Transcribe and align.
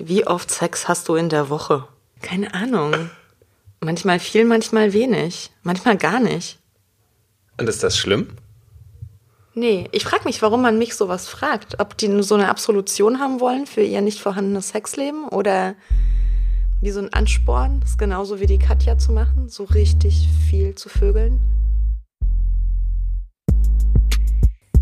Wie 0.00 0.24
oft 0.24 0.48
Sex 0.48 0.86
hast 0.86 1.08
du 1.08 1.16
in 1.16 1.28
der 1.28 1.50
Woche? 1.50 1.88
Keine 2.22 2.54
Ahnung. 2.54 3.10
Manchmal 3.80 4.20
viel, 4.20 4.44
manchmal 4.44 4.92
wenig. 4.92 5.50
Manchmal 5.64 5.96
gar 5.96 6.20
nicht. 6.20 6.58
Und 7.58 7.68
ist 7.68 7.82
das 7.82 7.98
schlimm? 7.98 8.28
Nee, 9.54 9.88
ich 9.90 10.04
frage 10.04 10.22
mich, 10.24 10.40
warum 10.40 10.62
man 10.62 10.78
mich 10.78 10.94
sowas 10.94 11.26
fragt. 11.26 11.80
Ob 11.80 11.96
die 11.98 12.22
so 12.22 12.36
eine 12.36 12.48
Absolution 12.48 13.18
haben 13.18 13.40
wollen 13.40 13.66
für 13.66 13.80
ihr 13.80 14.00
nicht 14.00 14.20
vorhandenes 14.20 14.68
Sexleben 14.68 15.26
oder 15.26 15.74
wie 16.80 16.92
so 16.92 17.00
ein 17.00 17.12
Ansporn, 17.12 17.80
das 17.80 17.98
genauso 17.98 18.38
wie 18.38 18.46
die 18.46 18.60
Katja 18.60 18.98
zu 18.98 19.10
machen, 19.10 19.48
so 19.48 19.64
richtig 19.64 20.28
viel 20.48 20.76
zu 20.76 20.88
vögeln. 20.88 21.40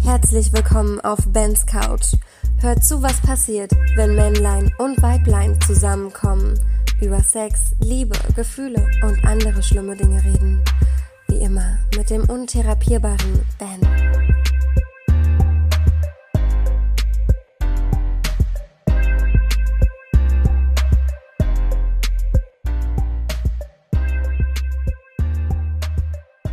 Herzlich 0.02 0.52
willkommen 0.52 1.00
auf 1.00 1.20
Bens 1.26 1.64
Couch. 1.64 2.12
Hört 2.59 2.82
zu, 2.82 3.02
was 3.02 3.20
passiert, 3.20 3.70
wenn 3.96 4.14
Männlein 4.14 4.72
und 4.79 5.02
Weiblein 5.02 5.61
zusammenkommen, 5.61 6.59
über 7.03 7.21
Sex, 7.21 7.72
Liebe, 7.80 8.17
Gefühle 8.35 8.89
und 9.03 9.22
andere 9.26 9.63
schlimme 9.63 9.94
Dinge 9.94 10.25
reden. 10.25 10.64
Wie 11.29 11.36
immer 11.36 11.77
mit 11.94 12.08
dem 12.08 12.25
untherapierbaren 12.25 13.44
Ben. 13.58 13.80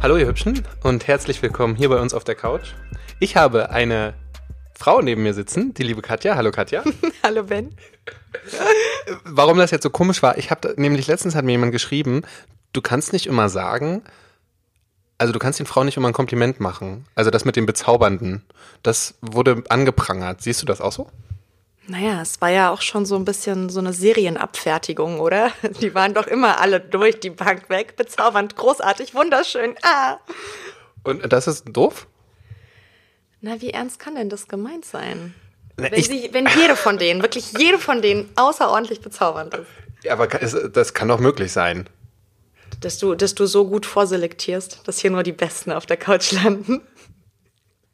Hallo 0.01 0.17
ihr 0.17 0.27
Hübschen 0.27 0.63
und 0.83 1.07
herzlich 1.07 1.41
willkommen 1.41 1.75
hier 1.75 1.87
bei 1.87 2.01
uns 2.01 2.13
auf 2.13 2.25
der 2.25 2.35
Couch. 2.35 2.73
Ich 3.21 3.37
habe 3.37 3.69
eine 3.69 4.13
Frau 4.75 5.01
neben 5.01 5.23
mir 5.23 5.33
sitzen, 5.33 5.73
die 5.73 5.83
liebe 5.83 6.01
Katja. 6.01 6.35
Hallo 6.35 6.51
Katja. 6.51 6.83
Hallo 7.23 7.43
Ben. 7.43 7.75
Warum 9.23 9.57
das 9.57 9.71
jetzt 9.71 9.83
so 9.83 9.89
komisch 9.89 10.23
war, 10.23 10.37
ich 10.37 10.51
habe 10.51 10.73
nämlich 10.77 11.07
letztens 11.07 11.35
hat 11.35 11.45
mir 11.45 11.51
jemand 11.51 11.71
geschrieben, 11.71 12.23
du 12.73 12.81
kannst 12.81 13.13
nicht 13.13 13.27
immer 13.27 13.49
sagen, 13.49 14.03
also 15.17 15.31
du 15.31 15.39
kannst 15.39 15.59
den 15.59 15.65
Frauen 15.65 15.85
nicht 15.85 15.97
immer 15.97 16.07
ein 16.07 16.13
Kompliment 16.13 16.59
machen. 16.59 17.05
Also 17.15 17.29
das 17.31 17.45
mit 17.45 17.55
dem 17.55 17.65
Bezaubernden, 17.65 18.43
das 18.81 19.15
wurde 19.21 19.63
angeprangert. 19.69 20.41
Siehst 20.41 20.61
du 20.61 20.65
das 20.65 20.81
auch 20.81 20.91
so? 20.91 21.09
Naja, 21.85 22.21
es 22.21 22.39
war 22.39 22.49
ja 22.49 22.71
auch 22.71 22.81
schon 22.81 23.05
so 23.05 23.15
ein 23.15 23.25
bisschen 23.25 23.69
so 23.69 23.79
eine 23.79 23.93
Serienabfertigung, 23.93 25.19
oder? 25.19 25.51
Die 25.81 25.93
waren 25.93 26.13
doch 26.13 26.27
immer 26.27 26.59
alle 26.59 26.79
durch 26.79 27.19
die 27.19 27.29
Bank 27.29 27.69
weg. 27.69 27.95
Bezaubernd, 27.97 28.55
großartig, 28.55 29.13
wunderschön. 29.13 29.75
Ah. 29.83 30.17
Und 31.03 31.31
das 31.31 31.47
ist 31.47 31.65
doof? 31.67 32.07
Na, 33.45 33.59
wie 33.59 33.71
ernst 33.71 33.99
kann 33.99 34.15
denn 34.15 34.29
das 34.29 34.47
gemeint 34.47 34.85
sein? 34.85 35.35
Na, 35.75 35.91
Wenn, 35.91 36.01
sie, 36.01 36.29
wenn 36.31 36.47
jede 36.47 36.77
von 36.77 36.97
denen, 36.97 37.21
wirklich 37.21 37.51
jede 37.59 37.77
von 37.77 38.01
denen 38.01 38.29
außerordentlich 38.37 39.01
bezaubernd 39.01 39.53
ist. 39.53 39.67
Ja, 40.03 40.13
aber 40.13 40.27
das 40.27 40.93
kann 40.93 41.09
doch 41.09 41.19
möglich 41.19 41.51
sein. 41.51 41.89
Dass 42.79 42.99
du, 42.99 43.15
dass 43.15 43.35
du 43.35 43.45
so 43.45 43.67
gut 43.67 43.85
vorselektierst, 43.85 44.87
dass 44.87 44.99
hier 44.99 45.11
nur 45.11 45.23
die 45.23 45.33
Besten 45.33 45.73
auf 45.73 45.85
der 45.85 45.97
Couch 45.97 46.31
landen. 46.31 46.79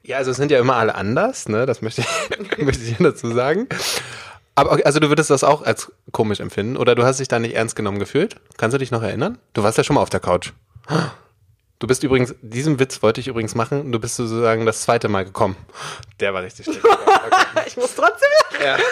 Ja, 0.04 0.18
also 0.18 0.30
es 0.30 0.38
sind 0.38 0.52
ja 0.52 0.60
immer 0.60 0.76
alle 0.76 0.94
anders, 0.94 1.50
ne? 1.50 1.66
Das 1.66 1.82
möchte 1.82 2.02
ich, 2.02 2.58
möchte 2.64 2.84
ich 2.84 2.98
dazu 3.00 3.32
sagen. 3.32 3.68
Aber 4.54 4.74
okay, 4.74 4.84
also 4.84 5.00
du 5.00 5.10
würdest 5.10 5.32
das 5.32 5.44
auch 5.44 5.64
als 5.64 5.92
komisch 6.12 6.42
empfinden 6.42 6.78
oder 6.78 6.94
du 6.94 7.04
hast 7.06 7.20
dich 7.20 7.28
da 7.28 7.40
nicht 7.40 7.56
ernst 7.56 7.76
genommen 7.76 7.98
gefühlt? 7.98 8.36
Kannst 8.58 8.76
du 8.76 8.78
dich 8.78 8.92
noch 8.92 9.02
erinnern? 9.02 9.40
Du 9.54 9.64
warst 9.64 9.80
ja 9.80 9.84
schon 9.84 9.96
mal 9.96 10.02
auf 10.04 10.12
der 10.12 10.20
Couch. 10.20 10.52
Du 11.80 11.88
bist 11.88 12.04
übrigens, 12.04 12.36
diesen 12.42 12.78
Witz 12.80 13.02
wollte 13.02 13.22
ich 13.22 13.30
übrigens 13.30 13.56
machen, 13.56 13.92
du 13.92 14.00
bist 14.00 14.18
sozusagen 14.18 14.66
das 14.66 14.82
zweite 14.82 15.08
Mal 15.08 15.24
gekommen. 15.24 15.56
Der 16.20 16.34
war 16.34 16.44
richtig 16.44 16.66
schlecht. 16.66 16.82
Okay. 17.30 17.64
Ich 17.68 17.78
muss 17.78 17.96
trotzdem. 17.96 18.30
Ja. 18.64 18.78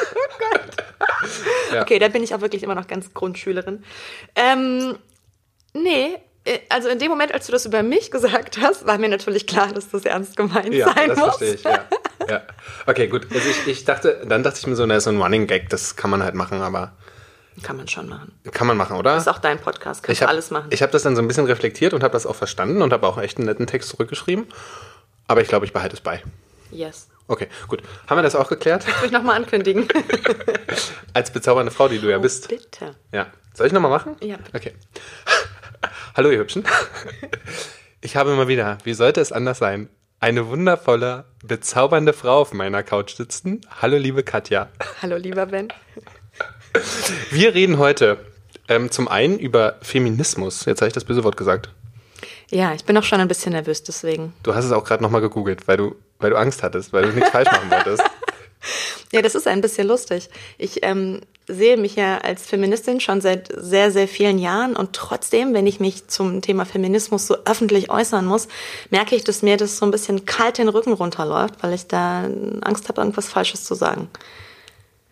Ja. 1.73 1.81
Okay, 1.81 1.99
da 1.99 2.07
bin 2.07 2.23
ich 2.23 2.33
auch 2.33 2.41
wirklich 2.41 2.63
immer 2.63 2.75
noch 2.75 2.87
ganz 2.87 3.13
Grundschülerin. 3.13 3.83
Ähm, 4.35 4.97
nee, 5.73 6.15
äh, 6.45 6.59
also 6.69 6.87
in 6.87 6.99
dem 6.99 7.09
Moment, 7.09 7.33
als 7.33 7.45
du 7.47 7.51
das 7.51 7.65
über 7.65 7.83
mich 7.83 8.09
gesagt 8.11 8.59
hast, 8.61 8.85
war 8.87 8.97
mir 8.97 9.09
natürlich 9.09 9.45
klar, 9.47 9.67
dass 9.73 9.89
das 9.89 10.05
ernst 10.05 10.37
gemeint 10.37 10.73
Ja, 10.73 10.93
sein 10.93 11.09
das 11.09 11.17
muss. 11.17 11.27
verstehe 11.37 11.53
ich, 11.55 11.63
ja. 11.63 11.85
ja. 12.29 12.41
Okay, 12.85 13.07
gut. 13.07 13.27
Also 13.33 13.49
ich, 13.49 13.67
ich 13.67 13.85
dachte, 13.85 14.21
dann 14.27 14.43
dachte 14.43 14.59
ich 14.59 14.67
mir 14.67 14.75
so, 14.75 14.85
na, 14.85 14.95
ist 14.95 15.03
so 15.03 15.09
ein 15.09 15.21
Running 15.21 15.47
Gag, 15.47 15.69
das 15.69 15.95
kann 15.97 16.09
man 16.09 16.23
halt 16.23 16.35
machen, 16.35 16.61
aber 16.61 16.93
Kann 17.63 17.77
man 17.77 17.87
schon 17.87 18.07
machen. 18.07 18.33
kann 18.51 18.67
man 18.67 18.77
machen, 18.77 18.97
oder? 18.97 19.13
Das 19.13 19.23
ist 19.23 19.27
auch 19.27 19.39
dein 19.39 19.59
Podcast, 19.59 20.03
kannst 20.03 20.21
hab, 20.21 20.29
alles 20.29 20.51
machen. 20.51 20.67
Ich 20.69 20.81
habe 20.81 20.91
das 20.91 21.03
dann 21.03 21.15
so 21.15 21.21
ein 21.21 21.27
bisschen 21.27 21.45
reflektiert 21.45 21.93
und 21.93 22.03
habe 22.03 22.13
das 22.13 22.25
auch 22.25 22.35
verstanden 22.35 22.81
und 22.81 22.93
habe 22.93 23.07
auch 23.07 23.17
echt 23.17 23.37
einen 23.37 23.47
netten 23.47 23.67
Text 23.67 23.89
zurückgeschrieben. 23.89 24.45
Aber 25.27 25.41
ich 25.41 25.47
glaube, 25.47 25.65
ich 25.65 25.73
behalte 25.73 25.95
es 25.95 26.01
bei. 26.01 26.23
yes. 26.71 27.07
Okay, 27.29 27.47
gut. 27.67 27.83
Haben 28.07 28.19
wir 28.19 28.23
das 28.23 28.35
auch 28.35 28.47
geklärt? 28.47 28.83
Soll 28.83 29.07
ich 29.07 29.11
nochmal 29.11 29.35
ankündigen? 29.35 29.85
Als 31.13 31.31
bezaubernde 31.31 31.73
Frau, 31.73 31.89
die 31.89 31.99
du 31.99 32.09
ja 32.09 32.19
bist. 32.19 32.47
Bitte. 32.47 32.95
Ja. 33.11 33.27
Soll 33.53 33.67
ich 33.67 33.73
nochmal 33.73 33.91
machen? 33.91 34.15
Ja. 34.21 34.37
Okay. 34.53 34.73
Hallo, 36.15 36.29
ihr 36.29 36.39
Hübschen. 36.39 36.63
Ich 37.99 38.15
habe 38.15 38.35
mal 38.35 38.47
wieder, 38.47 38.77
wie 38.83 38.93
sollte 38.93 39.19
es 39.21 39.31
anders 39.31 39.57
sein, 39.57 39.89
eine 40.19 40.47
wundervolle, 40.47 41.25
bezaubernde 41.43 42.13
Frau 42.13 42.41
auf 42.41 42.53
meiner 42.53 42.83
Couch 42.83 43.15
sitzen. 43.15 43.61
Hallo, 43.81 43.97
liebe 43.97 44.21
Katja. 44.23 44.69
Hallo, 45.01 45.17
lieber 45.17 45.47
Ben. 45.47 45.69
Wir 47.31 47.53
reden 47.53 47.77
heute 47.77 48.19
ähm, 48.67 48.91
zum 48.91 49.07
einen 49.07 49.39
über 49.39 49.75
Feminismus. 49.81 50.65
Jetzt 50.65 50.81
habe 50.81 50.87
ich 50.87 50.93
das 50.93 51.05
böse 51.05 51.23
Wort 51.23 51.37
gesagt. 51.37 51.69
Ja, 52.49 52.73
ich 52.73 52.85
bin 52.85 52.97
auch 52.97 53.03
schon 53.03 53.19
ein 53.19 53.27
bisschen 53.27 53.51
nervös 53.51 53.83
deswegen. 53.83 54.33
Du 54.43 54.55
hast 54.55 54.65
es 54.65 54.71
auch 54.71 54.83
gerade 54.83 55.03
nochmal 55.03 55.21
gegoogelt, 55.21 55.67
weil 55.67 55.77
du, 55.77 55.95
weil 56.19 56.29
du 56.29 56.37
Angst 56.37 56.63
hattest, 56.63 56.93
weil 56.93 57.03
du 57.03 57.09
nichts 57.09 57.29
falsch 57.29 57.51
machen 57.51 57.69
wolltest. 57.69 58.03
Ja, 59.13 59.21
das 59.21 59.35
ist 59.35 59.47
ein 59.47 59.61
bisschen 59.61 59.87
lustig. 59.87 60.29
Ich 60.57 60.83
ähm, 60.83 61.21
sehe 61.47 61.77
mich 61.77 61.95
ja 61.95 62.17
als 62.17 62.45
Feministin 62.45 62.99
schon 62.99 63.21
seit 63.21 63.49
sehr, 63.55 63.91
sehr 63.91 64.07
vielen 64.07 64.37
Jahren 64.37 64.75
und 64.75 64.91
trotzdem, 64.91 65.53
wenn 65.53 65.65
ich 65.65 65.79
mich 65.79 66.07
zum 66.07 66.41
Thema 66.41 66.65
Feminismus 66.65 67.27
so 67.27 67.37
öffentlich 67.45 67.89
äußern 67.89 68.25
muss, 68.25 68.49
merke 68.89 69.15
ich, 69.15 69.23
dass 69.23 69.43
mir 69.43 69.55
das 69.55 69.77
so 69.77 69.85
ein 69.85 69.91
bisschen 69.91 70.25
kalt 70.25 70.57
den 70.57 70.67
Rücken 70.67 70.91
runterläuft, 70.91 71.55
weil 71.61 71.73
ich 71.73 71.87
da 71.87 72.29
Angst 72.61 72.89
habe, 72.89 72.99
irgendwas 72.99 73.29
Falsches 73.29 73.63
zu 73.63 73.75
sagen. 73.75 74.09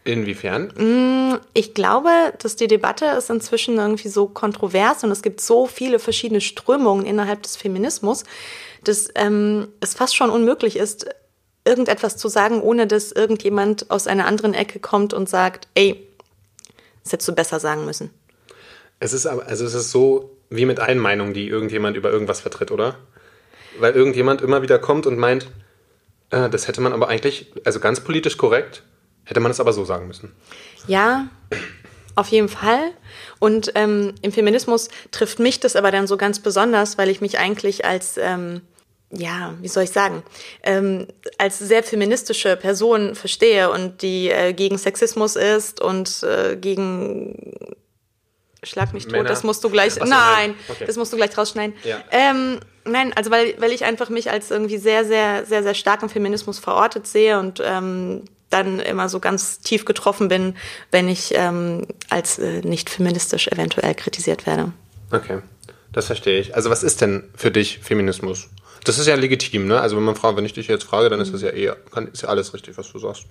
Inwiefern? 0.05 1.41
Ich 1.55 1.73
glaube, 1.73 2.09
dass 2.37 2.55
die 2.55 2.67
Debatte 2.67 3.05
ist 3.05 3.31
inzwischen 3.31 3.77
irgendwie 3.77 4.07
so 4.07 4.27
kontrovers 4.27 5.03
und 5.03 5.09
es 5.09 5.23
gibt 5.23 5.41
so 5.41 5.65
viele 5.65 5.97
verschiedene 5.97 6.41
Strömungen 6.41 7.07
innerhalb 7.07 7.41
des 7.41 7.55
Feminismus, 7.55 8.23
dass 8.83 9.09
ähm, 9.15 9.67
es 9.79 9.95
fast 9.95 10.15
schon 10.15 10.29
unmöglich 10.29 10.77
ist, 10.77 11.07
irgendetwas 11.65 12.17
zu 12.17 12.27
sagen, 12.27 12.61
ohne 12.61 12.85
dass 12.85 13.11
irgendjemand 13.11 13.89
aus 13.89 14.05
einer 14.05 14.27
anderen 14.27 14.53
Ecke 14.53 14.79
kommt 14.79 15.15
und 15.15 15.27
sagt, 15.27 15.67
ey, 15.73 16.07
das 17.03 17.13
hättest 17.13 17.29
du 17.29 17.33
besser 17.33 17.59
sagen 17.59 17.85
müssen. 17.85 18.11
Es 18.99 19.11
ist 19.11 19.25
aber, 19.25 19.47
also 19.47 19.65
es 19.65 19.73
ist 19.73 19.89
so 19.89 20.37
wie 20.51 20.67
mit 20.67 20.79
allen 20.79 20.99
Meinungen, 20.99 21.33
die 21.33 21.47
irgendjemand 21.47 21.97
über 21.97 22.11
irgendwas 22.11 22.41
vertritt, 22.41 22.69
oder? 22.69 22.99
Weil 23.79 23.93
irgendjemand 23.93 24.41
immer 24.41 24.61
wieder 24.61 24.77
kommt 24.77 25.07
und 25.07 25.17
meint, 25.17 25.47
äh, 26.29 26.47
das 26.47 26.67
hätte 26.67 26.81
man 26.81 26.93
aber 26.93 27.07
eigentlich, 27.07 27.51
also 27.63 27.79
ganz 27.79 28.01
politisch 28.01 28.37
korrekt, 28.37 28.83
hätte 29.25 29.39
man 29.39 29.51
es 29.51 29.59
aber 29.59 29.73
so 29.73 29.85
sagen 29.85 30.07
müssen. 30.07 30.31
Ja, 30.87 31.27
auf 32.15 32.29
jeden 32.29 32.49
Fall. 32.49 32.91
Und 33.39 33.71
ähm, 33.75 34.13
im 34.21 34.31
Feminismus 34.31 34.89
trifft 35.11 35.39
mich 35.39 35.59
das 35.59 35.75
aber 35.75 35.91
dann 35.91 36.07
so 36.07 36.17
ganz 36.17 36.39
besonders, 36.39 36.97
weil 36.97 37.09
ich 37.09 37.21
mich 37.21 37.37
eigentlich 37.37 37.85
als, 37.85 38.17
ähm, 38.17 38.61
ja, 39.11 39.53
wie 39.61 39.67
soll 39.67 39.83
ich 39.83 39.91
sagen, 39.91 40.23
ähm, 40.63 41.07
als 41.37 41.59
sehr 41.59 41.83
feministische 41.83 42.55
Person 42.55 43.15
verstehe 43.15 43.69
und 43.69 44.01
die 44.01 44.29
äh, 44.29 44.53
gegen 44.53 44.77
Sexismus 44.77 45.35
ist 45.35 45.81
und 45.81 46.23
äh, 46.23 46.55
gegen 46.55 47.53
Schlag 48.65 48.93
mich 48.93 49.03
tot, 49.03 49.13
Männer. 49.13 49.29
das 49.29 49.43
musst 49.43 49.63
du 49.63 49.69
gleich. 49.69 49.93
So, 49.93 49.99
nein, 49.99 50.09
nein. 50.09 50.55
Okay. 50.67 50.85
das 50.85 50.97
musst 50.97 51.13
du 51.13 51.17
gleich 51.17 51.37
rausschneiden. 51.37 51.75
Ja. 51.83 52.03
Ähm, 52.11 52.59
nein, 52.83 53.13
also 53.13 53.31
weil, 53.31 53.53
weil 53.59 53.71
ich 53.71 53.85
einfach 53.85 54.09
mich 54.09 54.31
als 54.31 54.51
irgendwie 54.51 54.77
sehr, 54.77 55.05
sehr, 55.05 55.45
sehr, 55.45 55.63
sehr 55.63 55.73
stark 55.73 56.01
im 56.01 56.09
Feminismus 56.09 56.59
verortet 56.59 57.07
sehe 57.07 57.39
und 57.39 57.61
ähm, 57.63 58.23
dann 58.63 58.79
immer 58.79 59.09
so 59.09 59.19
ganz 59.19 59.59
tief 59.59 59.85
getroffen 59.85 60.27
bin, 60.27 60.55
wenn 60.91 61.07
ich 61.07 61.33
ähm, 61.35 61.85
als 62.09 62.39
äh, 62.39 62.61
nicht 62.61 62.89
feministisch 62.89 63.47
eventuell 63.47 63.95
kritisiert 63.95 64.45
werde. 64.45 64.71
Okay, 65.11 65.39
das 65.91 66.07
verstehe 66.07 66.39
ich. 66.39 66.55
Also 66.55 66.69
was 66.69 66.83
ist 66.83 67.01
denn 67.01 67.23
für 67.35 67.51
dich 67.51 67.79
Feminismus? 67.79 68.49
Das 68.85 68.99
ist 68.99 69.07
ja 69.07 69.15
legitim, 69.15 69.65
ne? 69.67 69.81
Also 69.81 69.97
wenn 69.97 70.03
man 70.03 70.15
fragt, 70.15 70.37
wenn 70.37 70.45
ich 70.45 70.53
dich 70.53 70.67
jetzt 70.67 70.83
frage, 70.83 71.09
dann 71.09 71.19
ist 71.19 71.33
das 71.33 71.41
ja 71.41 71.49
eher, 71.49 71.75
kann, 71.91 72.07
ist 72.07 72.21
ja 72.21 72.29
alles 72.29 72.53
richtig, 72.53 72.77
was 72.77 72.91
du 72.91 72.99
sagst. 72.99 73.25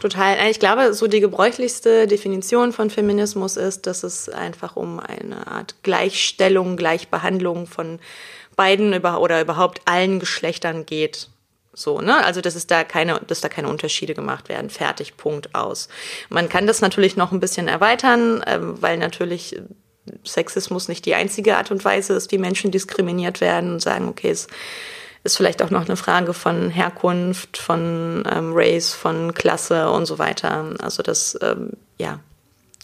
Total. 0.00 0.36
Äh, 0.36 0.50
Ich 0.50 0.60
glaube, 0.60 0.94
so 0.94 1.08
die 1.08 1.20
gebräuchlichste 1.20 2.06
Definition 2.06 2.72
von 2.72 2.90
Feminismus 2.90 3.56
ist, 3.56 3.86
dass 3.86 4.04
es 4.04 4.28
einfach 4.28 4.76
um 4.76 5.00
eine 5.00 5.48
Art 5.48 5.74
Gleichstellung, 5.82 6.76
Gleichbehandlung 6.76 7.66
von 7.66 7.98
beiden 8.54 8.92
über, 8.92 9.20
oder 9.20 9.40
überhaupt 9.40 9.80
allen 9.84 10.20
Geschlechtern 10.20 10.86
geht. 10.86 11.28
So, 11.74 12.00
ne? 12.00 12.24
Also, 12.24 12.40
dass 12.40 12.54
es 12.54 12.66
da 12.66 12.84
keine, 12.84 13.20
dass 13.26 13.40
da 13.40 13.48
keine 13.48 13.68
Unterschiede 13.68 14.14
gemacht 14.14 14.48
werden. 14.48 14.70
Fertig, 14.70 15.16
Punkt 15.16 15.54
aus. 15.54 15.88
Man 16.28 16.48
kann 16.48 16.66
das 16.66 16.80
natürlich 16.80 17.16
noch 17.16 17.32
ein 17.32 17.40
bisschen 17.40 17.68
erweitern, 17.68 18.42
ähm, 18.46 18.80
weil 18.80 18.96
natürlich 18.96 19.60
Sexismus 20.24 20.88
nicht 20.88 21.04
die 21.06 21.14
einzige 21.14 21.56
Art 21.56 21.70
und 21.70 21.84
Weise 21.84 22.14
ist, 22.14 22.30
wie 22.30 22.38
Menschen 22.38 22.70
diskriminiert 22.70 23.40
werden 23.40 23.72
und 23.72 23.80
sagen, 23.80 24.08
okay, 24.08 24.30
es 24.30 24.46
ist 25.24 25.36
vielleicht 25.36 25.62
auch 25.62 25.70
noch 25.70 25.86
eine 25.86 25.96
Frage 25.96 26.34
von 26.34 26.70
Herkunft, 26.70 27.56
von 27.56 28.24
ähm, 28.30 28.52
Race, 28.54 28.92
von 28.92 29.34
Klasse 29.34 29.90
und 29.90 30.06
so 30.06 30.18
weiter. 30.18 30.74
Also 30.80 31.02
das, 31.02 31.38
ähm, 31.42 31.70
ja, 31.98 32.20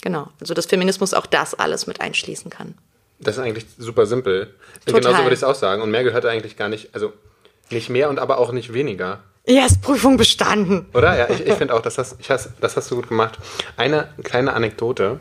Genau. 0.00 0.28
Also 0.40 0.54
dass 0.54 0.66
Feminismus 0.66 1.14
auch 1.14 1.26
das 1.26 1.54
alles 1.54 1.87
mit 1.87 2.00
einschließen 2.00 2.50
kann. 2.50 2.75
Das 3.19 3.37
ist 3.37 3.42
eigentlich 3.42 3.66
super 3.78 4.06
simpel. 4.06 4.54
Total. 4.87 5.00
Genauso 5.00 5.22
würde 5.22 5.34
ich 5.34 5.40
es 5.40 5.44
auch 5.44 5.54
sagen. 5.54 5.82
Und 5.82 5.90
mehr 5.90 6.04
gehört 6.04 6.25
eigentlich 6.25 6.56
gar 6.56 6.69
nicht, 6.69 6.94
also 6.94 7.12
nicht 7.72 7.90
mehr 7.90 8.08
und 8.08 8.19
aber 8.19 8.38
auch 8.38 8.52
nicht 8.52 8.72
weniger. 8.72 9.20
Yes, 9.46 9.81
Prüfung 9.81 10.17
bestanden. 10.17 10.87
Oder? 10.93 11.19
Ja, 11.19 11.31
ich, 11.31 11.46
ich 11.46 11.55
finde 11.55 11.75
auch, 11.75 11.81
das 11.81 11.96
hast, 11.99 12.20
ich 12.20 12.31
hast, 12.31 12.50
das 12.61 12.76
hast 12.76 12.90
du 12.90 12.96
gut 12.96 13.08
gemacht. 13.08 13.38
Eine 13.76 14.08
kleine 14.22 14.52
Anekdote. 14.52 15.19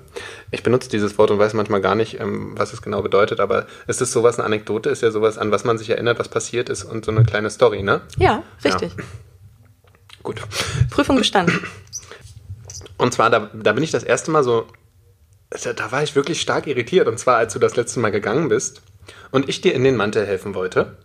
Ich 0.51 0.61
benutze 0.61 0.89
dieses 0.89 1.17
Wort 1.17 1.31
und 1.31 1.39
weiß 1.39 1.53
manchmal 1.53 1.81
gar 1.81 1.95
nicht, 1.95 2.19
ähm, 2.19 2.53
was 2.57 2.73
es 2.73 2.81
genau 2.81 3.01
bedeutet, 3.01 3.39
aber 3.39 3.65
es 3.87 4.01
ist 4.01 4.11
sowas, 4.11 4.37
eine 4.37 4.45
Anekdote 4.45 4.89
ist 4.89 5.01
ja 5.01 5.09
sowas, 5.09 5.37
an 5.37 5.51
was 5.51 5.63
man 5.63 5.77
sich 5.77 5.89
erinnert, 5.89 6.19
was 6.19 6.27
passiert 6.27 6.69
ist 6.69 6.83
und 6.83 7.05
so 7.05 7.11
eine 7.11 7.23
kleine 7.23 7.49
Story, 7.49 7.81
ne? 7.81 8.01
Ja, 8.17 8.43
richtig. 8.63 8.91
Gut. 10.21 10.41
Prüfung 10.91 11.17
bestanden. 11.17 11.65
Und 12.97 13.13
zwar, 13.13 13.29
da, 13.29 13.49
da 13.53 13.71
bin 13.71 13.83
ich 13.83 13.91
das 13.91 14.03
erste 14.03 14.31
Mal 14.31 14.43
so, 14.43 14.67
da, 15.49 15.73
da 15.73 15.91
war 15.91 16.03
ich 16.03 16.15
wirklich 16.15 16.41
stark 16.41 16.67
irritiert. 16.67 17.07
Und 17.07 17.17
zwar, 17.17 17.37
als 17.37 17.53
du 17.53 17.59
das 17.59 17.77
letzte 17.77 17.99
Mal 18.01 18.11
gegangen 18.11 18.49
bist 18.49 18.81
und 19.31 19.49
ich 19.49 19.61
dir 19.61 19.73
in 19.73 19.83
den 19.83 19.95
Mantel 19.95 20.25
helfen 20.25 20.53
wollte. 20.53 20.97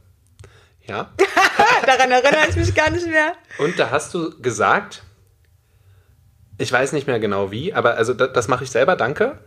Ja. 0.87 1.11
Daran 1.87 2.11
erinnere 2.11 2.49
ich 2.49 2.57
mich 2.57 2.75
gar 2.75 2.91
nicht 2.91 3.07
mehr. 3.07 3.33
Und 3.59 3.79
da 3.79 3.91
hast 3.91 4.13
du 4.15 4.39
gesagt, 4.41 5.03
ich 6.59 6.71
weiß 6.71 6.93
nicht 6.93 7.07
mehr 7.07 7.21
genau 7.21 7.51
wie, 7.51 7.73
aber 7.75 7.95
also 7.95 8.15
das, 8.15 8.33
das 8.33 8.49
mache 8.49 8.65
ich 8.65 8.71
selber, 8.71 8.97
danke. 8.97 9.39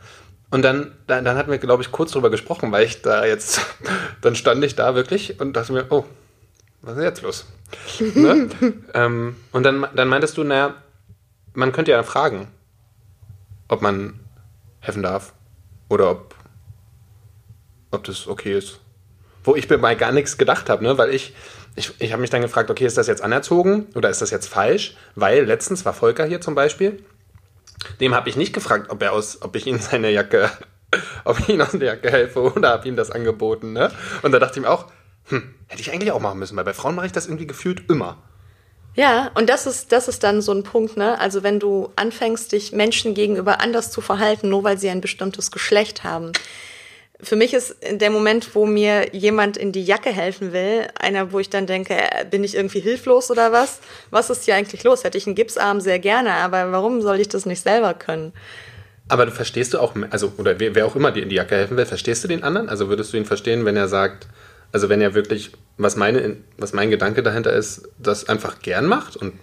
Und 0.49 0.61
dann, 0.61 0.93
dann, 1.07 1.25
dann 1.25 1.37
hatten 1.37 1.51
wir, 1.51 1.57
glaube 1.57 1.83
ich, 1.83 1.91
kurz 1.91 2.11
drüber 2.11 2.29
gesprochen, 2.29 2.71
weil 2.71 2.85
ich 2.85 3.01
da 3.01 3.25
jetzt, 3.25 3.61
dann 4.21 4.35
stand 4.35 4.63
ich 4.63 4.75
da 4.75 4.95
wirklich 4.95 5.39
und 5.39 5.53
dachte 5.53 5.73
mir, 5.73 5.85
oh, 5.89 6.05
was 6.81 6.97
ist 6.97 7.03
jetzt 7.03 7.21
los? 7.21 7.45
ne? 8.15 8.49
ähm, 8.93 9.35
und 9.51 9.63
dann, 9.63 9.87
dann 9.93 10.07
meintest 10.07 10.37
du, 10.37 10.43
naja, 10.43 10.75
man 11.53 11.71
könnte 11.71 11.91
ja 11.91 12.03
fragen, 12.03 12.47
ob 13.67 13.81
man 13.81 14.19
helfen 14.79 15.03
darf 15.03 15.33
oder 15.89 16.11
ob, 16.11 16.35
ob 17.91 18.03
das 18.05 18.27
okay 18.27 18.57
ist. 18.57 18.79
Wo 19.47 19.55
ich 19.55 19.69
mir 19.69 19.77
bei 19.77 19.95
gar 19.95 20.11
nichts 20.11 20.37
gedacht 20.37 20.69
habe, 20.69 20.83
ne? 20.83 20.97
weil 20.97 21.13
ich, 21.13 21.33
ich, 21.77 21.93
ich 21.99 22.11
habe 22.11 22.19
mich 22.19 22.29
dann 22.29 22.41
gefragt, 22.41 22.69
okay, 22.69 22.85
ist 22.85 22.97
das 22.97 23.07
jetzt 23.07 23.21
anerzogen 23.21 23.87
oder 23.95 24.09
ist 24.09 24.21
das 24.21 24.29
jetzt 24.29 24.47
falsch? 24.47 24.97
Weil 25.15 25.45
letztens 25.45 25.85
war 25.85 25.93
Volker 25.93 26.25
hier 26.25 26.41
zum 26.41 26.53
Beispiel, 26.53 27.01
dem 28.01 28.13
habe 28.13 28.27
ich 28.27 28.35
nicht 28.35 28.51
gefragt, 28.51 28.89
ob 28.89 29.01
er 29.01 29.13
aus, 29.13 29.41
ob 29.41 29.55
ich 29.55 29.65
ihm 29.65 29.79
seine 29.79 30.11
Jacke, 30.11 30.51
ob 31.23 31.39
ich 31.39 31.47
ihm 31.47 31.61
aus 31.61 31.71
der 31.71 31.87
Jacke 31.87 32.11
helfe 32.11 32.41
oder 32.41 32.71
habe 32.71 32.89
ihm 32.89 32.97
das 32.97 33.09
angeboten. 33.09 33.71
Ne? 33.71 33.89
Und 34.21 34.33
da 34.33 34.39
dachte 34.39 34.59
ich 34.59 34.65
mir 34.65 34.69
auch, 34.69 34.87
hm, 35.29 35.55
hätte 35.67 35.81
ich 35.81 35.93
eigentlich 35.93 36.11
auch 36.11 36.19
machen 36.19 36.39
müssen, 36.39 36.57
weil 36.57 36.65
bei 36.65 36.73
Frauen 36.73 36.95
mache 36.95 37.05
ich 37.05 37.13
das 37.13 37.27
irgendwie 37.27 37.47
gefühlt 37.47 37.89
immer. 37.89 38.17
Ja, 38.95 39.31
und 39.35 39.47
das 39.47 39.65
ist, 39.65 39.93
das 39.93 40.09
ist 40.09 40.23
dann 40.23 40.41
so 40.41 40.51
ein 40.51 40.63
Punkt, 40.63 40.97
ne? 40.97 41.17
Also 41.19 41.41
wenn 41.43 41.59
du 41.59 41.93
anfängst, 41.95 42.51
dich 42.51 42.73
Menschen 42.73 43.13
gegenüber 43.13 43.61
anders 43.61 43.91
zu 43.91 44.01
verhalten, 44.01 44.49
nur 44.49 44.65
weil 44.65 44.77
sie 44.77 44.89
ein 44.89 45.01
bestimmtes 45.01 45.51
Geschlecht 45.51 46.03
haben. 46.03 46.33
Für 47.19 47.35
mich 47.35 47.55
ist 47.55 47.75
der 47.89 48.11
Moment, 48.11 48.53
wo 48.53 48.67
mir 48.67 49.15
jemand 49.15 49.57
in 49.57 49.71
die 49.71 49.83
Jacke 49.83 50.11
helfen 50.11 50.53
will, 50.53 50.87
einer, 50.99 51.31
wo 51.31 51.39
ich 51.39 51.49
dann 51.49 51.65
denke, 51.65 51.95
äh, 51.95 52.25
bin 52.29 52.43
ich 52.43 52.55
irgendwie 52.55 52.79
hilflos 52.79 53.31
oder 53.31 53.51
was? 53.51 53.79
Was 54.11 54.29
ist 54.29 54.45
hier 54.45 54.55
eigentlich 54.55 54.83
los? 54.83 55.03
Hätte 55.03 55.17
ich 55.17 55.25
einen 55.25 55.35
Gipsarm 55.35 55.81
sehr 55.81 55.97
gerne, 55.97 56.33
aber 56.33 56.71
warum 56.71 57.01
soll 57.01 57.19
ich 57.19 57.27
das 57.27 57.47
nicht 57.47 57.63
selber 57.63 57.95
können? 57.95 58.33
Aber 59.07 59.25
du 59.25 59.31
verstehst 59.31 59.73
du 59.73 59.79
auch, 59.79 59.95
also, 60.11 60.33
oder 60.37 60.59
wer, 60.59 60.75
wer 60.75 60.85
auch 60.85 60.95
immer 60.95 61.11
dir 61.11 61.23
in 61.23 61.29
die 61.29 61.35
Jacke 61.35 61.55
helfen 61.55 61.77
will, 61.77 61.85
verstehst 61.85 62.23
du 62.23 62.27
den 62.27 62.43
anderen? 62.43 62.69
Also 62.69 62.89
würdest 62.89 63.13
du 63.13 63.17
ihn 63.17 63.25
verstehen, 63.25 63.65
wenn 63.65 63.77
er 63.77 63.87
sagt, 63.87 64.27
also 64.71 64.89
wenn 64.89 65.01
er 65.01 65.15
wirklich, 65.15 65.53
was, 65.77 65.95
meine, 65.95 66.37
was 66.57 66.73
mein 66.73 66.91
Gedanke 66.91 67.23
dahinter 67.23 67.53
ist, 67.53 67.89
das 67.97 68.29
einfach 68.29 68.59
gern 68.59 68.85
macht 68.85 69.15
und 69.15 69.33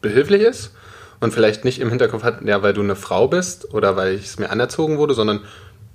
behilflich 0.00 0.42
ist 0.42 0.72
und 1.18 1.34
vielleicht 1.34 1.64
nicht 1.64 1.80
im 1.80 1.90
Hinterkopf 1.90 2.22
hat, 2.22 2.42
ja, 2.44 2.62
weil 2.62 2.72
du 2.72 2.80
eine 2.80 2.96
Frau 2.96 3.28
bist 3.28 3.74
oder 3.74 3.96
weil 3.96 4.14
es 4.14 4.38
mir 4.38 4.50
anerzogen 4.50 4.96
wurde, 4.96 5.14
sondern 5.14 5.40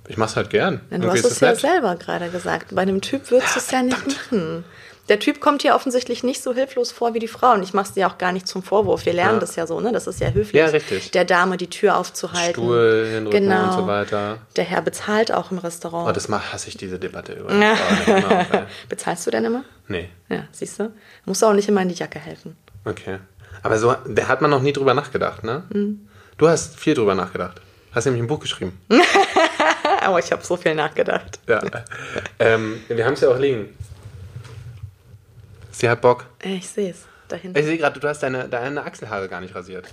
ich 0.08 0.16
mach's 0.16 0.36
halt 0.36 0.50
gern. 0.50 0.80
Ja, 0.90 0.98
du 0.98 1.10
hast 1.10 1.24
es 1.24 1.40
ja 1.40 1.50
nett. 1.50 1.60
selber 1.60 1.96
gerade 1.96 2.28
gesagt. 2.30 2.74
Bei 2.74 2.82
einem 2.82 3.00
Typ 3.00 3.30
würdest 3.30 3.54
du 3.56 3.60
es 3.60 3.70
ja 3.70 3.82
nicht 3.82 4.06
machen. 4.06 4.64
Der 5.08 5.20
Typ 5.20 5.38
kommt 5.40 5.62
hier 5.62 5.76
offensichtlich 5.76 6.24
nicht 6.24 6.42
so 6.42 6.52
hilflos 6.52 6.90
vor 6.90 7.14
wie 7.14 7.20
die 7.20 7.28
Frau. 7.28 7.52
Und 7.52 7.62
ich 7.62 7.72
mach's 7.72 7.92
dir 7.92 8.08
auch 8.08 8.18
gar 8.18 8.32
nicht 8.32 8.48
zum 8.48 8.64
Vorwurf. 8.64 9.06
Wir 9.06 9.12
lernen 9.12 9.34
Ja. 9.34 9.38
das 9.40 9.54
ja 9.54 9.64
so, 9.66 9.78
ne? 9.80 9.92
Das 9.92 10.08
ist 10.08 10.18
ja 10.20 10.30
höflich, 10.30 10.54
Ja, 10.60 10.66
richtig. 10.66 11.12
der 11.12 11.24
Dame 11.24 11.56
die 11.56 11.70
Tür 11.70 11.96
aufzuhalten. 11.96 12.54
Stuhl 12.64 13.06
hinrücken 13.12 13.44
genau. 13.44 13.66
und 13.66 13.72
so 13.72 13.86
weiter. 13.86 14.38
Der 14.56 14.64
Herr 14.64 14.82
bezahlt 14.82 15.30
auch 15.30 15.52
im 15.52 15.58
Restaurant. 15.58 16.08
Oh, 16.08 16.12
das 16.12 16.28
mach, 16.28 16.52
hasse 16.52 16.68
ich 16.68 16.76
diese 16.76 16.98
Debatte 16.98 17.34
übrigens. 17.34 17.62
Ja. 17.62 18.16
Immer, 18.16 18.40
okay. 18.40 18.62
Bezahlst 18.88 19.24
du 19.28 19.30
denn 19.30 19.44
immer? 19.44 19.62
nee, 19.86 20.08
Ja, 20.28 20.42
siehst 20.50 20.80
du? 20.80 20.92
Musst 21.24 21.40
du 21.42 21.46
auch 21.46 21.52
nicht 21.52 21.68
immer 21.68 21.82
in 21.82 21.88
die 21.88 21.94
Jacke 21.94 22.18
helfen. 22.18 22.56
okay. 22.84 23.18
Aber 23.62 23.78
so, 23.78 23.96
da 24.06 24.28
hat 24.28 24.42
man 24.42 24.50
noch 24.50 24.60
nie 24.62 24.72
drüber 24.72 24.92
nachgedacht, 24.94 25.42
ne? 25.42 25.64
Mhm. 25.72 26.06
Du 26.36 26.46
hast 26.48 26.78
viel 26.78 26.94
drüber 26.94 27.14
nachgedacht. 27.14 27.60
Hast 27.92 28.04
nämlich 28.04 28.22
ein 28.22 28.26
Buch 28.28 28.38
geschrieben. 28.40 28.78
Aber 30.06 30.20
ich 30.20 30.30
habe 30.30 30.44
so 30.44 30.56
viel 30.56 30.74
nachgedacht. 30.76 31.40
Ja. 31.48 31.60
ähm, 32.38 32.80
wir 32.86 33.04
haben 33.04 33.14
es 33.14 33.20
ja 33.22 33.28
auch 33.28 33.38
liegen. 33.38 33.76
Sie 35.72 35.88
hat 35.88 36.00
Bock. 36.00 36.26
Ich 36.44 36.68
sehe 36.68 36.90
es. 36.92 37.06
Ich 37.54 37.64
sehe 37.64 37.76
gerade, 37.76 37.98
du 37.98 38.06
hast 38.08 38.22
deine, 38.22 38.48
deine 38.48 38.84
Achselhaare 38.84 39.28
gar 39.28 39.40
nicht 39.40 39.52
rasiert. 39.52 39.88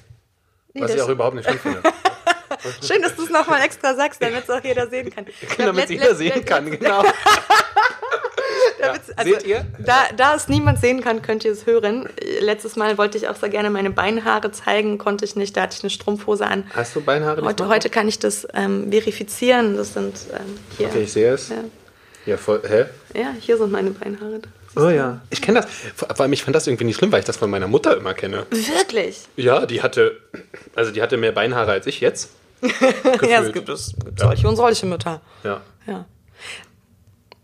Nee, 0.74 0.82
Was 0.82 0.94
ich 0.94 1.02
auch 1.02 1.10
überhaupt 1.10 1.36
nicht 1.36 1.46
schlimm 1.50 1.58
finde. 1.60 1.82
Schön, 2.88 3.02
dass 3.02 3.16
du 3.16 3.24
es 3.24 3.32
nochmal 3.32 3.64
extra 3.64 3.96
sagst, 3.96 4.22
damit 4.22 4.44
es 4.44 4.50
auch 4.52 4.64
jeder 4.64 4.88
sehen 4.88 5.10
kann. 5.14 5.26
Damit 5.58 5.86
es 5.86 5.90
jeder 5.90 6.14
sehen 6.14 6.46
kann, 6.46 6.70
genau. 6.70 7.04
Damit's- 8.80 9.08
Ja. 9.08 9.14
also, 9.18 9.34
Seht 9.34 9.44
ihr? 9.48 9.66
Da, 9.80 10.04
da 10.16 10.36
es 10.36 10.48
niemand 10.48 10.80
sehen 10.80 11.02
kann, 11.02 11.22
könnt 11.24 11.44
ihr 11.44 11.52
es 11.54 11.66
hören. 11.66 12.08
Letztes 12.44 12.76
Mal 12.76 12.98
wollte 12.98 13.18
ich 13.18 13.28
auch 13.28 13.36
sehr 13.36 13.50
gerne 13.50 13.70
meine 13.70 13.90
Beinhaare 13.90 14.52
zeigen, 14.52 14.98
konnte 14.98 15.26
ich 15.26 15.36
nicht, 15.36 15.56
da 15.56 15.62
hatte 15.62 15.76
ich 15.78 15.84
eine 15.84 15.90
Strumpfhose 15.90 16.46
an. 16.46 16.66
Hast 16.74 16.96
du 16.96 17.02
Beinhaare 17.02 17.42
Heute, 17.42 17.68
heute 17.68 17.90
kann 17.90 18.08
ich 18.08 18.20
das 18.20 18.48
ähm, 18.54 18.92
verifizieren. 18.92 19.78
Das 19.78 19.94
sind 19.94 20.14
ähm, 20.32 20.58
hier. 20.78 20.88
Okay, 20.88 21.04
ich 21.04 21.14
sehe 21.14 21.34
es. 21.34 21.50
Ja. 21.50 21.56
Ja, 22.26 22.38
voll. 22.38 22.62
Hä? 22.66 22.86
ja, 23.20 23.34
hier 23.40 23.58
sind 23.58 23.72
meine 23.72 23.92
Beinhaare. 23.92 24.42
Oh 24.76 24.90
ja. 24.90 25.22
Ich 25.30 25.42
kenne 25.42 25.62
das. 25.62 25.70
Vor 25.96 26.20
allem, 26.20 26.34
ich 26.34 26.44
fand 26.44 26.56
das 26.56 26.68
irgendwie 26.68 26.86
nicht 26.86 26.98
schlimm, 26.98 27.12
weil 27.12 27.20
ich 27.20 27.26
das 27.26 27.38
von 27.38 27.50
meiner 27.50 27.68
Mutter 27.68 27.98
immer 27.98 28.14
kenne. 28.14 28.46
Wirklich? 28.50 29.28
Ja, 29.36 29.66
die 29.66 29.82
hatte, 29.82 30.18
also 30.76 30.92
die 30.92 31.02
hatte 31.02 31.18
mehr 31.18 31.32
Beinhaare 31.32 31.72
als 31.72 31.88
ich 31.88 32.00
jetzt. 32.00 32.32
Ja, 33.28 33.42
es 33.42 33.52
gibt, 33.52 33.68
es 33.68 33.94
gibt 34.04 34.20
solche 34.20 34.48
und 34.48 34.56
solche 34.56 34.86
Mütter. 34.86 35.22
Ja. 35.44 35.62
Ja. 35.86 36.06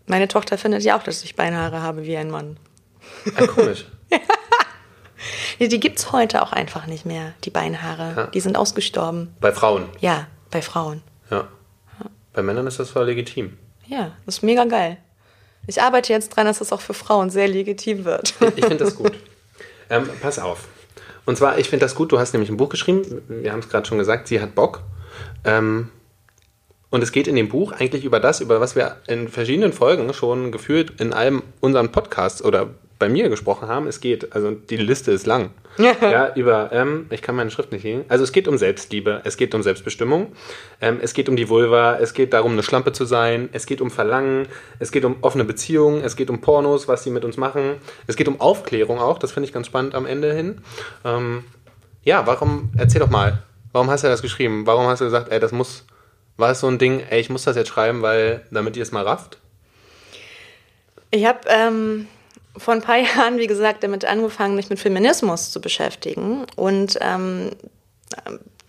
Meine 0.07 0.27
Tochter 0.27 0.57
findet 0.57 0.83
ja 0.83 0.97
auch, 0.97 1.03
dass 1.03 1.23
ich 1.23 1.35
Beinhaare 1.35 1.81
habe 1.81 2.03
wie 2.03 2.15
ein 2.15 2.31
Mann. 2.31 2.57
Ah, 3.35 3.45
komisch. 3.45 3.85
Die 5.59 5.79
gibt's 5.79 6.11
heute 6.11 6.41
auch 6.41 6.51
einfach 6.51 6.87
nicht 6.87 7.05
mehr, 7.05 7.33
die 7.43 7.49
Beinhaare. 7.49 8.13
Ja. 8.15 8.27
Die 8.27 8.39
sind 8.39 8.57
ausgestorben. 8.57 9.35
Bei 9.39 9.51
Frauen. 9.51 9.85
Ja, 9.99 10.27
bei 10.51 10.61
Frauen. 10.61 11.01
Ja. 11.29 11.47
Bei 12.33 12.41
Männern 12.41 12.67
ist 12.67 12.79
das 12.79 12.89
voll 12.89 13.05
legitim. 13.05 13.57
Ja, 13.87 14.11
das 14.25 14.37
ist 14.37 14.43
mega 14.43 14.65
geil. 14.65 14.97
Ich 15.67 15.81
arbeite 15.81 16.13
jetzt 16.13 16.29
dran, 16.29 16.45
dass 16.45 16.59
das 16.59 16.71
auch 16.71 16.81
für 16.81 16.93
Frauen 16.93 17.29
sehr 17.29 17.47
legitim 17.47 18.05
wird. 18.05 18.33
Ich 18.55 18.65
finde 18.65 18.77
das 18.77 18.95
gut. 18.95 19.13
ähm, 19.89 20.09
pass 20.21 20.39
auf. 20.39 20.67
Und 21.25 21.37
zwar, 21.37 21.57
ich 21.59 21.69
finde 21.69 21.85
das 21.85 21.95
gut, 21.95 22.11
du 22.11 22.19
hast 22.19 22.33
nämlich 22.33 22.49
ein 22.49 22.57
Buch 22.57 22.69
geschrieben, 22.69 23.21
wir 23.27 23.51
haben 23.51 23.59
es 23.59 23.69
gerade 23.69 23.87
schon 23.87 23.97
gesagt, 23.97 24.27
sie 24.27 24.41
hat 24.41 24.55
Bock. 24.55 24.81
Ähm, 25.43 25.89
und 26.89 27.03
es 27.03 27.11
geht 27.11 27.27
in 27.27 27.35
dem 27.35 27.49
Buch 27.49 27.71
eigentlich 27.71 28.03
über 28.03 28.19
das, 28.19 28.41
über 28.41 28.59
was 28.59 28.75
wir 28.75 28.97
in 29.07 29.27
verschiedenen 29.27 29.73
Folgen 29.73 30.13
schon 30.13 30.51
gefühlt 30.51 30.99
in 30.99 31.13
allem 31.13 31.43
unseren 31.59 31.91
Podcasts 31.91 32.43
oder 32.43 32.69
bei 32.99 33.07
mir 33.07 33.29
gesprochen 33.29 33.69
haben. 33.69 33.87
Es 33.87 34.01
geht, 34.01 34.33
also 34.33 34.51
die 34.51 34.77
Liste 34.77 35.11
ist 35.11 35.25
lang. 35.25 35.51
ja, 35.77 36.33
über, 36.35 36.71
ähm, 36.73 37.05
ich 37.09 37.21
kann 37.21 37.35
meine 37.35 37.49
Schrift 37.49 37.71
nicht 37.71 37.83
sehen. 37.83 38.03
Also 38.09 38.25
es 38.25 38.33
geht 38.33 38.49
um 38.49 38.57
Selbstliebe, 38.57 39.21
es 39.23 39.37
geht 39.37 39.55
um 39.55 39.63
Selbstbestimmung, 39.63 40.33
ähm, 40.81 40.99
es 41.01 41.13
geht 41.13 41.29
um 41.29 41.37
die 41.37 41.47
Vulva, 41.47 41.97
es 41.99 42.13
geht 42.13 42.33
darum, 42.33 42.51
eine 42.51 42.63
Schlampe 42.63 42.91
zu 42.91 43.05
sein, 43.05 43.47
es 43.53 43.65
geht 43.65 43.79
um 43.79 43.89
Verlangen, 43.89 44.47
es 44.79 44.91
geht 44.91 45.05
um 45.05 45.15
offene 45.21 45.45
Beziehungen, 45.45 46.03
es 46.03 46.17
geht 46.17 46.29
um 46.29 46.41
Pornos, 46.41 46.89
was 46.89 47.05
sie 47.05 47.11
mit 47.11 47.23
uns 47.23 47.37
machen, 47.37 47.75
es 48.07 48.17
geht 48.17 48.27
um 48.27 48.41
Aufklärung 48.41 48.99
auch, 48.99 49.19
das 49.19 49.31
finde 49.31 49.47
ich 49.47 49.53
ganz 49.53 49.67
spannend 49.67 49.95
am 49.95 50.05
Ende 50.05 50.33
hin. 50.33 50.61
Ähm, 51.05 51.45
ja, 52.03 52.27
warum, 52.27 52.71
erzähl 52.75 52.99
doch 52.99 53.09
mal, 53.09 53.43
warum 53.71 53.89
hast 53.89 54.03
du 54.03 54.09
das 54.09 54.21
geschrieben? 54.21 54.65
Warum 54.65 54.87
hast 54.87 54.99
du 54.99 55.05
gesagt, 55.05 55.31
ey, 55.31 55.39
das 55.39 55.53
muss, 55.53 55.85
war 56.39 56.51
es 56.51 56.61
so 56.61 56.67
ein 56.67 56.79
Ding, 56.79 57.03
ey, 57.09 57.19
ich 57.19 57.29
muss 57.29 57.43
das 57.43 57.55
jetzt 57.55 57.69
schreiben, 57.69 58.01
weil, 58.01 58.45
damit 58.51 58.77
ihr 58.77 58.83
es 58.83 58.91
mal 58.91 59.03
rafft? 59.03 59.37
Ich 61.11 61.25
habe 61.25 61.39
ähm, 61.47 62.07
vor 62.57 62.73
ein 62.73 62.81
paar 62.81 62.97
Jahren, 63.17 63.37
wie 63.37 63.47
gesagt, 63.47 63.83
damit 63.83 64.05
angefangen, 64.05 64.55
mich 64.55 64.69
mit 64.69 64.79
Feminismus 64.79 65.51
zu 65.51 65.61
beschäftigen. 65.61 66.45
Und 66.55 66.97
ähm, 67.01 67.51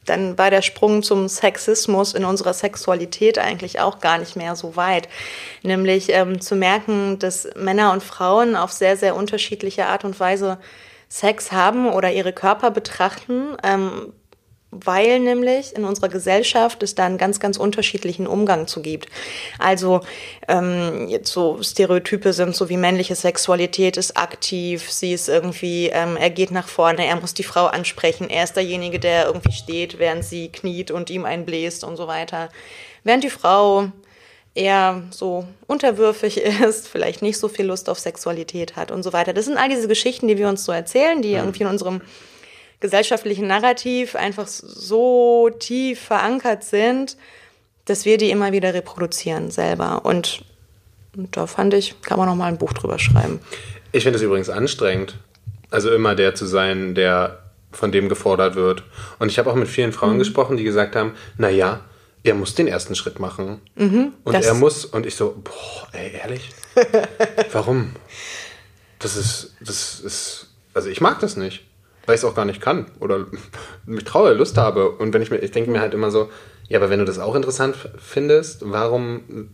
dann 0.07 0.37
war 0.37 0.51
der 0.51 0.63
Sprung 0.63 1.03
zum 1.03 1.29
Sexismus 1.29 2.15
in 2.15 2.25
unserer 2.25 2.53
Sexualität 2.53 3.39
eigentlich 3.39 3.81
auch 3.81 4.01
gar 4.01 4.19
nicht 4.19 4.35
mehr 4.35 4.57
so 4.57 4.75
weit. 4.75 5.09
Nämlich 5.63 6.09
ähm, 6.11 6.41
zu 6.41 6.57
merken, 6.57 7.19
dass 7.19 7.49
Männer 7.55 7.93
und 7.93 8.03
Frauen 8.03 8.57
auf 8.57 8.73
sehr, 8.73 8.97
sehr 8.97 9.15
unterschiedliche 9.15 9.87
Art 9.87 10.05
und 10.05 10.19
Weise 10.19 10.59
Sex 11.09 11.53
haben 11.53 11.89
oder 11.89 12.13
ihre 12.13 12.33
Körper 12.33 12.71
betrachten. 12.71 13.57
Ähm, 13.63 14.13
weil 14.71 15.19
nämlich 15.19 15.75
in 15.75 15.85
unserer 15.85 16.09
Gesellschaft 16.09 16.83
es 16.83 16.95
da 16.95 17.05
einen 17.05 17.19
ganz, 17.19 17.41
ganz 17.41 17.57
unterschiedlichen 17.57 18.27
Umgang 18.27 18.69
zu 18.69 18.83
gibt. 18.83 19.09
Also 19.59 20.01
ähm, 20.47 21.09
jetzt 21.09 21.33
so 21.33 21.61
Stereotype 21.63 22.33
sind 22.33 22.55
so 22.55 22.69
wie 22.69 22.77
männliche 22.77 23.17
Sexualität 23.17 23.97
ist 23.97 24.17
aktiv, 24.17 24.91
sie 24.91 25.13
ist 25.13 25.29
irgendwie, 25.29 25.89
ähm, 25.89 26.17
er 26.17 26.31
geht 26.31 26.53
nach 26.53 26.69
vorne, 26.69 27.07
er 27.07 27.17
muss 27.17 27.35
die 27.35 27.43
Frau 27.43 27.67
ansprechen, 27.67 28.31
er 28.31 28.45
ist 28.45 28.55
derjenige, 28.55 29.01
der 29.01 29.27
irgendwie 29.27 29.53
steht, 29.53 29.99
während 29.99 30.25
sie 30.25 30.49
kniet 30.49 30.91
und 30.93 31.11
ihm 31.11 31.25
einbläst 31.25 31.83
und 31.83 31.97
so 31.97 32.07
weiter. 32.07 32.49
Während 33.03 33.25
die 33.25 33.31
Frau 33.31 33.91
eher 34.55 35.03
so 35.11 35.47
unterwürfig 35.67 36.37
ist, 36.63 36.87
vielleicht 36.87 37.23
nicht 37.23 37.39
so 37.39 37.49
viel 37.49 37.67
Lust 37.67 37.89
auf 37.89 37.99
Sexualität 37.99 38.77
hat 38.77 38.93
und 38.93 39.03
so 39.03 39.13
weiter. 39.13 39.33
Das 39.33 39.47
sind 39.47 39.57
all 39.57 39.69
diese 39.69 39.89
Geschichten, 39.89 40.29
die 40.29 40.39
wir 40.39 40.49
uns 40.49 40.65
so 40.65 40.71
erzählen, 40.71 41.23
die 41.23 41.33
irgendwie 41.33 41.63
in 41.63 41.69
unserem 41.69 42.03
gesellschaftlichen 42.81 43.47
Narrativ 43.47 44.17
einfach 44.17 44.47
so 44.47 45.51
tief 45.59 46.01
verankert 46.01 46.65
sind, 46.65 47.17
dass 47.85 48.05
wir 48.05 48.19
die 48.19 48.31
immer 48.31 48.53
wieder 48.53 48.75
reproduzieren 48.75 49.51
selber. 49.51 50.05
Und, 50.05 50.45
und 51.17 51.37
da 51.37 51.47
fand 51.47 51.75
ich, 51.75 52.01
kann 52.03 52.19
man 52.19 52.29
noch 52.29 52.37
mal 52.37 52.47
ein 52.47 52.59
Buch 52.59 52.73
drüber 52.73 52.99
schreiben. 52.99 53.41
Ich 53.93 54.05
finde 54.05 54.17
es 54.17 54.23
übrigens 54.23 54.49
anstrengend, 54.49 55.19
also 55.71 55.91
immer 55.91 56.15
der 56.15 56.35
zu 56.35 56.47
sein, 56.47 56.95
der 56.95 57.41
von 57.73 57.93
dem 57.93 58.09
gefordert 58.09 58.57
wird. 58.57 58.83
Und 59.19 59.29
ich 59.31 59.39
habe 59.39 59.51
auch 59.51 59.55
mit 59.55 59.69
vielen 59.69 59.93
Frauen 59.93 60.15
mhm. 60.15 60.21
gesprochen, 60.21 60.57
die 60.57 60.65
gesagt 60.65 60.97
haben, 60.97 61.15
na 61.37 61.51
ja, 61.51 61.81
er 62.23 62.35
muss 62.35 62.55
den 62.55 62.67
ersten 62.67 62.95
Schritt 62.95 63.19
machen. 63.19 63.61
Mhm, 63.77 64.13
und 64.25 64.35
er 64.35 64.55
muss, 64.55 64.85
und 64.85 65.07
ich 65.07 65.17
so, 65.17 65.41
boah, 65.43 65.89
ey, 65.93 66.13
ehrlich? 66.13 66.51
Warum? 67.53 67.93
Das 68.99 69.17
ist, 69.17 69.55
das 69.61 70.01
ist, 70.01 70.49
also 70.75 70.89
ich 70.91 71.01
mag 71.01 71.21
das 71.21 71.37
nicht 71.37 71.65
weil 72.11 72.17
ich 72.17 72.23
es 72.23 72.25
auch 72.25 72.35
gar 72.35 72.45
nicht 72.45 72.61
kann 72.61 72.87
oder 72.99 73.27
mich 73.87 74.03
traue, 74.03 74.35
Lust 74.35 74.59
habe. 74.59 74.91
Und 74.91 75.15
wenn 75.15 75.23
ich 75.23 75.31
mir, 75.31 75.39
ich 75.39 75.53
denke 75.53 75.71
mir 75.71 75.81
halt 75.81 75.95
immer 75.95 76.11
so, 76.11 76.29
ja, 76.69 76.79
aber 76.81 76.91
wenn 76.91 76.99
du 76.99 77.05
das 77.05 77.21
auch 77.21 77.37
interessant 77.37 77.77
findest, 77.99 78.69
warum, 78.69 79.51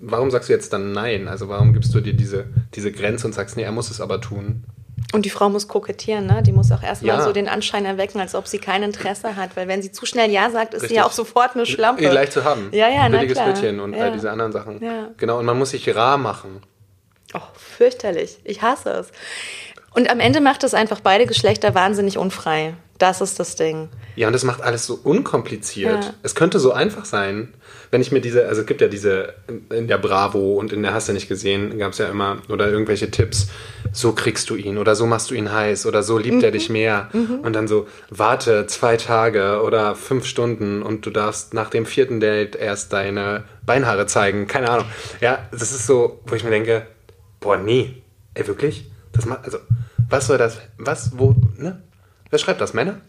warum 0.00 0.30
sagst 0.30 0.48
du 0.48 0.52
jetzt 0.52 0.72
dann 0.72 0.92
nein? 0.92 1.26
Also 1.26 1.48
warum 1.48 1.72
gibst 1.72 1.92
du 1.92 2.00
dir 2.00 2.14
diese, 2.14 2.46
diese 2.74 2.92
Grenze 2.92 3.26
und 3.26 3.32
sagst, 3.32 3.56
nee, 3.56 3.64
er 3.64 3.72
muss 3.72 3.90
es 3.90 4.00
aber 4.00 4.20
tun? 4.20 4.62
Und 5.12 5.24
die 5.24 5.30
Frau 5.30 5.48
muss 5.48 5.66
kokettieren, 5.66 6.26
ne? 6.26 6.40
Die 6.44 6.52
muss 6.52 6.70
auch 6.70 6.82
erstmal 6.82 7.18
ja. 7.18 7.24
so 7.24 7.32
den 7.32 7.48
Anschein 7.48 7.84
erwecken, 7.84 8.20
als 8.20 8.36
ob 8.36 8.46
sie 8.46 8.58
kein 8.58 8.84
Interesse 8.84 9.34
hat. 9.34 9.56
Weil 9.56 9.66
wenn 9.66 9.82
sie 9.82 9.90
zu 9.90 10.06
schnell 10.06 10.30
Ja 10.30 10.50
sagt, 10.50 10.74
ist 10.74 10.82
Richtig. 10.82 10.90
sie 10.90 10.96
ja 10.96 11.06
auch 11.06 11.12
sofort 11.12 11.56
eine 11.56 11.66
Schlampe. 11.66 12.08
Leicht 12.08 12.32
zu 12.32 12.44
haben. 12.44 12.68
Ja, 12.70 12.88
ja, 12.88 13.02
Ein 13.02 13.12
billiges 13.12 13.38
Bittchen 13.38 13.80
und 13.80 13.94
ja. 13.94 14.04
all 14.04 14.12
diese 14.12 14.30
anderen 14.30 14.52
Sachen. 14.52 14.80
Ja. 14.84 15.10
Genau, 15.16 15.40
und 15.40 15.46
man 15.46 15.58
muss 15.58 15.70
sich 15.70 15.92
rar 15.96 16.18
machen. 16.18 16.62
Oh, 17.34 17.40
fürchterlich. 17.54 18.38
Ich 18.44 18.62
hasse 18.62 18.90
es. 18.90 19.12
Und 19.98 20.08
am 20.12 20.20
Ende 20.20 20.40
macht 20.40 20.62
es 20.62 20.74
einfach 20.74 21.00
beide 21.00 21.26
Geschlechter 21.26 21.74
wahnsinnig 21.74 22.18
unfrei. 22.18 22.74
Das 22.98 23.20
ist 23.20 23.40
das 23.40 23.56
Ding. 23.56 23.88
Ja, 24.14 24.28
und 24.28 24.32
das 24.32 24.44
macht 24.44 24.62
alles 24.62 24.86
so 24.86 24.94
unkompliziert. 24.94 26.04
Ja. 26.04 26.14
Es 26.22 26.36
könnte 26.36 26.60
so 26.60 26.70
einfach 26.70 27.04
sein, 27.04 27.52
wenn 27.90 28.00
ich 28.00 28.12
mir 28.12 28.20
diese, 28.20 28.46
also 28.46 28.60
es 28.60 28.66
gibt 28.68 28.80
ja 28.80 28.86
diese, 28.86 29.34
in 29.70 29.88
der 29.88 29.98
Bravo 29.98 30.54
und 30.54 30.72
in 30.72 30.84
der 30.84 30.94
Hast 30.94 31.08
du 31.08 31.12
nicht 31.12 31.28
gesehen, 31.28 31.80
gab 31.80 31.94
es 31.94 31.98
ja 31.98 32.06
immer, 32.06 32.38
oder 32.48 32.68
irgendwelche 32.68 33.10
Tipps, 33.10 33.48
so 33.90 34.12
kriegst 34.12 34.48
du 34.50 34.54
ihn 34.54 34.78
oder 34.78 34.94
so 34.94 35.04
machst 35.04 35.32
du 35.32 35.34
ihn 35.34 35.52
heiß 35.52 35.84
oder 35.84 36.04
so 36.04 36.16
liebt 36.16 36.36
mhm. 36.36 36.44
er 36.44 36.52
dich 36.52 36.70
mehr. 36.70 37.08
Mhm. 37.12 37.40
Und 37.40 37.54
dann 37.54 37.66
so, 37.66 37.88
warte 38.08 38.68
zwei 38.68 38.96
Tage 38.96 39.62
oder 39.64 39.96
fünf 39.96 40.26
Stunden 40.26 40.80
und 40.80 41.06
du 41.06 41.10
darfst 41.10 41.54
nach 41.54 41.70
dem 41.70 41.86
vierten 41.86 42.20
Date 42.20 42.54
erst 42.54 42.92
deine 42.92 43.42
Beinhaare 43.66 44.06
zeigen. 44.06 44.46
Keine 44.46 44.70
Ahnung. 44.70 44.86
Ja, 45.20 45.48
das 45.50 45.72
ist 45.72 45.88
so, 45.88 46.20
wo 46.24 46.36
ich 46.36 46.44
mir 46.44 46.50
denke, 46.50 46.86
boah, 47.40 47.56
nee, 47.56 48.00
ey, 48.34 48.46
wirklich? 48.46 48.92
Das 49.10 49.26
macht, 49.26 49.44
also, 49.44 49.58
was 50.08 50.26
soll 50.26 50.38
das, 50.38 50.58
was, 50.76 51.18
wo, 51.18 51.34
ne? 51.56 51.82
Wer 52.30 52.38
schreibt 52.38 52.60
das, 52.60 52.74
Männer? 52.74 53.00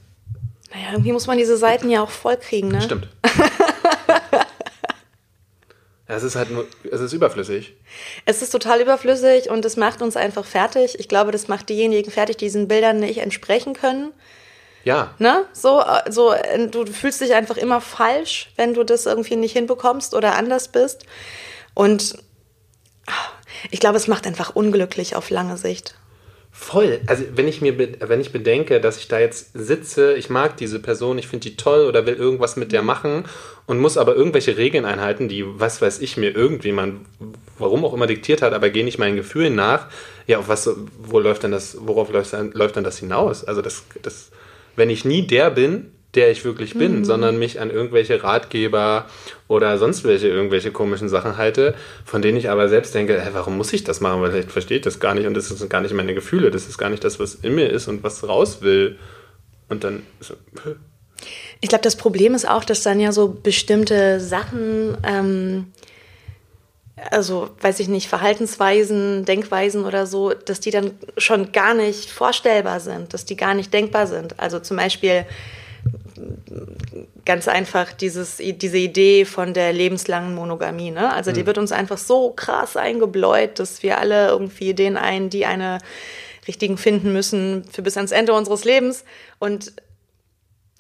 Naja, 0.72 0.92
irgendwie 0.92 1.12
muss 1.12 1.28
man 1.28 1.38
diese 1.38 1.58
Seiten 1.58 1.90
ja 1.90 2.02
auch 2.02 2.12
vollkriegen, 2.12 2.70
ne? 2.70 2.82
Stimmt. 2.82 3.08
es 6.08 6.24
ist 6.24 6.36
halt 6.36 6.52
nur, 6.52 6.68
es 6.92 7.02
ist 7.02 7.14
überflüssig. 7.14 7.76
Es 8.26 8.42
ist 8.42 8.52
total 8.52 8.82
überflüssig 8.82 9.50
und 9.50 9.66
es 9.66 9.78
macht 9.78 10.02
uns 10.02 10.16
einfach 10.16 10.46
fertig. 10.46 11.00
Ich 11.00 11.08
glaube, 11.08 11.32
das 11.32 11.48
macht 11.48 11.70
diejenigen 11.70 12.12
fertig, 12.12 12.38
die 12.38 12.46
diesen 12.46 12.68
Bildern 12.68 13.00
nicht 13.00 13.20
entsprechen 13.20 13.74
können. 13.74 14.12
Ja. 14.84 15.14
Ne? 15.20 15.46
So, 15.54 15.84
so, 16.10 16.34
du 16.72 16.86
fühlst 16.86 17.22
dich 17.22 17.34
einfach 17.34 17.58
immer 17.58 17.82
falsch, 17.82 18.52
wenn 18.56 18.74
du 18.74 18.84
das 18.84 19.06
irgendwie 19.06 19.36
nicht 19.36 19.54
hinbekommst 19.54 20.14
oder 20.14 20.36
anders 20.36 20.70
bist. 20.70 21.06
Und 21.74 22.18
ich 23.72 23.80
glaube, 23.80 23.98
es 23.98 24.08
macht 24.08 24.26
einfach 24.28 24.56
unglücklich 24.56 25.16
auf 25.16 25.30
lange 25.30 25.58
Sicht. 25.58 25.96
Voll. 26.62 27.00
Also 27.08 27.24
wenn 27.36 27.48
ich 27.48 27.62
mir, 27.62 27.80
wenn 27.80 28.20
ich 28.20 28.34
bedenke, 28.34 28.82
dass 28.82 28.98
ich 28.98 29.08
da 29.08 29.18
jetzt 29.18 29.52
sitze, 29.54 30.16
ich 30.16 30.30
mag 30.30 30.58
diese 30.58 30.80
Person, 30.80 31.18
ich 31.18 31.26
finde 31.26 31.50
die 31.50 31.56
toll 31.56 31.86
oder 31.88 32.06
will 32.06 32.16
irgendwas 32.16 32.58
mit 32.58 32.74
der 32.74 32.82
machen 32.82 33.24
und 33.66 33.80
muss 33.80 33.98
aber 33.98 34.14
irgendwelche 34.14 34.58
Regeln 34.58 34.84
einhalten, 34.84 35.30
die, 35.30 35.46
was 35.48 35.82
weiß 35.82 36.02
ich, 36.02 36.18
mir 36.18 36.36
irgendjemand, 36.36 37.06
warum 37.58 37.86
auch 37.86 37.94
immer 37.94 38.08
diktiert 38.08 38.42
hat, 38.42 38.54
aber 38.54 38.70
gehe 38.72 38.84
nicht 38.84 39.00
meinen 39.00 39.16
Gefühlen 39.16 39.56
nach. 39.56 39.88
Ja, 40.28 40.40
auf 40.40 40.50
was, 40.50 40.70
wo 41.02 41.20
läuft 41.20 41.44
denn 41.44 41.52
das, 41.52 41.78
worauf 41.80 42.12
läuft, 42.12 42.36
läuft 42.54 42.76
denn 42.76 42.84
das 42.84 43.00
hinaus? 43.00 43.46
Also 43.46 43.62
das, 43.62 43.86
das, 44.02 44.30
wenn 44.76 44.90
ich 44.90 45.06
nie 45.06 45.26
der 45.26 45.52
bin, 45.52 45.94
der 46.16 46.32
ich 46.32 46.44
wirklich 46.44 46.74
bin, 46.74 47.00
mhm. 47.00 47.06
sondern 47.06 47.38
mich 47.38 47.60
an 47.60 47.70
irgendwelche 47.70 48.24
Ratgeber 48.24 49.06
oder 49.48 49.78
sonst 49.78 50.04
welche 50.04 50.28
irgendwelche 50.28 50.72
komischen 50.72 51.08
Sachen 51.08 51.38
halte, 51.38 51.76
von 52.04 52.22
denen 52.22 52.38
ich 52.38 52.50
aber 52.50 52.68
selbst 52.68 52.96
denke, 52.96 53.22
hey, 53.22 53.34
warum 53.34 53.58
muss 53.58 53.72
ich 53.74 53.84
das 53.84 54.02
machen? 54.02 54.22
Weil 54.22 54.32
vielleicht 54.32 54.52
verstehe 54.52 54.78
ich 54.78 54.84
das 54.84 55.00
gar 55.00 55.14
nicht 55.14 55.28
und 55.28 55.36
das 55.36 55.50
sind 55.50 55.70
gar 55.70 55.82
nicht 55.82 55.94
meine 55.94 56.16
Gefühle, 56.16 56.50
das 56.50 56.68
ist 56.68 56.80
gar 56.80 56.90
nicht 56.90 57.04
das, 57.04 57.20
was 57.20 57.36
in 57.36 57.54
mir 57.54 57.70
ist 57.70 57.88
und 57.88 58.04
was 58.04 58.28
raus 58.28 58.62
will. 58.62 58.98
Und 59.70 59.84
dann 59.84 60.02
so, 60.20 60.34
ich 61.62 61.70
glaube, 61.70 61.84
das 61.84 61.96
Problem 61.96 62.34
ist 62.34 62.48
auch, 62.48 62.64
dass 62.64 62.84
dann 62.84 63.00
ja 63.00 63.12
so 63.12 63.28
bestimmte 63.30 64.20
Sachen, 64.20 64.98
ähm, 65.04 65.72
also 67.12 67.50
weiß 67.62 67.80
ich 67.82 67.88
nicht, 67.88 68.08
Verhaltensweisen, 68.08 69.26
Denkweisen 69.26 69.86
oder 69.86 70.06
so, 70.06 70.34
dass 70.34 70.60
die 70.60 70.72
dann 70.72 70.92
schon 71.18 71.52
gar 71.52 71.74
nicht 71.74 72.10
vorstellbar 72.10 72.80
sind, 72.80 73.14
dass 73.14 73.26
die 73.26 73.36
gar 73.36 73.54
nicht 73.54 73.74
denkbar 73.74 74.08
sind. 74.08 74.40
Also 74.40 74.60
zum 74.60 74.78
Beispiel 74.78 75.26
ganz 77.26 77.48
einfach 77.48 77.94
dieses, 77.94 78.38
diese 78.38 78.78
Idee 78.78 79.26
von 79.26 79.54
der 79.54 79.72
lebenslangen 79.74 80.34
Monogamie. 80.34 80.92
Ne? 80.92 81.12
Also 81.12 81.32
die 81.32 81.44
mhm. 81.44 81.48
wird 81.48 81.58
uns 81.58 81.72
einfach 81.72 81.98
so 81.98 82.32
krass 82.32 82.76
eingebläut, 82.76 83.60
dass 83.60 83.84
wir 83.84 84.00
alle 84.00 84.28
irgendwie 84.28 84.74
den 84.74 84.98
einen, 84.98 85.30
die 85.30 85.46
eine 85.46 85.80
richtigen 86.48 86.78
finden 86.78 87.14
müssen 87.14 87.64
für 87.72 87.82
bis 87.82 87.98
ans 87.98 88.12
Ende 88.12 88.34
unseres 88.34 88.66
Lebens. 88.66 89.06
Und 89.38 89.74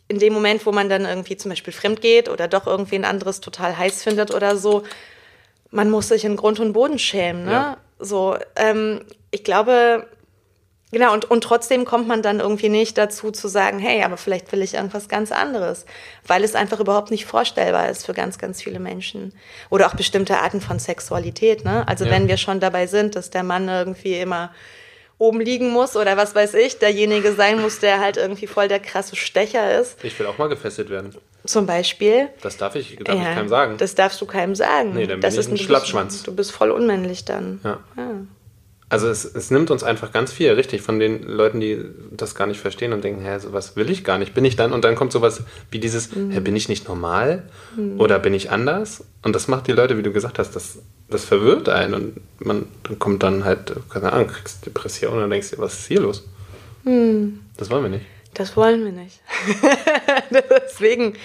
in 0.08 0.18
dem 0.18 0.34
Moment, 0.34 0.65
wo 0.65 0.72
man 0.72 0.89
dann 0.89 1.06
irgendwie 1.06 1.38
zum 1.38 1.50
Beispiel 1.50 1.74
fremd 1.74 2.01
geht 2.01 2.29
oder 2.29 2.48
doch 2.48 2.65
irgendwie 2.65 2.96
ein 2.96 3.06
anderes 3.06 3.41
total 3.41 3.77
heiß 3.77 4.03
findet 4.03 4.34
oder 4.34 4.58
so, 4.58 4.84
man 5.72 5.89
muss 5.89 6.08
sich 6.08 6.25
in 6.25 6.36
Grund 6.36 6.60
und 6.60 6.74
Boden 6.74 6.98
schämen. 6.98 7.46
Ne? 7.46 7.51
Ja. 7.51 7.77
So, 8.00 8.38
ähm, 8.56 9.01
ich 9.29 9.44
glaube, 9.44 10.08
Genau, 10.91 11.13
und, 11.13 11.29
und 11.29 11.43
trotzdem 11.43 11.86
kommt 11.86 12.08
man 12.08 12.24
dann 12.24 12.39
irgendwie 12.39 12.69
nicht 12.69 12.98
dazu 12.98 13.31
zu 13.31 13.48
sagen, 13.48 13.77
hey, 13.77 14.03
aber 14.03 14.17
vielleicht 14.17 14.51
will 14.51 14.63
ich 14.63 14.74
irgendwas 14.74 15.08
ganz 15.08 15.31
anderes, 15.31 15.86
weil 16.25 16.43
es 16.43 16.55
einfach 16.55 16.79
überhaupt 16.79 17.12
nicht 17.12 17.25
vorstellbar 17.25 17.89
ist 17.89 18.08
für 18.08 18.13
ganz, 18.13 18.39
ganz 18.39 18.62
viele 18.63 18.79
Menschen. 18.79 19.34
Oder 19.69 19.88
auch 19.88 19.93
bestimmte 19.93 20.39
Arten 20.39 20.62
von 20.62 20.79
Sexualität. 20.79 21.63
Ne? 21.63 21.88
Also 21.88 22.05
ja. 22.05 22.12
wenn 22.12 22.27
wir 22.27 22.38
schon 22.38 22.60
dabei 22.60 22.88
sind, 22.88 23.15
dass 23.15 23.29
der 23.29 23.43
Mann 23.43 23.69
irgendwie 23.69 24.19
immer 24.19 24.51
oben 25.19 25.41
liegen 25.41 25.69
muss 25.69 25.96
oder 25.96 26.17
was 26.17 26.34
weiß 26.34 26.55
ich, 26.55 26.79
derjenige 26.79 27.34
sein 27.34 27.62
muss, 27.62 27.79
der 27.79 28.00
halt 28.00 28.17
irgendwie 28.17 28.48
voll 28.48 28.67
der 28.67 28.79
krasse 28.79 29.15
Stecher 29.15 29.79
ist. 29.79 30.03
Ich 30.03 30.17
will 30.17 30.25
auch 30.25 30.38
mal 30.38 30.48
gefesselt 30.48 30.89
werden. 30.89 31.13
Zum 31.46 31.65
Beispiel. 31.65 32.29
Das 32.41 32.58
darf 32.58 32.75
ich, 32.75 32.98
darf 32.98 33.15
ja, 33.15 33.29
ich 33.29 33.36
keinem 33.36 33.50
sagen. 33.50 33.77
Das 33.77 33.96
darfst 33.96 34.19
du 34.22 34.25
keinem 34.25 34.55
sagen. 34.55 34.93
Nee, 34.93 35.08
dann 35.08 35.22
das 35.22 35.36
bin 35.36 35.43
ich 35.43 35.51
ein 35.51 35.58
Schlappschwanz. 35.58 36.24
Du 36.24 36.34
bist 36.34 36.51
voll 36.51 36.72
unmännlich 36.72 37.25
dann. 37.25 37.60
Ja. 37.63 37.79
ja. 37.96 38.12
Also 38.91 39.08
es, 39.08 39.24
es 39.24 39.51
nimmt 39.51 39.69
uns 39.69 39.84
einfach 39.84 40.12
ganz 40.12 40.34
viel, 40.34 40.51
richtig, 40.51 40.81
von 40.81 41.00
den 41.00 41.22
Leuten, 41.22 41.60
die 41.60 41.79
das 42.12 42.34
gar 42.34 42.48
nicht 42.48 42.60
verstehen 42.60 42.91
und 42.91 43.03
denken, 43.03 43.22
hä, 43.24 43.38
sowas 43.38 43.75
will 43.75 43.89
ich 43.91 44.03
gar 44.03 44.17
nicht, 44.17 44.34
bin 44.34 44.43
ich 44.46 44.55
dann? 44.55 44.74
Und 44.74 44.84
dann 44.84 44.96
kommt 44.96 45.12
sowas 45.12 45.43
wie 45.69 45.79
dieses, 45.79 46.15
mhm. 46.15 46.31
hä, 46.31 46.39
bin 46.39 46.55
ich 46.55 46.69
nicht 46.69 46.88
normal? 46.88 47.43
Mhm. 47.77 48.00
Oder 48.00 48.17
bin 48.17 48.34
ich 48.34 48.50
anders? 48.50 49.03
Und 49.22 49.36
das 49.36 49.48
macht 49.48 49.67
die 49.67 49.74
Leute, 49.74 49.98
wie 49.98 50.03
du 50.03 50.12
gesagt 50.12 50.39
hast, 50.39 50.55
das, 50.55 50.79
das 51.08 51.24
verwirrt 51.24 51.69
einen 51.69 51.93
und 51.93 52.13
man 52.39 52.65
kommt 52.98 53.22
dann 53.22 53.46
halt, 53.46 53.74
keine 53.91 54.12
Ahnung, 54.12 54.27
kriegst 54.27 54.65
Depression 54.65 55.22
und 55.22 55.29
denkst 55.29 55.51
dir, 55.51 55.60
was 55.60 55.79
ist 55.81 55.88
hier 55.88 56.01
los? 56.01 56.27
Mhm. 56.84 57.41
Das 57.58 57.69
wollen 57.69 57.84
wir 57.84 57.89
nicht. 57.89 58.05
Das 58.39 58.55
wollen 58.55 58.86
wir 58.86 58.93
nicht. 58.93 59.19
deswegen, 60.31 61.17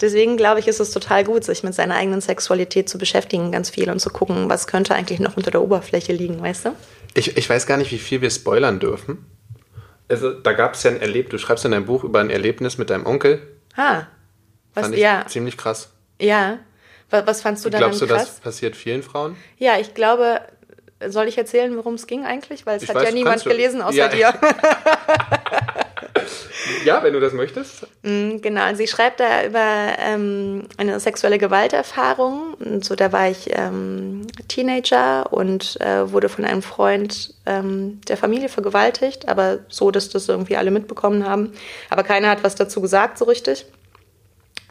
deswegen 0.00 0.38
glaube 0.38 0.58
ich, 0.58 0.68
ist 0.68 0.80
es 0.80 0.90
total 0.90 1.22
gut, 1.22 1.44
sich 1.44 1.62
mit 1.62 1.74
seiner 1.74 1.96
eigenen 1.96 2.22
Sexualität 2.22 2.88
zu 2.88 2.96
beschäftigen, 2.96 3.52
ganz 3.52 3.68
viel 3.68 3.90
und 3.90 4.00
zu 4.00 4.08
gucken, 4.08 4.48
was 4.48 4.66
könnte 4.66 4.94
eigentlich 4.94 5.20
noch 5.20 5.36
unter 5.36 5.50
der 5.50 5.60
Oberfläche 5.60 6.14
liegen, 6.14 6.40
weißt 6.40 6.64
du? 6.64 6.70
Ich, 7.12 7.36
ich 7.36 7.50
weiß 7.50 7.66
gar 7.66 7.76
nicht, 7.76 7.92
wie 7.92 7.98
viel 7.98 8.22
wir 8.22 8.30
spoilern 8.30 8.80
dürfen. 8.80 9.26
Also, 10.08 10.32
da 10.32 10.54
gab 10.54 10.72
es 10.72 10.82
ja 10.82 10.92
ein 10.92 11.00
Erlebnis, 11.02 11.42
du 11.42 11.46
schreibst 11.46 11.66
in 11.66 11.72
deinem 11.72 11.84
Buch 11.84 12.04
über 12.04 12.20
ein 12.20 12.30
Erlebnis 12.30 12.78
mit 12.78 12.88
deinem 12.88 13.04
Onkel. 13.04 13.42
Ah, 13.76 14.04
was, 14.72 14.84
Fand 14.84 14.94
ich 14.94 15.02
ja. 15.02 15.26
Ziemlich 15.28 15.58
krass. 15.58 15.90
Ja. 16.18 16.58
Was, 17.10 17.26
was 17.26 17.42
fandst 17.42 17.66
du 17.66 17.68
daran 17.68 17.90
Glaubst 17.90 18.00
du, 18.00 18.06
krass? 18.06 18.28
das 18.28 18.40
passiert 18.40 18.76
vielen 18.76 19.02
Frauen? 19.02 19.36
Ja, 19.58 19.78
ich 19.78 19.92
glaube, 19.92 20.40
soll 21.06 21.28
ich 21.28 21.36
erzählen, 21.36 21.76
worum 21.76 21.94
es 21.94 22.06
ging 22.06 22.24
eigentlich? 22.24 22.64
Weil 22.64 22.78
es 22.78 22.84
ich 22.84 22.88
hat 22.88 22.96
weiß, 22.96 23.08
ja 23.08 23.14
niemand 23.14 23.44
gelesen 23.44 23.82
außer 23.82 24.14
ja. 24.14 24.32
dir. 24.32 24.34
ja, 26.84 27.02
wenn 27.02 27.12
du 27.12 27.20
das 27.20 27.32
möchtest. 27.32 27.86
Mm, 28.02 28.38
genau, 28.38 28.74
sie 28.74 28.86
schreibt 28.86 29.20
da 29.20 29.44
über 29.44 29.94
ähm, 29.98 30.64
eine 30.76 31.00
sexuelle 31.00 31.38
Gewalterfahrung. 31.38 32.54
Und 32.54 32.84
so, 32.84 32.94
da 32.94 33.12
war 33.12 33.28
ich 33.28 33.50
ähm, 33.52 34.26
Teenager 34.48 35.32
und 35.32 35.80
äh, 35.80 36.10
wurde 36.12 36.28
von 36.28 36.44
einem 36.44 36.62
Freund 36.62 37.34
ähm, 37.46 38.00
der 38.08 38.16
Familie 38.16 38.48
vergewaltigt, 38.48 39.28
aber 39.28 39.60
so, 39.68 39.90
dass 39.90 40.08
das 40.08 40.28
irgendwie 40.28 40.56
alle 40.56 40.70
mitbekommen 40.70 41.26
haben. 41.26 41.52
Aber 41.90 42.02
keiner 42.02 42.30
hat 42.30 42.44
was 42.44 42.54
dazu 42.54 42.80
gesagt, 42.80 43.18
so 43.18 43.24
richtig. 43.24 43.66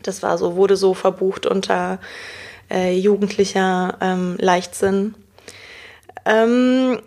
Das 0.03 0.23
war 0.23 0.37
so, 0.37 0.55
wurde 0.55 0.77
so 0.77 0.93
verbucht 0.93 1.45
unter 1.45 1.99
äh, 2.69 2.93
jugendlicher 2.93 3.97
ähm, 4.01 4.35
Leichtsinn. 4.39 5.15
Ähm, 6.25 7.01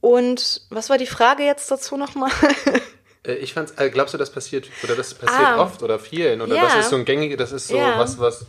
und 0.00 0.60
was 0.70 0.90
war 0.90 0.98
die 0.98 1.06
Frage 1.06 1.44
jetzt 1.44 1.70
dazu 1.70 1.96
nochmal? 1.96 2.30
Äh, 3.26 3.34
ich 3.34 3.54
fand's, 3.54 3.72
äh, 3.76 3.90
glaubst 3.90 4.14
du, 4.14 4.18
das 4.18 4.30
passiert, 4.30 4.68
oder 4.82 4.94
das 4.94 5.14
passiert 5.14 5.40
ah, 5.40 5.62
oft 5.62 5.82
oder 5.82 5.98
vielen? 5.98 6.40
Oder 6.40 6.56
ja. 6.56 6.62
das 6.64 6.76
ist 6.76 6.90
so 6.90 6.96
ein 6.96 7.04
gängiges, 7.04 7.38
das 7.38 7.52
ist 7.52 7.68
so 7.68 7.76
ja. 7.76 7.98
was, 7.98 8.18
was, 8.18 8.46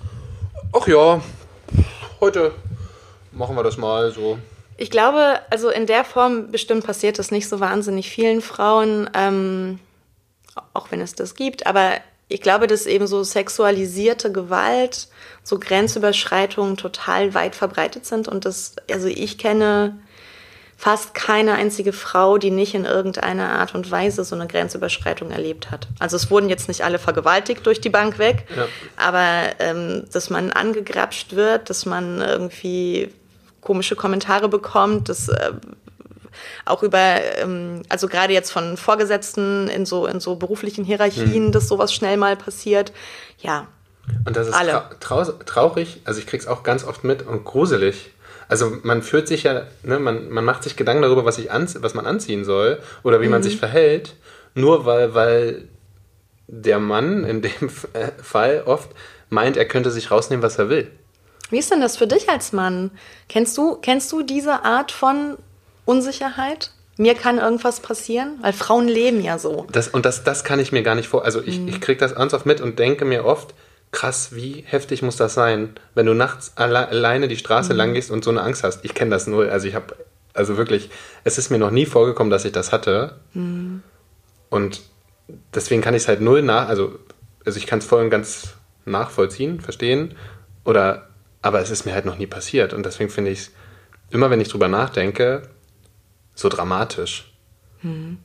ach 0.73 0.87
ja, 0.87 1.21
heute 2.19 2.51
machen 3.31 3.55
wir 3.55 3.63
das 3.63 3.77
mal 3.77 4.11
so. 4.11 4.37
Ich 4.77 4.91
glaube, 4.91 5.39
also 5.49 5.69
in 5.69 5.85
der 5.85 6.03
Form 6.03 6.51
bestimmt 6.51 6.85
passiert 6.85 7.17
das 7.17 7.31
nicht 7.31 7.47
so 7.47 7.59
wahnsinnig 7.59 8.09
vielen 8.09 8.41
Frauen, 8.41 9.09
ähm, 9.13 9.79
auch 10.73 10.91
wenn 10.91 11.01
es 11.01 11.15
das 11.15 11.35
gibt, 11.35 11.65
aber 11.65 11.93
ich 12.27 12.41
glaube, 12.41 12.67
dass 12.67 12.87
eben 12.87 13.07
so 13.07 13.23
sexualisierte 13.23 14.31
Gewalt, 14.31 15.07
so 15.43 15.59
Grenzüberschreitungen 15.59 16.75
total 16.75 17.33
weit 17.33 17.55
verbreitet 17.55 18.05
sind 18.05 18.27
und 18.27 18.45
das, 18.45 18.75
also 18.91 19.07
ich 19.07 19.37
kenne 19.37 19.99
fast 20.77 21.13
keine 21.13 21.53
einzige 21.53 21.93
Frau, 21.93 22.37
die 22.37 22.51
nicht 22.51 22.75
in 22.75 22.85
irgendeiner 22.85 23.59
Art 23.59 23.75
und 23.75 23.89
Weise 23.89 24.23
so 24.23 24.35
eine 24.35 24.47
Grenzüberschreitung 24.47 25.31
erlebt 25.31 25.71
hat. 25.71 25.87
Also 25.99 26.17
es 26.17 26.29
wurden 26.29 26.49
jetzt 26.49 26.67
nicht 26.67 26.83
alle 26.83 26.99
vergewaltigt 26.99 27.65
durch 27.65 27.79
die 27.79 27.89
Bank 27.89 28.19
weg, 28.19 28.45
ja. 28.55 28.67
aber 28.97 29.59
ähm, 29.59 30.05
dass 30.11 30.29
man 30.29 30.51
angegrapscht 30.51 31.35
wird, 31.35 31.69
dass 31.69 31.85
man 31.85 32.21
irgendwie 32.21 33.09
komische 33.61 33.95
Kommentare 33.95 34.49
bekommt, 34.49 35.09
dass 35.09 35.29
äh, 35.29 35.53
auch 36.65 36.83
über, 36.83 37.19
ähm, 37.37 37.81
also 37.89 38.07
gerade 38.07 38.33
jetzt 38.33 38.51
von 38.51 38.77
Vorgesetzten 38.77 39.69
in 39.69 39.85
so, 39.85 40.05
in 40.05 40.19
so 40.19 40.35
beruflichen 40.35 40.83
Hierarchien, 40.83 41.47
mhm. 41.47 41.51
dass 41.51 41.67
sowas 41.67 41.93
schnell 41.93 42.17
mal 42.17 42.35
passiert. 42.35 42.91
Ja. 43.39 43.67
Und 44.25 44.35
das 44.35 44.49
ist 44.49 44.55
trau 44.99 45.23
traurig, 45.23 46.01
also 46.05 46.19
ich 46.19 46.27
krieg's 46.27 46.45
auch 46.45 46.61
ganz 46.61 46.83
oft 46.83 47.03
mit 47.03 47.25
und 47.25 47.43
gruselig 47.43 48.11
also 48.47 48.77
man 48.83 49.01
fühlt 49.01 49.27
sich 49.27 49.43
ja, 49.43 49.63
ne, 49.83 49.99
man, 49.99 50.29
man 50.29 50.45
macht 50.45 50.63
sich 50.63 50.75
Gedanken 50.75 51.01
darüber, 51.01 51.25
was, 51.25 51.37
ich 51.37 51.51
anzie 51.51 51.81
was 51.81 51.93
man 51.93 52.05
anziehen 52.05 52.45
soll 52.45 52.79
oder 53.03 53.21
wie 53.21 53.25
mhm. 53.25 53.31
man 53.31 53.43
sich 53.43 53.57
verhält, 53.57 54.15
nur 54.53 54.85
weil, 54.85 55.13
weil 55.13 55.67
der 56.47 56.79
Mann 56.79 57.23
in 57.23 57.41
dem 57.41 57.69
Fall 58.21 58.63
oft 58.65 58.89
meint, 59.29 59.57
er 59.57 59.65
könnte 59.65 59.91
sich 59.91 60.11
rausnehmen, 60.11 60.43
was 60.43 60.57
er 60.57 60.69
will. 60.69 60.91
Wie 61.49 61.59
ist 61.59 61.71
denn 61.71 61.81
das 61.81 61.97
für 61.97 62.07
dich 62.07 62.29
als 62.29 62.53
Mann? 62.53 62.91
Kennst 63.29 63.57
du, 63.57 63.75
kennst 63.75 64.11
du 64.11 64.23
diese 64.23 64.63
Art 64.63 64.91
von 64.91 65.37
Unsicherheit? 65.85 66.71
Mir 66.97 67.13
kann 67.13 67.39
irgendwas 67.39 67.81
passieren, 67.81 68.39
weil 68.41 68.53
Frauen 68.53 68.87
leben 68.87 69.21
ja 69.21 69.37
so. 69.37 69.67
Das, 69.71 69.89
und 69.89 70.05
das, 70.05 70.23
das 70.23 70.43
kann 70.43 70.59
ich 70.59 70.71
mir 70.71 70.81
gar 70.81 70.95
nicht 70.95 71.09
vor. 71.09 71.25
Also 71.25 71.41
ich, 71.41 71.59
mhm. 71.59 71.67
ich 71.67 71.81
kriege 71.81 71.99
das 71.99 72.15
oft 72.15 72.45
mit 72.45 72.61
und 72.61 72.79
denke 72.79 73.05
mir 73.05 73.25
oft, 73.25 73.53
krass, 73.91 74.35
wie 74.35 74.63
heftig 74.65 75.01
muss 75.01 75.15
das 75.15 75.33
sein, 75.33 75.75
wenn 75.93 76.05
du 76.05 76.13
nachts 76.13 76.53
alle, 76.55 76.87
alleine 76.87 77.27
die 77.27 77.37
Straße 77.37 77.73
mhm. 77.73 77.77
lang 77.77 77.93
gehst 77.93 78.11
und 78.11 78.23
so 78.23 78.29
eine 78.29 78.41
Angst 78.41 78.63
hast. 78.63 78.83
Ich 78.83 78.93
kenne 78.93 79.11
das 79.11 79.27
nur, 79.27 79.51
also 79.51 79.67
ich 79.67 79.75
habe, 79.75 79.95
also 80.33 80.57
wirklich, 80.57 80.89
es 81.23 81.37
ist 81.37 81.49
mir 81.49 81.57
noch 81.57 81.71
nie 81.71 81.85
vorgekommen, 81.85 82.29
dass 82.29 82.45
ich 82.45 82.51
das 82.51 82.71
hatte. 82.71 83.15
Mhm. 83.33 83.83
Und 84.49 84.81
deswegen 85.53 85.81
kann 85.81 85.93
ich 85.93 86.03
es 86.03 86.07
halt 86.07 86.21
null 86.21 86.41
nach, 86.41 86.67
also, 86.67 86.99
also 87.45 87.57
ich 87.57 87.67
kann 87.67 87.79
es 87.79 87.85
voll 87.85 88.03
und 88.03 88.09
ganz 88.09 88.55
nachvollziehen, 88.85 89.61
verstehen, 89.61 90.15
oder, 90.63 91.09
aber 91.41 91.61
es 91.61 91.69
ist 91.69 91.85
mir 91.85 91.93
halt 91.93 92.05
noch 92.05 92.17
nie 92.17 92.27
passiert. 92.27 92.73
Und 92.73 92.85
deswegen 92.85 93.09
finde 93.09 93.31
ich 93.31 93.39
es, 93.39 93.51
immer 94.09 94.29
wenn 94.29 94.41
ich 94.41 94.49
drüber 94.49 94.67
nachdenke, 94.67 95.43
so 96.35 96.49
dramatisch. 96.49 97.33
Mhm 97.81 98.17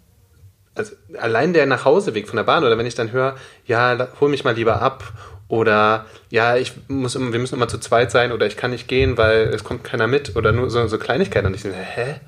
also 0.75 0.95
allein 1.19 1.53
der 1.53 1.67
Nachhauseweg 1.67 2.29
von 2.29 2.37
der 2.37 2.45
Bahn 2.45 2.65
oder 2.65 2.79
wenn 2.79 2.87
ich 2.87 2.95
dann 2.95 3.13
höre, 3.13 3.37
ja, 3.67 4.09
hol 4.21 4.29
mich 4.29 4.45
mal 4.45 4.55
lieber 4.55 4.81
ab 4.81 5.05
oder 5.51 6.07
ja, 6.31 6.57
ich 6.57 6.73
muss, 6.87 7.19
wir 7.19 7.39
müssen 7.39 7.57
immer 7.57 7.67
zu 7.67 7.79
zweit 7.79 8.13
sein 8.13 8.31
oder 8.31 8.47
ich 8.47 8.57
kann 8.57 8.71
nicht 8.71 8.87
gehen, 8.87 9.19
weil 9.19 9.49
es 9.49 9.65
kommt 9.65 9.83
keiner 9.83 10.07
mit 10.07 10.37
oder 10.37 10.53
nur 10.53 10.71
so, 10.71 10.87
so 10.87 10.97
Kleinigkeiten. 10.97 11.47
Und 11.49 11.55
ich 11.55 11.63
denke, 11.63 11.79
hä? 11.79 12.21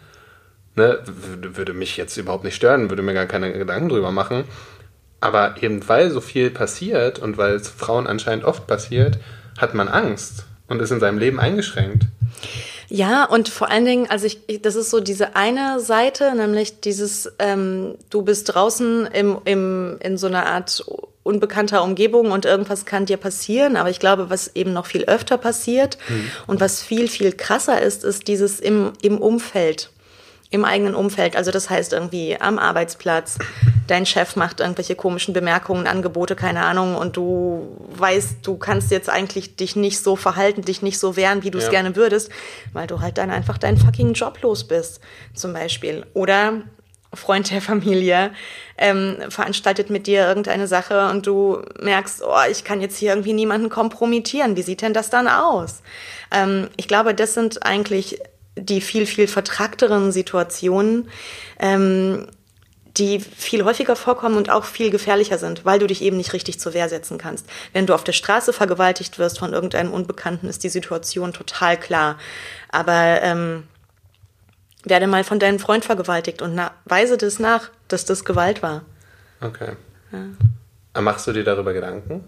Ne, 0.74 0.98
würde 1.04 1.72
mich 1.72 1.96
jetzt 1.96 2.16
überhaupt 2.16 2.44
nicht 2.44 2.56
stören, 2.56 2.90
würde 2.90 3.02
mir 3.02 3.14
gar 3.14 3.26
keine 3.26 3.52
Gedanken 3.52 3.90
drüber 3.90 4.10
machen. 4.10 4.44
Aber 5.20 5.62
eben 5.62 5.88
weil 5.88 6.10
so 6.10 6.20
viel 6.20 6.50
passiert 6.50 7.20
und 7.20 7.38
weil 7.38 7.54
es 7.54 7.68
Frauen 7.68 8.08
anscheinend 8.08 8.44
oft 8.44 8.66
passiert, 8.66 9.18
hat 9.56 9.74
man 9.74 9.86
Angst 9.86 10.46
und 10.66 10.82
ist 10.82 10.90
in 10.90 10.98
seinem 10.98 11.18
Leben 11.18 11.38
eingeschränkt. 11.38 12.06
Ja, 12.88 13.24
und 13.24 13.48
vor 13.48 13.70
allen 13.70 13.84
Dingen, 13.84 14.10
also 14.10 14.26
ich, 14.26 14.40
das 14.62 14.74
ist 14.74 14.90
so 14.90 14.98
diese 15.00 15.36
eine 15.36 15.78
Seite, 15.78 16.34
nämlich 16.34 16.80
dieses, 16.80 17.32
ähm, 17.38 17.94
du 18.10 18.22
bist 18.22 18.52
draußen 18.52 19.06
im, 19.06 19.38
im, 19.44 19.98
in 20.00 20.18
so 20.18 20.26
einer 20.26 20.46
Art 20.46 20.84
unbekannter 21.22 21.82
Umgebung 21.82 22.30
und 22.30 22.44
irgendwas 22.44 22.84
kann 22.84 23.06
dir 23.06 23.16
passieren. 23.16 23.76
Aber 23.76 23.90
ich 23.90 24.00
glaube, 24.00 24.30
was 24.30 24.54
eben 24.54 24.72
noch 24.72 24.86
viel 24.86 25.04
öfter 25.04 25.38
passiert 25.38 25.98
mhm. 26.08 26.30
und 26.46 26.60
was 26.60 26.82
viel, 26.82 27.08
viel 27.08 27.32
krasser 27.32 27.80
ist, 27.80 28.04
ist 28.04 28.28
dieses 28.28 28.60
im, 28.60 28.92
im 29.02 29.18
Umfeld 29.18 29.90
im 30.52 30.66
eigenen 30.66 30.94
Umfeld. 30.94 31.34
Also 31.34 31.50
das 31.50 31.70
heißt 31.70 31.94
irgendwie 31.94 32.38
am 32.38 32.58
Arbeitsplatz, 32.58 33.38
dein 33.86 34.04
Chef 34.04 34.36
macht 34.36 34.60
irgendwelche 34.60 34.94
komischen 34.94 35.32
Bemerkungen, 35.32 35.86
Angebote, 35.86 36.36
keine 36.36 36.62
Ahnung, 36.64 36.94
und 36.94 37.16
du 37.16 37.74
weißt, 37.96 38.46
du 38.46 38.58
kannst 38.58 38.90
jetzt 38.90 39.08
eigentlich 39.08 39.56
dich 39.56 39.76
nicht 39.76 40.00
so 40.00 40.14
verhalten, 40.14 40.60
dich 40.60 40.82
nicht 40.82 40.98
so 40.98 41.16
wehren, 41.16 41.42
wie 41.42 41.50
du 41.50 41.56
es 41.56 41.64
ja. 41.64 41.70
gerne 41.70 41.96
würdest, 41.96 42.28
weil 42.74 42.86
du 42.86 43.00
halt 43.00 43.16
dann 43.16 43.30
einfach 43.30 43.56
deinen 43.56 43.78
fucking 43.78 44.12
Job 44.12 44.42
los 44.42 44.64
bist, 44.64 45.00
zum 45.34 45.54
Beispiel. 45.54 46.04
Oder 46.12 46.60
Freund 47.14 47.50
der 47.50 47.60
Familie 47.60 48.32
ähm, 48.78 49.18
veranstaltet 49.28 49.90
mit 49.90 50.06
dir 50.06 50.26
irgendeine 50.26 50.66
Sache 50.66 51.08
und 51.10 51.26
du 51.26 51.62
merkst, 51.80 52.22
oh, 52.22 52.50
ich 52.50 52.64
kann 52.64 52.80
jetzt 52.80 52.96
hier 52.96 53.10
irgendwie 53.10 53.34
niemanden 53.34 53.68
kompromittieren. 53.68 54.56
Wie 54.56 54.62
sieht 54.62 54.82
denn 54.82 54.94
das 54.94 55.10
dann 55.10 55.28
aus? 55.28 55.82
Ähm, 56.30 56.68
ich 56.76 56.88
glaube, 56.88 57.14
das 57.14 57.34
sind 57.34 57.64
eigentlich 57.64 58.18
die 58.56 58.80
viel, 58.80 59.06
viel 59.06 59.28
vertragteren 59.28 60.12
Situationen, 60.12 61.08
ähm, 61.58 62.26
die 62.98 63.20
viel 63.20 63.64
häufiger 63.64 63.96
vorkommen 63.96 64.36
und 64.36 64.50
auch 64.50 64.64
viel 64.64 64.90
gefährlicher 64.90 65.38
sind, 65.38 65.64
weil 65.64 65.78
du 65.78 65.86
dich 65.86 66.02
eben 66.02 66.18
nicht 66.18 66.34
richtig 66.34 66.60
zur 66.60 66.74
Wehr 66.74 66.90
setzen 66.90 67.16
kannst. 67.16 67.46
Wenn 67.72 67.86
du 67.86 67.94
auf 67.94 68.04
der 68.04 68.12
Straße 68.12 68.52
vergewaltigt 68.52 69.18
wirst 69.18 69.38
von 69.38 69.54
irgendeinem 69.54 69.92
Unbekannten, 69.92 70.46
ist 70.46 70.62
die 70.64 70.68
Situation 70.68 71.32
total 71.32 71.78
klar. 71.78 72.18
Aber 72.70 73.22
ähm, 73.22 73.64
werde 74.84 75.06
mal 75.06 75.24
von 75.24 75.38
deinem 75.38 75.58
Freund 75.58 75.84
vergewaltigt 75.84 76.42
und 76.42 76.54
na, 76.54 76.72
weise 76.84 77.16
das 77.16 77.38
nach, 77.38 77.70
dass 77.88 78.04
das 78.04 78.24
Gewalt 78.24 78.62
war. 78.62 78.82
Okay. 79.40 79.76
Ja. 80.12 81.00
Machst 81.00 81.26
du 81.26 81.32
dir 81.32 81.44
darüber 81.44 81.72
Gedanken? 81.72 82.24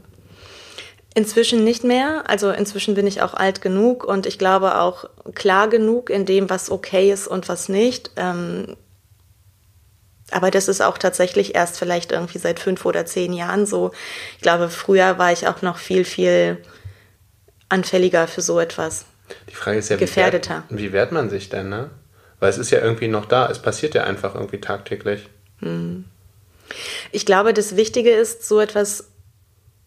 Inzwischen 1.14 1.62
nicht 1.62 1.84
mehr. 1.84 2.24
Also 2.26 2.50
inzwischen 2.50 2.94
bin 2.94 3.06
ich 3.06 3.22
auch 3.22 3.34
alt 3.34 3.60
genug 3.60 4.04
und 4.04 4.26
ich 4.26 4.38
glaube 4.38 4.80
auch 4.80 5.04
klar 5.34 5.68
genug 5.68 6.10
in 6.10 6.26
dem, 6.26 6.50
was 6.50 6.70
okay 6.70 7.12
ist 7.12 7.28
und 7.28 7.48
was 7.48 7.68
nicht. 7.68 8.10
Ähm, 8.16 8.76
aber 10.30 10.50
das 10.50 10.66
ist 10.68 10.80
auch 10.80 10.98
tatsächlich 10.98 11.54
erst 11.54 11.78
vielleicht 11.78 12.10
irgendwie 12.10 12.38
seit 12.38 12.58
fünf 12.58 12.84
oder 12.84 13.06
zehn 13.06 13.32
Jahren 13.32 13.66
so. 13.66 13.92
Ich 14.36 14.42
glaube, 14.42 14.68
früher 14.68 15.18
war 15.18 15.32
ich 15.32 15.46
auch 15.46 15.62
noch 15.62 15.78
viel, 15.78 16.04
viel 16.04 16.58
anfälliger 17.68 18.26
für 18.26 18.40
so 18.40 18.58
etwas. 18.58 19.04
Die 19.48 19.54
Frage 19.54 19.78
ist 19.78 19.90
ja, 19.90 19.96
gefährdeter. 19.96 20.64
Wie 20.68 20.76
wehrt, 20.76 20.82
wie 20.82 20.92
wehrt 20.92 21.12
man 21.12 21.30
sich 21.30 21.48
denn, 21.48 21.68
ne? 21.68 21.90
Weil 22.44 22.50
es 22.50 22.58
ist 22.58 22.70
ja 22.70 22.80
irgendwie 22.80 23.08
noch 23.08 23.24
da. 23.24 23.48
Es 23.48 23.58
passiert 23.58 23.94
ja 23.94 24.04
einfach 24.04 24.34
irgendwie 24.34 24.60
tagtäglich. 24.60 25.30
Hm. 25.60 26.04
Ich 27.10 27.24
glaube, 27.24 27.54
das 27.54 27.74
Wichtige 27.74 28.10
ist, 28.10 28.46
so 28.46 28.60
etwas 28.60 29.08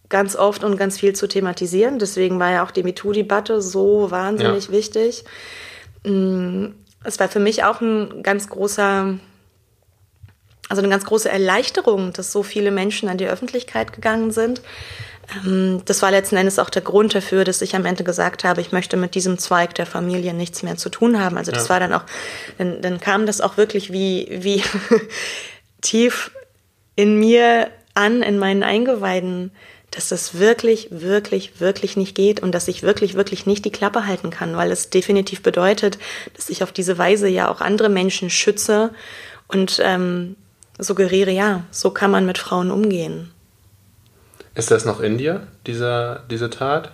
ganz 0.09 0.35
oft 0.35 0.63
und 0.63 0.75
ganz 0.75 0.97
viel 0.99 1.13
zu 1.13 1.27
thematisieren. 1.27 1.99
Deswegen 1.99 2.39
war 2.39 2.49
ja 2.49 2.65
auch 2.65 2.71
die 2.71 2.81
MeToo-Debatte 2.81 3.61
so 3.61 4.09
wahnsinnig 4.09 4.65
ja. 4.65 4.71
wichtig. 4.71 5.23
Mm, 6.03 6.69
es 7.03 7.19
war 7.19 7.29
für 7.29 7.39
mich 7.39 7.63
auch 7.63 7.79
ein 7.79 8.23
ganz 8.23 8.49
großer, 8.49 9.19
also 10.67 10.81
eine 10.81 10.89
ganz 10.89 11.05
große 11.05 11.29
Erleichterung, 11.29 12.11
dass 12.11 12.31
so 12.31 12.41
viele 12.41 12.71
Menschen 12.71 13.07
an 13.07 13.19
die 13.19 13.27
Öffentlichkeit 13.27 13.93
gegangen 13.93 14.31
sind. 14.31 14.63
Ähm, 15.35 15.81
das 15.85 16.01
war 16.01 16.11
letzten 16.11 16.37
Endes 16.37 16.59
auch 16.59 16.69
der 16.69 16.81
Grund 16.81 17.15
dafür, 17.15 17.43
dass 17.43 17.61
ich 17.61 17.75
am 17.75 17.85
Ende 17.85 18.03
gesagt 18.03 18.43
habe, 18.43 18.61
ich 18.61 18.71
möchte 18.71 18.97
mit 18.97 19.15
diesem 19.15 19.37
Zweig 19.37 19.75
der 19.75 19.85
Familie 19.85 20.33
nichts 20.33 20.63
mehr 20.63 20.77
zu 20.77 20.89
tun 20.89 21.19
haben. 21.19 21.37
Also 21.37 21.51
das 21.51 21.65
ja. 21.65 21.69
war 21.69 21.79
dann 21.79 21.93
auch, 21.93 22.03
dann, 22.57 22.81
dann 22.81 22.99
kam 22.99 23.25
das 23.25 23.41
auch 23.41 23.57
wirklich 23.57 23.91
wie, 23.91 24.27
wie 24.31 24.63
tief 25.81 26.31
in 26.95 27.19
mir 27.19 27.69
an, 27.93 28.21
in 28.21 28.37
meinen 28.37 28.63
Eingeweiden 28.63 29.51
dass 29.91 30.09
das 30.09 30.37
wirklich, 30.37 30.89
wirklich, 30.91 31.59
wirklich 31.59 31.95
nicht 31.97 32.13
geht 32.13 32.41
und 32.41 32.51
dass 32.53 32.67
ich 32.67 32.83
wirklich, 32.83 33.15
wirklich 33.15 33.45
nicht 33.45 33.63
die 33.65 33.71
Klappe 33.71 34.05
halten 34.05 34.29
kann, 34.29 34.55
weil 34.57 34.71
es 34.71 34.89
definitiv 34.89 35.41
bedeutet, 35.41 35.97
dass 36.35 36.49
ich 36.49 36.61
auf 36.61 36.71
diese 36.71 36.97
Weise 36.97 37.27
ja 37.27 37.49
auch 37.49 37.61
andere 37.61 37.89
Menschen 37.89 38.29
schütze 38.29 38.91
und 39.47 39.81
ähm, 39.83 40.35
suggeriere, 40.77 41.31
ja, 41.31 41.63
so 41.71 41.91
kann 41.91 42.11
man 42.11 42.25
mit 42.25 42.37
Frauen 42.37 42.69
umgehen. 42.69 43.31
Ist 44.57 44.71
das 44.71 44.85
noch 44.85 44.99
in 45.01 45.19
dir, 45.19 45.45
dieser, 45.67 46.23
diese 46.31 46.49
Tat? 46.49 46.91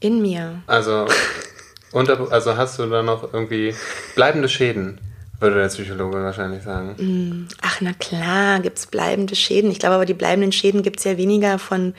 In 0.00 0.20
mir. 0.20 0.60
Also, 0.66 1.06
unter, 1.92 2.32
also 2.32 2.56
hast 2.56 2.80
du 2.80 2.86
da 2.86 3.02
noch 3.04 3.32
irgendwie 3.32 3.74
bleibende 4.16 4.48
Schäden, 4.48 4.98
würde 5.38 5.60
der 5.60 5.68
Psychologe 5.68 6.20
wahrscheinlich 6.22 6.64
sagen. 6.64 7.46
Ach, 7.62 7.80
na 7.80 7.92
klar, 7.92 8.58
gibt 8.58 8.78
es 8.78 8.86
bleibende 8.88 9.36
Schäden. 9.36 9.70
Ich 9.70 9.78
glaube 9.78 9.94
aber, 9.94 10.04
die 10.04 10.14
bleibenden 10.14 10.50
Schäden 10.50 10.82
gibt 10.82 10.98
es 10.98 11.04
ja 11.04 11.16
weniger 11.16 11.60
von, 11.60 11.94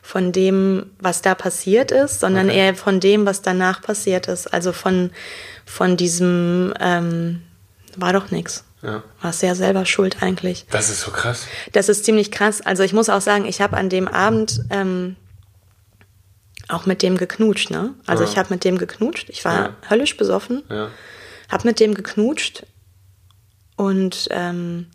von 0.00 0.32
dem, 0.32 0.86
was 0.98 1.20
da 1.20 1.34
passiert 1.34 1.90
ist, 1.90 2.20
sondern 2.20 2.48
Okay. 2.48 2.58
eher 2.58 2.74
von 2.74 2.98
dem, 2.98 3.26
was 3.26 3.42
danach 3.42 3.82
passiert 3.82 4.26
ist. 4.26 4.46
Also 4.46 4.72
von, 4.72 5.10
von 5.66 5.98
diesem, 5.98 6.72
ähm, 6.80 7.42
war 7.96 8.14
doch 8.14 8.30
nix. 8.30 8.64
Ja. 8.82 9.02
Warst 9.20 9.42
ja 9.42 9.54
selber 9.54 9.84
schuld 9.84 10.22
eigentlich. 10.22 10.66
Das 10.70 10.88
ist 10.88 11.02
so 11.02 11.10
krass. 11.10 11.46
Das 11.72 11.88
ist 11.88 12.04
ziemlich 12.04 12.30
krass. 12.30 12.60
Also 12.62 12.82
ich 12.82 12.92
muss 12.92 13.08
auch 13.10 13.20
sagen, 13.20 13.44
ich 13.44 13.60
habe 13.60 13.76
an 13.76 13.88
dem 13.90 14.08
Abend 14.08 14.62
ähm, 14.70 15.16
auch 16.68 16.86
mit 16.86 17.02
dem 17.02 17.18
geknutscht, 17.18 17.70
ne? 17.70 17.94
Also 18.06 18.24
Ja. 18.24 18.30
ich 18.30 18.38
habe 18.38 18.52
mit 18.54 18.64
dem 18.64 18.78
geknutscht. 18.78 19.28
Ich 19.28 19.44
war 19.44 19.54
Ja. 19.54 19.76
höllisch 19.90 20.16
besoffen, 20.16 20.62
Ja. 20.70 20.88
habe 21.50 21.68
mit 21.68 21.80
dem 21.80 21.94
geknutscht 21.94 22.64
und 23.76 24.28
ähm, 24.30 24.86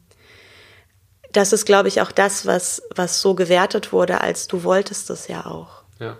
das 1.31 1.51
ist, 1.53 1.65
glaube 1.65 1.89
ich, 1.89 2.01
auch 2.01 2.11
das, 2.13 2.45
was, 2.45 2.81
was 2.95 3.19
so 3.21 3.35
gewertet 3.35 3.91
wurde, 3.91 4.21
als 4.21 4.47
du 4.47 4.63
wolltest 4.63 5.09
es 5.09 5.27
ja 5.27 5.45
auch. 5.45 5.83
Ja. 5.99 6.15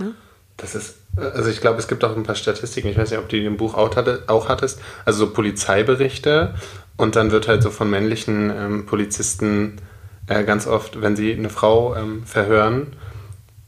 Ne? 0.00 0.14
Das 0.56 0.74
ist, 0.74 0.96
also 1.16 1.48
ich 1.48 1.60
glaube, 1.60 1.78
es 1.78 1.86
gibt 1.88 2.02
auch 2.04 2.16
ein 2.16 2.24
paar 2.24 2.34
Statistiken, 2.34 2.88
ich 2.88 2.98
weiß 2.98 3.10
nicht, 3.10 3.18
ob 3.20 3.28
du 3.28 3.36
die 3.38 3.46
im 3.46 3.56
Buch 3.56 3.74
auch, 3.74 3.94
hatte, 3.94 4.24
auch 4.26 4.48
hattest, 4.48 4.80
also 5.04 5.26
so 5.26 5.32
Polizeiberichte 5.32 6.54
und 7.00 7.16
dann 7.16 7.30
wird 7.30 7.48
halt 7.48 7.62
so 7.62 7.70
von 7.70 7.88
männlichen 7.90 8.50
ähm, 8.56 8.86
Polizisten 8.86 9.76
äh, 10.28 10.44
ganz 10.44 10.66
oft, 10.66 11.00
wenn 11.02 11.16
sie 11.16 11.32
eine 11.34 11.50
Frau 11.50 11.96
ähm, 11.96 12.24
verhören, 12.24 12.94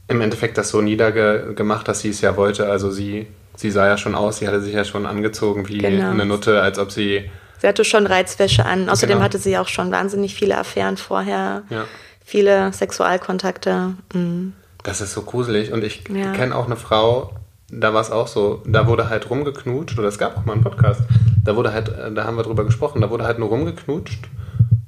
im 0.08 0.20
Endeffekt 0.20 0.58
das 0.58 0.68
so 0.68 0.80
niedergemacht, 0.82 1.88
dass 1.88 2.00
sie 2.00 2.10
es 2.10 2.20
ja 2.20 2.36
wollte, 2.36 2.68
also 2.68 2.90
sie, 2.90 3.26
sie 3.56 3.70
sah 3.70 3.86
ja 3.86 3.96
schon 3.98 4.14
aus, 4.14 4.38
sie 4.38 4.46
hatte 4.48 4.60
sich 4.60 4.74
ja 4.74 4.84
schon 4.84 5.06
angezogen 5.06 5.68
wie 5.68 5.78
Genau. 5.78 6.10
eine 6.10 6.26
Nutte, 6.26 6.60
als 6.62 6.78
ob 6.78 6.90
sie, 6.92 7.30
Sie 7.60 7.68
hatte 7.68 7.84
schon 7.84 8.08
Reizwäsche 8.08 8.66
an. 8.66 8.88
Außerdem 8.88 9.14
Genau. 9.18 9.24
hatte 9.24 9.38
sie 9.38 9.56
auch 9.56 9.68
schon 9.68 9.92
wahnsinnig 9.92 10.34
viele 10.34 10.58
Affären 10.58 10.96
vorher, 10.96 11.62
Ja. 11.70 11.84
viele 12.24 12.72
Sexualkontakte. 12.72 13.94
Mhm. 14.14 14.52
das 14.84 15.00
ist 15.00 15.12
so 15.12 15.22
gruselig 15.22 15.72
und 15.72 15.84
ich 15.84 16.02
Ja. 16.08 16.32
kenne 16.32 16.56
auch 16.56 16.66
eine 16.66 16.74
Frau, 16.76 17.34
da 17.70 17.94
war 17.94 18.00
es 18.00 18.10
auch 18.10 18.26
so, 18.26 18.62
da 18.66 18.88
wurde 18.88 19.08
halt 19.08 19.30
rumgeknutscht, 19.30 19.96
oder 19.96 20.08
es 20.08 20.18
gab 20.18 20.36
auch 20.36 20.44
mal 20.44 20.54
einen 20.54 20.62
Podcast, 20.64 21.02
da 21.44 21.56
wurde 21.56 21.72
halt, 21.72 21.88
äh, 21.88 22.12
da 22.12 22.24
haben 22.24 22.36
wir 22.36 22.42
drüber 22.44 22.64
gesprochen, 22.64 23.00
da 23.00 23.10
wurde 23.10 23.24
halt 23.24 23.38
nur 23.38 23.48
rumgeknutscht 23.48 24.24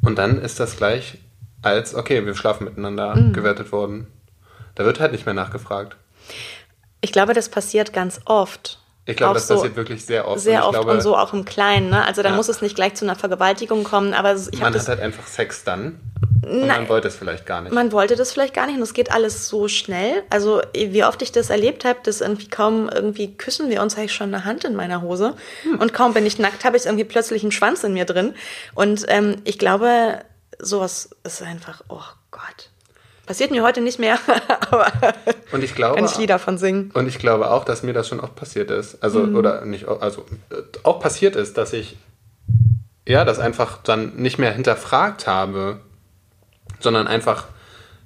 und 0.03 0.17
dann 0.19 0.41
ist 0.41 0.61
das 0.61 0.77
gleich 0.77 1.19
als, 1.63 1.95
okay, 1.95 2.25
wir 2.27 2.35
schlafen 2.35 2.65
miteinander 2.65 3.17
Mhm. 3.17 3.33
gewertet 3.33 3.73
worden. 3.73 4.07
Da 4.75 4.85
wird 4.85 5.01
halt 5.01 5.13
nicht 5.13 5.25
mehr 5.25 5.35
nachgefragt. 5.35 5.97
Ich 7.01 7.13
glaube, 7.13 7.33
das 7.35 7.49
passiert 7.49 7.93
ganz 7.93 8.21
oft. 8.25 8.81
Ich 9.07 9.17
glaube, 9.17 9.35
das 9.35 9.47
so 9.49 9.55
passiert 9.57 9.77
wirklich 9.77 10.05
sehr 10.07 10.27
oft. 10.27 10.41
Sehr 10.41 10.61
und 10.63 10.69
oft 10.69 10.73
glaube, 10.81 10.93
und 10.93 11.01
so 11.03 11.17
auch 11.17 11.33
im 11.35 11.45
Kleinen. 11.45 11.91
Ne? 11.91 12.05
Also 12.05 12.23
da 12.23 12.31
Ja. 12.31 12.37
muss 12.37 12.49
es 12.49 12.63
nicht 12.63 12.75
gleich 12.75 12.95
zu 12.95 13.05
einer 13.05 13.17
Vergewaltigung 13.17 13.85
kommen, 13.85 14.15
aber 14.15 14.35
ich 14.35 14.61
man 14.61 14.75
hat 14.75 14.89
halt 14.89 15.01
einfach 15.01 15.27
Sex 15.27 15.63
dann 15.65 16.01
und 16.47 16.67
man 16.67 16.89
wollte 16.89 17.09
es 17.09 17.17
vielleicht 17.17 17.47
gar 17.47 17.61
nicht. 17.63 17.73
Man 17.73 17.93
wollte 17.93 18.17
das 18.17 18.33
vielleicht 18.33 18.55
gar 18.55 18.67
nicht 18.67 18.77
und 18.77 18.83
es 18.83 18.95
geht 18.95 19.11
alles 19.13 19.49
so 19.49 19.69
schnell. 19.69 20.23
Also 20.31 20.61
wie 20.75 21.05
oft 21.05 21.21
ich 21.23 21.33
das 21.33 21.51
erlebt 21.51 21.85
habe, 21.85 21.99
dass 22.03 22.21
irgendwie 22.21 22.49
kaum 22.49 22.89
irgendwie 22.89 23.35
küssen 23.37 23.71
wir 23.71 23.83
uns, 23.83 23.97
habe 23.97 24.07
ich 24.07 24.13
schon 24.15 24.35
eine 24.35 24.45
Hand 24.45 24.65
in 24.65 24.75
meiner 24.77 25.03
Hose 25.03 25.35
Hm. 25.63 25.79
und 25.79 25.93
kaum 25.93 26.15
bin 26.15 26.27
ich 26.27 26.39
nackt, 26.39 26.65
habe 26.65 26.77
ich 26.77 26.87
irgendwie 26.87 27.05
plötzlich 27.05 27.43
einen 27.43 27.53
Schwanz 27.53 27.85
in 27.85 27.93
mir 27.95 28.05
drin. 28.05 28.35
Und 28.75 29.05
ähm, 29.09 29.37
ich 29.45 29.59
glaube, 29.59 30.21
sowas 30.59 31.11
ist 31.25 31.43
einfach, 31.43 31.83
oh 31.89 32.01
Gott. 32.31 32.71
Passiert 33.27 33.51
mir 33.51 33.63
heute 33.63 33.81
nicht 33.81 33.99
mehr, 33.99 34.19
aber 34.71 34.93
und 35.53 35.65
ich 35.65 35.75
glaube, 35.75 35.97
kann 35.97 36.05
ich 36.05 36.19
Lieder 36.19 36.39
von 36.39 36.59
singen. 36.59 36.91
Und 36.93 37.07
ich 37.09 37.19
glaube 37.19 37.51
auch, 37.51 37.65
dass 37.65 37.83
mir 37.83 37.95
das 37.95 38.07
schon 38.09 38.21
oft 38.21 38.35
passiert 38.37 38.71
ist. 38.71 39.03
Also, 39.03 39.21
Mhm. 39.21 39.37
oder 39.37 39.65
nicht, 39.65 39.89
also 39.89 40.27
äh, 40.51 40.57
auch 40.83 41.01
passiert 41.01 41.35
ist, 41.35 41.57
dass 41.57 41.73
ich 41.73 41.97
ja 43.09 43.25
das 43.25 43.39
einfach 43.39 43.79
dann 43.83 44.17
nicht 44.17 44.39
mehr 44.39 44.53
hinterfragt 44.53 45.27
habe, 45.27 45.81
sondern 46.85 47.09
einfach 47.09 47.47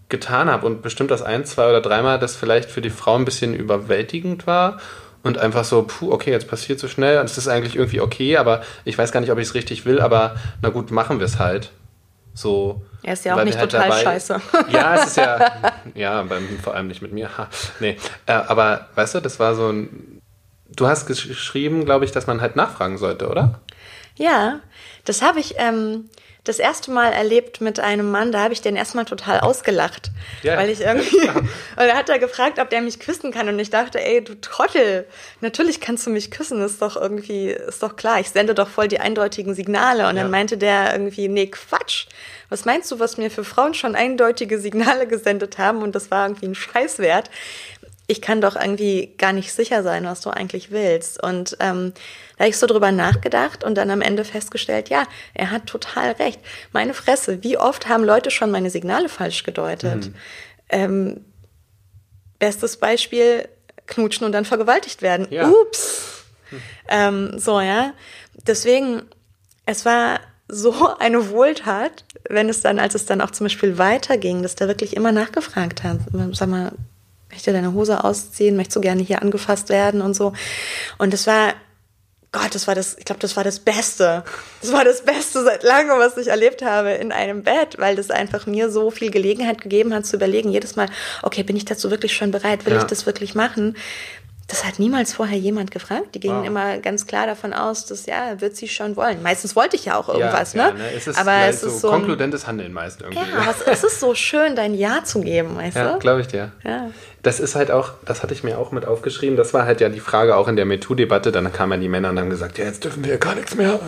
getan 0.09 0.49
habe 0.51 0.65
und 0.65 0.81
bestimmt 0.81 1.11
das 1.11 1.21
ein, 1.21 1.45
zwei 1.45 1.69
oder 1.69 1.83
dreimal 1.83 2.19
das 2.19 2.35
vielleicht 2.35 2.71
für 2.71 2.81
die 2.81 2.89
Frau 2.89 3.17
ein 3.17 3.27
bisschen 3.27 3.53
überwältigend 3.53 4.47
war 4.47 4.79
und 5.23 5.37
einfach 5.37 5.65
so, 5.65 5.83
puh, 5.83 6.11
okay, 6.13 6.31
jetzt 6.31 6.49
passiert 6.49 6.79
so 6.81 6.89
schnell 6.89 7.19
und 7.19 7.27
es 7.27 7.37
ist 7.37 7.47
eigentlich 7.49 7.77
irgendwie 7.77 8.01
okay, 8.01 8.39
aber 8.39 8.63
ich 8.87 8.97
weiß 8.97 9.13
gar 9.13 9.21
nicht, 9.21 9.31
ob 9.31 9.37
ich 9.39 9.49
es 9.49 9.55
richtig 9.55 9.85
will, 9.85 10.01
aber 10.01 10.37
na 10.63 10.71
gut, 10.71 10.91
machen 10.91 11.19
wir 11.19 11.27
es 11.27 11.39
halt. 11.39 11.73
So. 12.33 12.81
Er 13.03 13.13
ist 13.15 13.25
ja 13.25 13.35
auch 13.37 13.45
nicht 13.45 13.61
total 13.61 13.91
scheiße. 13.93 14.41
Ja, 14.71 14.95
es 14.95 15.07
ist 15.09 15.17
ja, 15.19 15.51
ja, 15.95 16.23
beim, 16.23 16.59
vor 16.63 16.75
allem 16.75 16.87
nicht 16.87 17.03
mit 17.03 17.13
mir. 17.13 17.37
Ha, 17.37 17.49
nee, 17.81 17.97
äh, 18.27 18.33
aber 18.33 18.89
weißt 18.95 19.17
du, 19.17 19.21
das 19.21 19.39
war 19.39 19.55
so 19.55 19.69
ein. 19.71 20.21
Du 20.75 20.87
hast 20.87 21.09
gesch- 21.09 21.29
geschrieben, 21.29 21.85
glaube 21.85 22.05
ich, 22.05 22.13
dass 22.13 22.27
man 22.27 22.41
halt 22.41 22.55
nachfragen 22.57 22.97
sollte, 22.99 23.29
oder? 23.29 23.61
Ja, 24.17 24.61
das 25.05 25.21
habe 25.23 25.41
ich 25.41 25.55
ähm, 25.59 26.09
das 26.49 26.59
erste 26.59 26.91
Mal 26.91 27.13
erlebt 27.13 27.61
mit 27.61 27.79
einem 27.79 28.11
Mann, 28.11 28.33
da 28.33 28.41
habe 28.41 28.53
ich 28.55 28.63
den 28.63 28.75
erstmal 28.77 29.05
total 29.05 29.41
ausgelacht. 29.41 30.11
Ja. 30.43 30.57
Weil 30.57 30.71
ich 30.71 30.81
irgendwie. 30.81 31.17
und 31.29 31.49
da 31.77 31.95
hat 31.95 32.09
er 32.09 32.19
gefragt, 32.19 32.59
ob 32.59 32.71
der 32.71 32.81
mich 32.81 32.99
küssen 33.01 33.31
kann. 33.31 33.49
Und 33.49 33.59
ich 33.59 33.71
dachte, 33.71 34.03
ey, 34.05 34.23
du 34.25 34.35
Trottel, 34.41 35.07
natürlich 35.41 35.81
kannst 35.81 36.07
du 36.07 36.11
mich 36.11 36.31
küssen, 36.31 36.63
ist 36.63 36.81
doch 36.81 36.97
irgendwie, 36.97 37.51
ist 37.51 37.83
doch 37.83 37.97
klar. 37.97 38.21
Ich 38.21 38.31
sende 38.31 38.55
doch 38.55 38.69
voll 38.69 38.89
die 38.89 39.01
eindeutigen 39.01 39.55
Signale. 39.55 40.09
Und 40.09 40.17
Ja. 40.17 40.23
dann 40.23 40.31
meinte 40.31 40.57
der 40.57 40.93
irgendwie, 40.93 41.29
nee, 41.29 41.47
Quatsch. 41.47 42.07
Was 42.49 42.65
meinst 42.65 42.91
du, 42.91 42.99
was 42.99 43.19
mir 43.19 43.31
für 43.31 43.45
Frauen 43.45 43.75
schon 43.75 43.95
eindeutige 43.95 44.59
Signale 44.59 45.07
gesendet 45.07 45.59
haben? 45.59 45.83
Und 45.83 45.95
das 45.95 46.11
war 46.11 46.27
irgendwie 46.27 46.47
ein 46.47 46.55
Scheißwert 46.55 47.31
ich 48.11 48.23
kann 48.23 48.41
doch 48.41 48.57
irgendwie 48.57 49.13
gar 49.19 49.35
nicht 49.35 49.53
sicher 49.53 49.83
sein, 49.83 50.07
was 50.07 50.23
du 50.23 50.31
eigentlich 50.31 50.71
willst. 50.71 51.23
Und 51.23 51.59
ähm, 51.61 51.93
da 52.39 52.45
habe 52.45 52.51
ich 52.51 52.57
so 52.57 52.69
drüber 52.69 52.93
nachgedacht 52.93 53.65
und 53.65 53.75
dann 53.75 53.91
am 53.91 54.01
Ende 54.01 54.25
festgestellt, 54.25 54.89
ja, 54.89 55.03
er 55.35 55.51
hat 55.51 55.67
total 55.67 56.13
recht. 56.13 56.41
Meine 56.73 56.95
Fresse, 56.95 57.43
wie 57.43 57.59
oft 57.59 57.89
haben 57.89 58.05
Leute 58.05 58.31
schon 58.31 58.53
meine 58.53 58.71
Signale 58.71 59.09
falsch 59.09 59.43
gedeutet? 59.43 60.11
Ähm, 60.69 61.25
bestes 62.39 62.77
Beispiel, 62.77 63.49
knutschen 63.87 64.25
und 64.25 64.33
dann 64.33 64.45
vergewaltigt 64.45 65.03
werden. 65.03 65.27
Ja. 65.31 65.49
Ups. 65.49 66.25
Ähm, 66.89 67.39
so, 67.39 67.61
ja. 67.61 67.93
Deswegen, 68.47 69.03
es 69.67 69.85
war 69.85 70.21
so 70.47 70.97
eine 70.99 71.31
Wohltat, 71.31 72.05
wenn 72.29 72.49
es 72.49 72.63
dann, 72.63 72.79
als 72.79 72.95
es 72.95 73.05
dann 73.05 73.21
auch 73.21 73.33
zum 73.33 73.47
Beispiel 73.47 73.79
weiterging, 73.79 74.43
dass 74.43 74.55
der 74.55 74.69
wirklich 74.69 74.95
immer 74.97 75.11
nachgefragt 75.11 75.83
hat. 75.83 75.99
Sag 76.33 76.49
mal, 76.49 76.73
möchte 77.31 77.53
deine 77.53 77.73
Hose 77.73 78.05
ausziehen? 78.05 78.57
Möchtest 78.57 78.77
du 78.77 78.81
gerne 78.81 79.03
hier 79.03 79.23
angefasst 79.23 79.69
werden 79.69 80.01
und 80.01 80.15
so? 80.15 80.33
Und 80.99 81.13
es 81.13 81.27
war, 81.27 81.55
Gott, 82.31 82.55
das 82.55 82.67
war 82.67 82.75
das, 82.75 82.95
ich 82.99 83.07
glaube, 83.07 83.21
das 83.21 83.37
war 83.37 83.45
das 83.45 83.59
Beste. 83.61 84.23
Das 84.61 84.71
war 84.71 84.85
das 84.85 85.03
Beste 85.03 85.43
seit 85.45 85.63
langem, 85.63 85.99
was 85.99 86.17
ich 86.19 86.29
erlebt 86.29 86.63
habe 86.63 86.91
in 86.91 87.11
einem 87.11 87.43
Bett, 87.43 87.77
weil 87.79 87.97
das 87.97 88.11
einfach 88.11 88.45
mir 88.47 88.71
so 88.71 88.91
viel 88.91 89.11
Gelegenheit 89.11 89.63
gegeben 89.63 89.95
hat 89.95 90.05
zu 90.05 90.17
überlegen, 90.17 90.51
jedes 90.51 90.77
Mal, 90.77 90.89
okay, 91.23 91.43
bin 91.43 91.57
ich 91.57 91.65
dazu 91.65 91.91
wirklich 91.91 92.15
schon 92.15 92.31
bereit? 92.31 92.67
Will 92.67 92.75
Ja. 92.75 92.81
ich 92.81 92.85
das 92.85 93.07
wirklich 93.07 93.35
machen? 93.35 93.77
Das 94.51 94.65
hat 94.65 94.79
niemals 94.79 95.13
vorher 95.13 95.37
jemand 95.37 95.71
gefragt. 95.71 96.15
Die 96.15 96.21
gingen 96.21 96.41
Wow. 96.41 96.47
immer 96.47 96.79
ganz 96.79 97.07
klar 97.07 97.27
davon 97.27 97.53
aus, 97.53 97.85
dass 97.85 98.07
ja, 98.07 98.41
wird 98.41 98.57
sie 98.57 98.67
schon 98.67 98.97
wollen. 98.97 99.23
Meistens 99.23 99.55
wollte 99.55 99.77
ich 99.77 99.85
ja 99.85 99.97
auch 99.99 100.09
irgendwas, 100.09 100.55
ja, 100.55 100.71
ne? 100.73 100.79
ja, 100.81 100.85
Es 100.97 101.07
ist, 101.07 101.19
Aber 101.19 101.35
es 101.49 101.61
so 101.61 101.67
ist 101.67 101.81
so. 101.81 101.91
Konkludentes 101.91 102.47
Handeln 102.47 102.73
meist 102.73 103.03
irgendwie. 103.03 103.19
ja, 103.19 103.43
aber 103.43 103.55
es, 103.71 103.85
ist 103.85 104.01
so 104.01 104.15
schön, 104.15 104.57
dein 104.57 104.73
Ja 104.75 105.05
zu 105.05 105.21
geben, 105.21 105.55
weißt 105.55 105.77
Ja, 105.77 105.93
du? 105.93 105.99
glaube 105.99 106.23
ich 106.23 106.29
dir. 106.29 106.51
Ja. 106.65 106.91
Das 107.23 107.41
ist 107.41 107.57
halt 107.57 107.71
auch, 107.71 107.91
das 108.07 108.23
hatte 108.23 108.33
ich 108.33 108.43
mir 108.43 108.59
auch 108.59 108.73
mit 108.73 108.87
aufgeschrieben, 108.87 109.37
das 109.37 109.53
war 109.53 109.67
halt 109.67 109.83
ja 109.83 109.91
die 109.91 110.01
Frage 110.01 110.35
auch 110.37 110.49
in 110.49 110.57
der 110.57 110.65
MeToo-Debatte, 110.65 111.31
dann 111.31 111.53
kamen 111.53 111.73
ja 111.73 111.79
die 111.79 111.89
Männer 111.91 112.09
und 112.09 112.19
haben 112.19 112.31
gesagt, 112.31 112.57
ja, 112.57 112.65
jetzt 112.65 112.85
dürfen 112.85 113.05
wir 113.05 113.19
gar 113.19 113.35
nichts 113.35 113.55
mehr. 113.55 113.79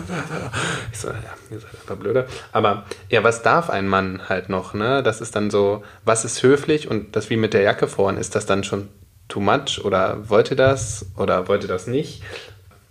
Ich 0.91 0.99
so, 0.99 1.07
ja, 1.07 1.15
ihr 1.49 1.59
seid 1.59 1.71
einfach 1.81 1.95
blöde. 1.95 2.27
Aber 2.51 2.85
ja, 3.09 3.23
was 3.23 3.41
darf 3.41 3.71
ein 3.71 3.87
Mann 3.87 4.29
halt 4.29 4.49
noch, 4.49 4.73
ne? 4.75 5.01
Das 5.01 5.21
ist 5.21 5.35
dann 5.35 5.49
so, 5.49 5.81
was 6.05 6.23
ist 6.23 6.43
höflich 6.43 6.87
und 6.87 7.15
das 7.15 7.29
wie 7.31 7.37
mit 7.37 7.53
der 7.55 7.61
Jacke 7.61 7.87
vorhin, 7.87 8.19
ist 8.19 8.35
das 8.35 8.45
dann 8.45 8.63
schon 8.63 8.89
too 9.31 9.39
much 9.39 9.83
oder 9.83 10.29
wollte 10.29 10.55
das 10.55 11.05
oder 11.15 11.47
wollte 11.47 11.67
das 11.67 11.87
nicht? 11.87 12.21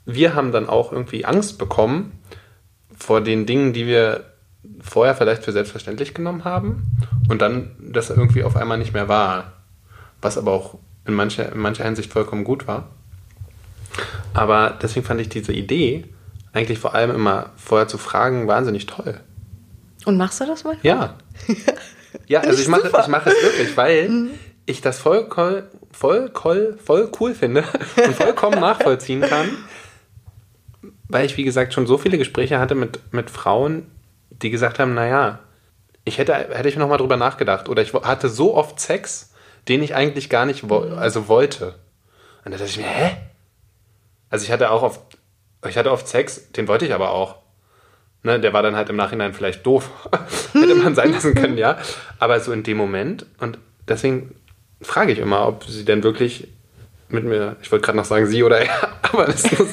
Wir 0.07 0.35
haben 0.35 0.53
dann 0.53 0.69
auch 0.69 0.93
irgendwie 0.93 1.25
Angst 1.25 1.59
bekommen 1.59 2.19
vor 2.97 3.21
den 3.21 3.47
Dingen, 3.47 3.73
die 3.73 3.87
wir 3.87 4.25
vorher 4.81 5.15
vielleicht 5.15 5.45
für 5.45 5.53
selbstverständlich 5.53 6.15
genommen 6.15 6.45
haben 6.45 6.97
und 7.29 7.41
dann 7.41 7.71
das 7.79 8.11
irgendwie 8.11 8.43
auf 8.43 8.57
einmal 8.57 8.79
nicht 8.79 8.93
mehr 8.93 9.09
war. 9.09 9.53
Was 10.23 10.37
aber 10.37 10.53
auch 10.53 10.79
in 11.07 11.15
mancher, 11.15 11.53
in 11.53 11.59
mancher 11.59 11.85
Hinsicht 11.85 12.13
vollkommen 12.13 12.45
gut 12.45 12.67
war. 12.67 12.89
Aber 14.35 14.79
deswegen 14.83 15.07
fand 15.07 15.21
ich 15.21 15.29
diese 15.29 15.53
Idee, 15.53 16.05
eigentlich 16.53 16.79
vor 16.79 16.95
allem 16.95 17.15
immer 17.15 17.51
vorher 17.57 17.89
zu 17.89 17.99
fragen, 17.99 18.47
wahnsinnig 18.49 18.87
toll. 18.87 19.21
Und 20.05 20.17
machst 20.17 20.41
du 20.41 20.47
das 20.47 20.65
mal? 20.65 20.77
Ja. 20.83 21.15
Ja, 22.27 22.41
also 22.41 22.61
ich 22.61 22.69
mache, 22.69 22.89
ich 22.89 23.07
mache 23.07 23.31
es 23.31 23.43
wirklich, 23.43 23.77
weil 23.77 24.31
ich 24.71 24.81
das 24.81 24.99
voll, 24.99 25.29
voll, 25.93 26.31
voll, 26.33 26.79
voll, 26.85 27.13
cool 27.21 27.35
finde 27.35 27.65
und 28.05 28.15
vollkommen 28.15 28.61
nachvollziehen 28.61 29.21
kann, 29.21 29.49
weil 31.09 31.27
ich, 31.27 31.37
wie 31.37 31.45
gesagt, 31.45 31.75
schon 31.75 31.87
so 31.87 31.99
viele 31.99 32.19
Gespräche 32.19 32.59
hatte 32.59 32.75
mit, 32.75 33.13
mit 33.13 33.31
Frauen, 33.31 33.91
die 34.31 34.51
gesagt 34.51 34.79
haben, 34.79 34.95
naja, 34.95 35.41
ich 36.05 36.19
hätte, 36.19 36.35
hätte 36.35 36.69
ich 36.69 36.77
noch 36.77 36.89
mal 36.89 36.97
drüber 36.97 37.17
nachgedacht. 37.17 37.69
Oder 37.69 37.83
ich 37.83 37.93
hatte 37.93 38.29
so 38.29 38.57
oft 38.57 38.81
Sex, 38.81 39.33
den 39.69 39.83
ich 39.83 39.95
eigentlich 39.95 40.31
gar 40.31 40.47
nicht 40.47 40.69
wo 40.69 40.79
also 40.79 41.29
wollte. 41.29 41.75
Und 42.45 42.53
da 42.53 42.59
dachte 42.59 42.71
ich 42.71 42.79
mir, 42.79 42.87
hä? 42.87 43.17
Also 44.31 44.45
ich 44.45 44.53
hatte 44.53 44.71
auch 44.71 44.83
oft, 44.83 45.01
ich 45.69 45.77
hatte 45.77 45.91
oft 45.91 46.09
Sex, 46.09 46.53
den 46.53 46.69
wollte 46.69 46.87
ich 46.87 46.95
aber 46.95 47.11
auch. 47.11 47.37
Ne, 48.23 48.39
der 48.39 48.53
war 48.53 48.63
dann 48.63 48.77
halt 48.77 48.91
im 48.91 48.97
Nachhinein 48.97 49.33
vielleicht 49.33 49.65
doof. 49.65 49.91
Hätte 50.53 50.75
man 50.75 50.95
sein 50.95 51.13
lassen 51.13 51.35
können, 51.35 51.57
ja. 51.57 51.79
Aber 52.19 52.39
so 52.41 52.53
in 52.53 52.63
dem 52.63 52.77
Moment, 52.77 53.25
und 53.39 53.59
deswegen 53.89 54.35
frage 54.83 55.13
ich 55.13 55.19
immer, 55.19 55.47
ob 55.47 55.65
sie 55.65 55.85
denn 55.85 56.03
wirklich 56.03 56.49
mit 57.09 57.25
mir, 57.25 57.57
ich 57.63 57.71
wollte 57.73 57.85
gerade 57.85 57.97
noch 57.99 58.05
sagen 58.05 58.27
sie 58.27 58.43
oder 58.43 58.61
er, 58.61 58.89
aber 59.03 59.27
das 59.27 59.45
ist 59.45 59.59
nur 59.59 59.69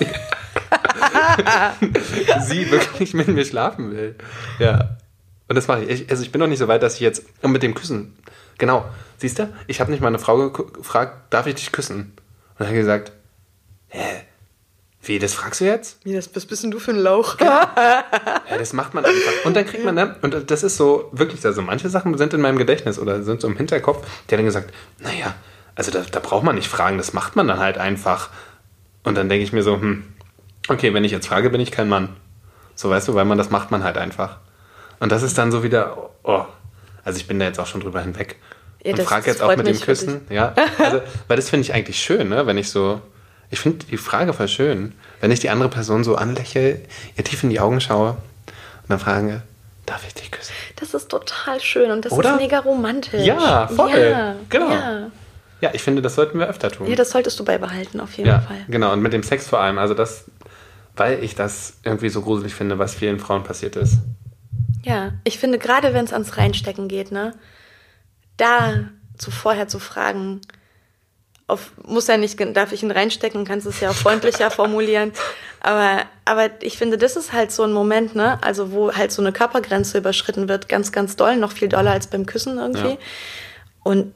sie. 2.41 2.71
wirklich 2.71 3.13
mit 3.13 3.27
mir 3.27 3.45
schlafen 3.45 3.91
will. 3.91 4.15
Ja. 4.59 4.97
Und 5.47 5.55
das 5.55 5.67
mache 5.67 5.83
ich. 5.83 6.01
ich. 6.03 6.09
Also 6.09 6.23
ich 6.23 6.31
bin 6.31 6.39
noch 6.39 6.47
nicht 6.47 6.59
so 6.59 6.67
weit, 6.67 6.83
dass 6.83 6.95
ich 6.95 6.99
jetzt 7.01 7.23
und 7.41 7.51
mit 7.51 7.63
dem 7.63 7.73
Küssen. 7.73 8.17
Genau. 8.57 8.85
Siehst 9.17 9.39
du? 9.39 9.51
Ich 9.67 9.79
habe 9.79 9.91
nicht 9.91 10.01
mal 10.01 10.07
eine 10.07 10.19
Frau 10.19 10.49
ge- 10.49 10.65
gefragt, 10.73 11.31
darf 11.33 11.47
ich 11.47 11.55
dich 11.55 11.71
küssen? 11.71 11.99
Und 12.01 12.59
dann 12.59 12.67
hat 12.67 12.73
gesagt, 12.75 13.11
hä? 13.87 13.99
Wie, 15.07 15.19
das 15.19 15.33
fragst 15.33 15.61
du 15.61 15.65
jetzt? 15.65 15.99
Wie, 16.03 16.13
das, 16.13 16.35
was 16.35 16.45
bist 16.45 16.63
denn 16.63 16.71
du 16.71 16.79
für 16.79 16.91
ein 16.91 16.97
Lauch? 16.97 17.37
Ja, 18.49 18.57
das 18.57 18.73
macht 18.73 18.93
man 18.93 19.03
einfach. 19.03 19.45
Und 19.45 19.55
dann 19.55 19.65
kriegt 19.65 19.83
man 19.83 19.95
dann, 19.95 20.15
und 20.21 20.49
das 20.49 20.63
ist 20.63 20.77
so, 20.77 21.09
wirklich, 21.11 21.45
also 21.45 21.61
manche 21.61 21.89
Sachen 21.89 22.17
sind 22.17 22.33
in 22.33 22.41
meinem 22.41 22.57
Gedächtnis 22.57 22.97
oder 22.97 23.23
sind 23.23 23.41
so 23.41 23.47
im 23.47 23.57
Hinterkopf, 23.57 23.99
der 24.29 24.37
hat 24.37 24.39
dann 24.39 24.45
gesagt, 24.45 24.73
naja, 24.99 25.35
also 25.75 25.91
da, 25.91 26.01
da 26.09 26.19
braucht 26.19 26.43
man 26.43 26.55
nicht 26.55 26.67
fragen, 26.67 26.97
das 26.97 27.13
macht 27.13 27.35
man 27.35 27.47
dann 27.47 27.59
halt 27.59 27.77
einfach. 27.77 28.29
Und 29.03 29.15
dann 29.15 29.29
denke 29.29 29.43
ich 29.43 29.53
mir 29.53 29.63
so, 29.63 29.75
hm, 29.75 30.03
okay, 30.67 30.93
wenn 30.93 31.03
ich 31.03 31.11
jetzt 31.11 31.27
frage, 31.27 31.49
bin 31.49 31.61
ich 31.61 31.71
kein 31.71 31.89
Mann. 31.89 32.15
So 32.75 32.89
weißt 32.89 33.07
du, 33.07 33.15
weil 33.15 33.25
man 33.25 33.37
das 33.37 33.49
macht 33.49 33.71
man 33.71 33.83
halt 33.83 33.97
einfach. 33.97 34.37
Und 34.99 35.11
das 35.11 35.23
ist 35.23 35.37
dann 35.37 35.51
so 35.51 35.63
wieder, 35.63 36.09
oh, 36.23 36.45
also 37.03 37.17
ich 37.19 37.27
bin 37.27 37.39
da 37.39 37.45
jetzt 37.45 37.59
auch 37.59 37.67
schon 37.67 37.81
drüber 37.81 38.01
hinweg. 38.01 38.37
Ja, 38.83 38.93
und 38.93 39.01
frage 39.01 39.27
jetzt 39.27 39.41
auch 39.41 39.55
mit 39.55 39.67
dem. 39.67 39.79
Küssen, 39.79 40.21
ja. 40.29 40.53
Also, 40.77 41.01
weil 41.27 41.37
das 41.37 41.49
finde 41.49 41.63
ich 41.63 41.73
eigentlich 41.73 41.99
schön, 41.99 42.29
ne? 42.29 42.45
wenn 42.47 42.57
ich 42.57 42.69
so, 42.69 43.01
ich 43.49 43.59
finde 43.59 43.85
die 43.85 43.97
Frage 43.97 44.33
voll 44.33 44.47
schön, 44.47 44.93
wenn 45.21 45.31
ich 45.31 45.39
die 45.39 45.49
andere 45.49 45.69
Person 45.69 46.03
so 46.03 46.15
anlächle, 46.15 46.81
ihr 47.15 47.23
tief 47.23 47.43
in 47.43 47.49
die 47.49 47.59
Augen 47.59 47.81
schaue 47.81 48.11
und 48.11 48.89
dann 48.89 48.99
frage, 48.99 49.41
darf 49.85 50.05
ich 50.05 50.13
dich 50.13 50.31
küssen? 50.31 50.53
Das 50.75 50.93
ist 50.93 51.09
total 51.09 51.59
schön 51.59 51.91
und 51.91 52.05
das 52.05 52.11
Oder? 52.11 52.33
ist 52.35 52.41
mega 52.41 52.59
romantisch. 52.59 53.25
Ja, 53.25 53.67
voll. 53.67 53.97
Ja, 53.97 54.35
Genau. 54.49 54.71
Ja. 54.71 55.11
Ja, 55.59 55.71
ich 55.73 55.81
finde, 55.81 56.03
das 56.03 56.13
sollten 56.13 56.37
wir 56.37 56.47
öfter 56.47 56.69
tun. 56.69 56.87
ja, 56.87 56.95
das 56.95 57.09
solltest 57.09 57.39
du 57.39 57.43
beibehalten, 57.43 57.99
auf 57.99 58.15
jeden 58.15 58.29
ja, 58.29 58.41
Fall. 58.41 58.57
genau. 58.67 58.93
Und 58.93 59.01
mit 59.01 59.11
dem 59.11 59.23
Sex 59.23 59.47
vor 59.47 59.59
allem. 59.59 59.79
Also 59.79 59.95
das, 59.95 60.25
weil 60.95 61.23
ich 61.23 61.33
das 61.33 61.79
irgendwie 61.83 62.09
so 62.09 62.21
gruselig 62.21 62.53
finde, 62.53 62.77
was 62.77 62.93
vielen 62.93 63.19
Frauen 63.19 63.43
passiert 63.43 63.75
ist. 63.75 63.97
Ja, 64.83 65.13
ich 65.23 65.39
finde, 65.39 65.57
gerade 65.57 65.95
wenn 65.95 66.05
es 66.05 66.13
ans 66.13 66.37
Reinstecken 66.37 66.87
geht, 66.87 67.11
ne, 67.11 67.33
da 68.37 68.83
zu 69.17 69.31
vorher 69.31 69.67
zu 69.67 69.79
fragen, 69.79 70.41
auf, 71.47 71.71
muss 71.85 72.07
ja 72.07 72.17
nicht, 72.17 72.37
darf 72.55 72.73
ich 72.73 72.83
ihn 72.83 72.91
reinstecken, 72.91 73.45
kannst 73.45 73.65
es 73.65 73.79
ja 73.79 73.89
auch 73.89 73.95
freundlicher 73.95 74.51
formulieren. 74.51 75.13
Aber, 75.61 76.01
aber 76.25 76.49
ich 76.61 76.77
finde, 76.77 76.97
das 76.97 77.15
ist 77.15 77.33
halt 77.33 77.51
so 77.51 77.63
ein 77.63 77.71
Moment, 77.71 78.15
ne, 78.15 78.41
also 78.43 78.71
wo 78.71 78.93
halt 78.93 79.11
so 79.11 79.21
eine 79.21 79.31
Körpergrenze 79.31 79.97
überschritten 79.97 80.49
wird, 80.49 80.67
ganz, 80.69 80.91
ganz 80.91 81.15
doll, 81.15 81.37
noch 81.37 81.53
viel 81.53 81.69
doller 81.69 81.91
als 81.91 82.07
beim 82.07 82.25
Küssen 82.25 82.57
irgendwie. 82.57 82.91
Ja. 82.91 82.97
Und 83.83 84.13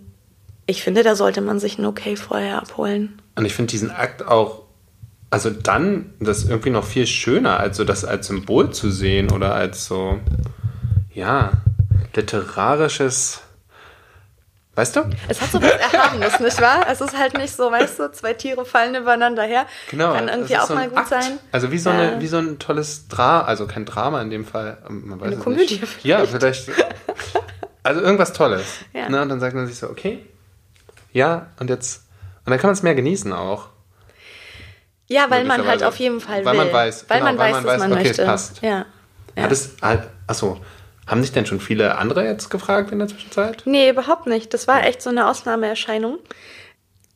ich 0.66 0.84
finde, 0.84 1.04
da 1.04 1.16
sollte 1.16 1.42
man 1.42 1.60
sich 1.60 1.78
ein 1.78 1.86
Okay 1.86 2.16
vorher 2.18 2.58
abholen. 2.58 3.22
Und 3.36 3.46
ich 3.46 3.54
finde 3.54 3.72
diesen 3.72 3.92
Akt 3.92 4.26
auch, 4.28 4.64
also 5.30 5.50
dann, 5.50 6.14
das 6.20 6.44
irgendwie 6.44 6.70
noch 6.70 6.86
viel 6.86 7.08
schöner, 7.08 7.60
als 7.60 7.78
so 7.78 7.86
das 7.86 8.04
als 8.04 8.28
Symbol 8.28 8.72
zu 8.72 8.92
sehen 8.92 9.32
oder 9.32 9.56
als 9.56 9.86
so, 9.86 10.20
ja, 11.14 11.52
literarisches, 12.14 13.42
weißt 14.76 14.96
du? 14.96 15.02
Es 15.28 15.42
hat 15.42 15.52
so 15.52 15.62
was 15.62 15.72
Erhabenes, 15.72 16.40
nicht 16.40 16.62
wahr? 16.62 16.86
Es 16.90 17.02
ist 17.02 17.18
halt 17.18 17.38
nicht 17.38 17.54
so, 17.56 17.72
weißt 17.72 18.00
du, 18.00 18.12
zwei 18.12 18.34
Tiere 18.34 18.66
fallen 18.66 18.96
übereinander 18.96 19.44
her. 19.44 19.66
Genau. 19.90 20.14
Kann 20.14 20.28
irgendwie 20.28 20.58
auch 20.58 20.68
so 20.68 20.76
mal 20.76 20.88
gut 20.90 20.98
Akt. 21.00 21.10
sein. 21.10 21.40
Also 21.52 21.72
wie 21.72 21.78
so, 21.78 21.90
Ja. 21.90 22.00
eine, 22.00 22.22
wie 22.22 22.28
so 22.28 22.38
ein 22.38 22.58
tolles 22.60 23.08
Drama, 23.08 23.44
also 23.44 23.68
kein 23.68 23.86
Drama 23.86 24.22
in 24.22 24.30
dem 24.30 24.46
Fall. 24.46 24.78
ähm, 24.90 25.08
Man 25.08 25.20
weiß 25.20 25.28
Eine 25.28 25.36
es 25.36 25.44
Komödie 25.44 25.62
Nicht. 25.80 25.88
vielleicht. 25.88 26.06
Ja, 26.06 26.26
vielleicht. 26.26 26.70
Also 27.84 28.02
irgendwas 28.02 28.34
Tolles. 28.34 28.66
Ja. 28.94 29.10
Ne? 29.10 29.22
Und 29.22 29.30
dann 29.30 29.40
sagt 29.40 29.56
man 29.56 29.66
sich 29.68 29.78
so, 29.78 29.90
okay, 29.90 30.26
ja, 31.14 31.48
und 31.60 31.70
jetzt, 31.70 32.04
und 32.46 32.52
dann 32.52 32.60
kann 32.60 32.68
man 32.70 32.74
es 32.76 32.84
mehr 32.84 32.96
genießen 32.96 33.34
auch. 33.34 33.70
Ja, 35.08 35.26
weil 35.30 35.44
man 35.44 35.66
halt 35.68 35.84
auf 35.84 35.98
jeden 35.98 36.22
Fall 36.22 36.46
Weil 36.46 36.54
will. 36.58 36.64
man 36.66 36.74
weiß, 36.74 37.06
weil 37.10 37.20
genau, 37.20 37.32
man 37.32 37.38
weil 37.40 37.48
weiß, 37.48 37.54
man 37.56 37.64
dass 37.66 37.74
weiß, 37.74 37.80
man 37.82 37.92
okay, 37.92 38.02
es 38.02 38.08
möchte. 38.08 38.26
passt. 38.26 38.62
Ja. 38.62 38.86
ja. 39.36 39.44
Hat 39.44 39.52
es, 39.52 39.72
halt, 39.82 40.04
achso, 40.28 40.58
haben 41.08 41.22
sich 41.22 41.32
denn 41.32 41.46
schon 41.46 41.60
viele 41.60 41.98
andere 41.98 42.24
jetzt 42.26 42.50
gefragt 42.50 42.92
in 42.92 43.00
der 43.00 43.08
Zwischenzeit? 43.08 43.64
Nee, 43.66 43.90
überhaupt 43.90 44.28
nicht. 44.28 44.54
Das 44.54 44.68
war 44.68 44.86
echt 44.86 45.02
so 45.02 45.10
eine 45.10 45.28
Ausnahmeerscheinung. 45.28 46.20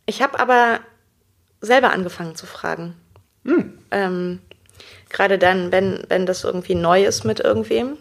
Ich 0.06 0.22
habe 0.22 0.40
aber 0.40 0.80
selber 1.62 1.92
angefangen 1.92 2.36
zu 2.36 2.46
fragen. 2.46 2.96
Hm. 3.46 3.78
Ähm, 3.92 4.40
Gerade 5.10 5.38
dann, 5.38 5.72
wenn, 5.72 6.04
wenn 6.10 6.26
das 6.26 6.44
irgendwie 6.44 6.76
neu 6.76 7.06
ist 7.06 7.24
mit 7.24 7.40
irgendwem. 7.40 7.98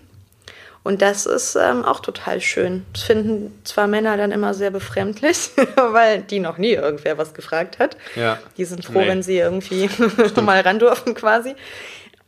Und 0.83 1.01
das 1.01 1.25
ist 1.27 1.57
ähm, 1.57 1.85
auch 1.85 2.01
total 2.01 2.41
schön. 2.41 2.85
Das 2.93 3.05
finden 3.05 3.59
zwar 3.65 3.87
Männer 3.87 4.17
dann 4.19 4.33
immer 4.33 4.53
sehr 4.53 4.71
befremdlich, 4.71 5.51
weil 5.77 6.23
die 6.23 6.41
noch 6.41 6.59
nie 6.59 6.73
irgendwer 6.73 7.17
was 7.17 7.33
gefragt 7.33 7.79
hat. 7.79 7.97
Ja. 8.17 8.39
Die 8.59 8.65
sind 8.65 8.85
froh, 8.85 9.01
Nee. 9.01 9.09
wenn 9.09 9.23
sie 9.23 9.39
irgendwie 9.39 9.89
mal 10.43 10.61
ran 10.61 10.79
dürfen 10.79 11.15
quasi. 11.15 11.55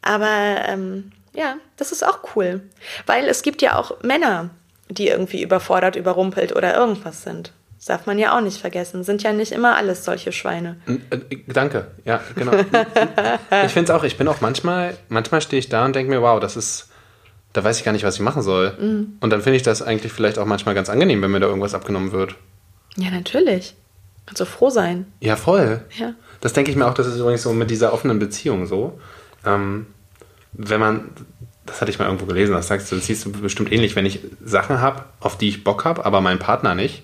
Aber 0.01 0.57
ähm, 0.69 1.13
ja, 1.37 1.57
das 1.77 1.93
ist 1.93 2.05
auch 2.05 2.21
cool. 2.35 2.63
Weil 3.05 3.29
es 3.29 3.43
gibt 3.43 3.63
ja 3.63 3.79
auch 3.79 4.03
Männer, 4.03 4.51
die 4.89 5.09
irgendwie 5.09 5.43
überfordert, 5.43 5.95
überrumpelt 5.95 6.55
oder 6.55 6.77
irgendwas 6.77 7.23
sind. 7.23 7.53
Das 7.77 7.87
darf 7.87 8.07
man 8.07 8.19
ja 8.19 8.37
auch 8.37 8.41
nicht 8.41 8.59
vergessen. 8.59 9.05
Sind 9.05 9.23
ja 9.23 9.33
nicht 9.33 9.53
immer 9.53 9.77
alles 9.77 10.05
solche 10.05 10.33
Schweine. 10.33 10.79
Äh, 10.87 11.37
Danke, 11.47 11.89
ja, 12.05 12.21
genau. 12.35 12.53
ich 13.65 13.73
finde 13.73 13.91
es 13.93 13.97
auch, 13.97 14.03
ich 14.03 14.17
bin 14.17 14.27
auch 14.29 14.41
manchmal, 14.41 14.97
manchmal 15.09 15.43
stehe 15.43 15.61
ich 15.61 15.69
da 15.69 15.85
und 15.85 15.95
denke 15.95 16.11
mir, 16.11 16.23
wow, 16.23 16.41
das 16.41 16.57
ist, 16.57 16.89
da 17.53 17.63
weiß 17.63 17.79
ich 17.79 17.85
gar 17.85 17.93
nicht, 17.93 18.05
was 18.05 18.15
ich 18.15 18.23
machen 18.23 18.43
soll. 18.43 18.73
Mhm. 18.81 19.19
Und 19.21 19.31
dann 19.31 19.43
finde 19.43 19.57
ich 19.57 19.63
das 19.63 19.83
eigentlich 19.83 20.13
vielleicht 20.13 20.39
auch 20.39 20.47
manchmal 20.47 20.75
ganz 20.75 20.89
angenehm, 20.89 21.21
wenn 21.23 21.31
mir 21.31 21.41
da 21.41 21.47
irgendwas 21.47 21.75
abgenommen 21.75 22.13
wird. 22.13 22.35
Ja, 22.97 23.11
natürlich. 23.11 23.75
Kannst 24.25 24.41
du 24.41 24.47
froh 24.47 24.71
sein. 24.71 25.07
Ja, 25.21 25.37
voll. 25.37 25.85
Ja. 25.99 26.15
Das 26.41 26.55
denke 26.55 26.71
ich 26.71 26.77
mir 26.77 26.87
auch, 26.87 26.95
das 26.95 27.07
ist 27.07 27.19
übrigens 27.19 27.43
so 27.43 27.53
mit 27.53 27.71
dieser 27.71 27.93
offenen 27.93 28.19
Beziehung 28.19 28.67
so. 28.67 28.99
Ähm, 29.45 29.87
wenn 30.57 30.81
man, 30.81 31.11
das 31.65 31.81
hatte 31.81 31.91
ich 31.91 31.99
mal 31.99 32.07
irgendwo 32.07 32.27
gelesen, 32.27 32.53
das 32.53 32.69
sagst 32.69 32.91
du, 32.91 32.97
das 32.97 33.07
siehst 33.07 33.25
du 33.25 33.33
bestimmt 33.33 33.73
ähnlich, 33.73 33.97
wenn 33.97 34.07
ich 34.07 34.21
Sachen 34.45 34.81
habe, 34.81 35.05
auf 35.21 35.37
die 35.39 35.49
ich 35.49 35.65
Bock 35.65 35.85
habe, 35.85 36.05
aber 36.05 36.21
mein 36.21 36.39
Partner 36.39 36.75
nicht, 36.75 37.03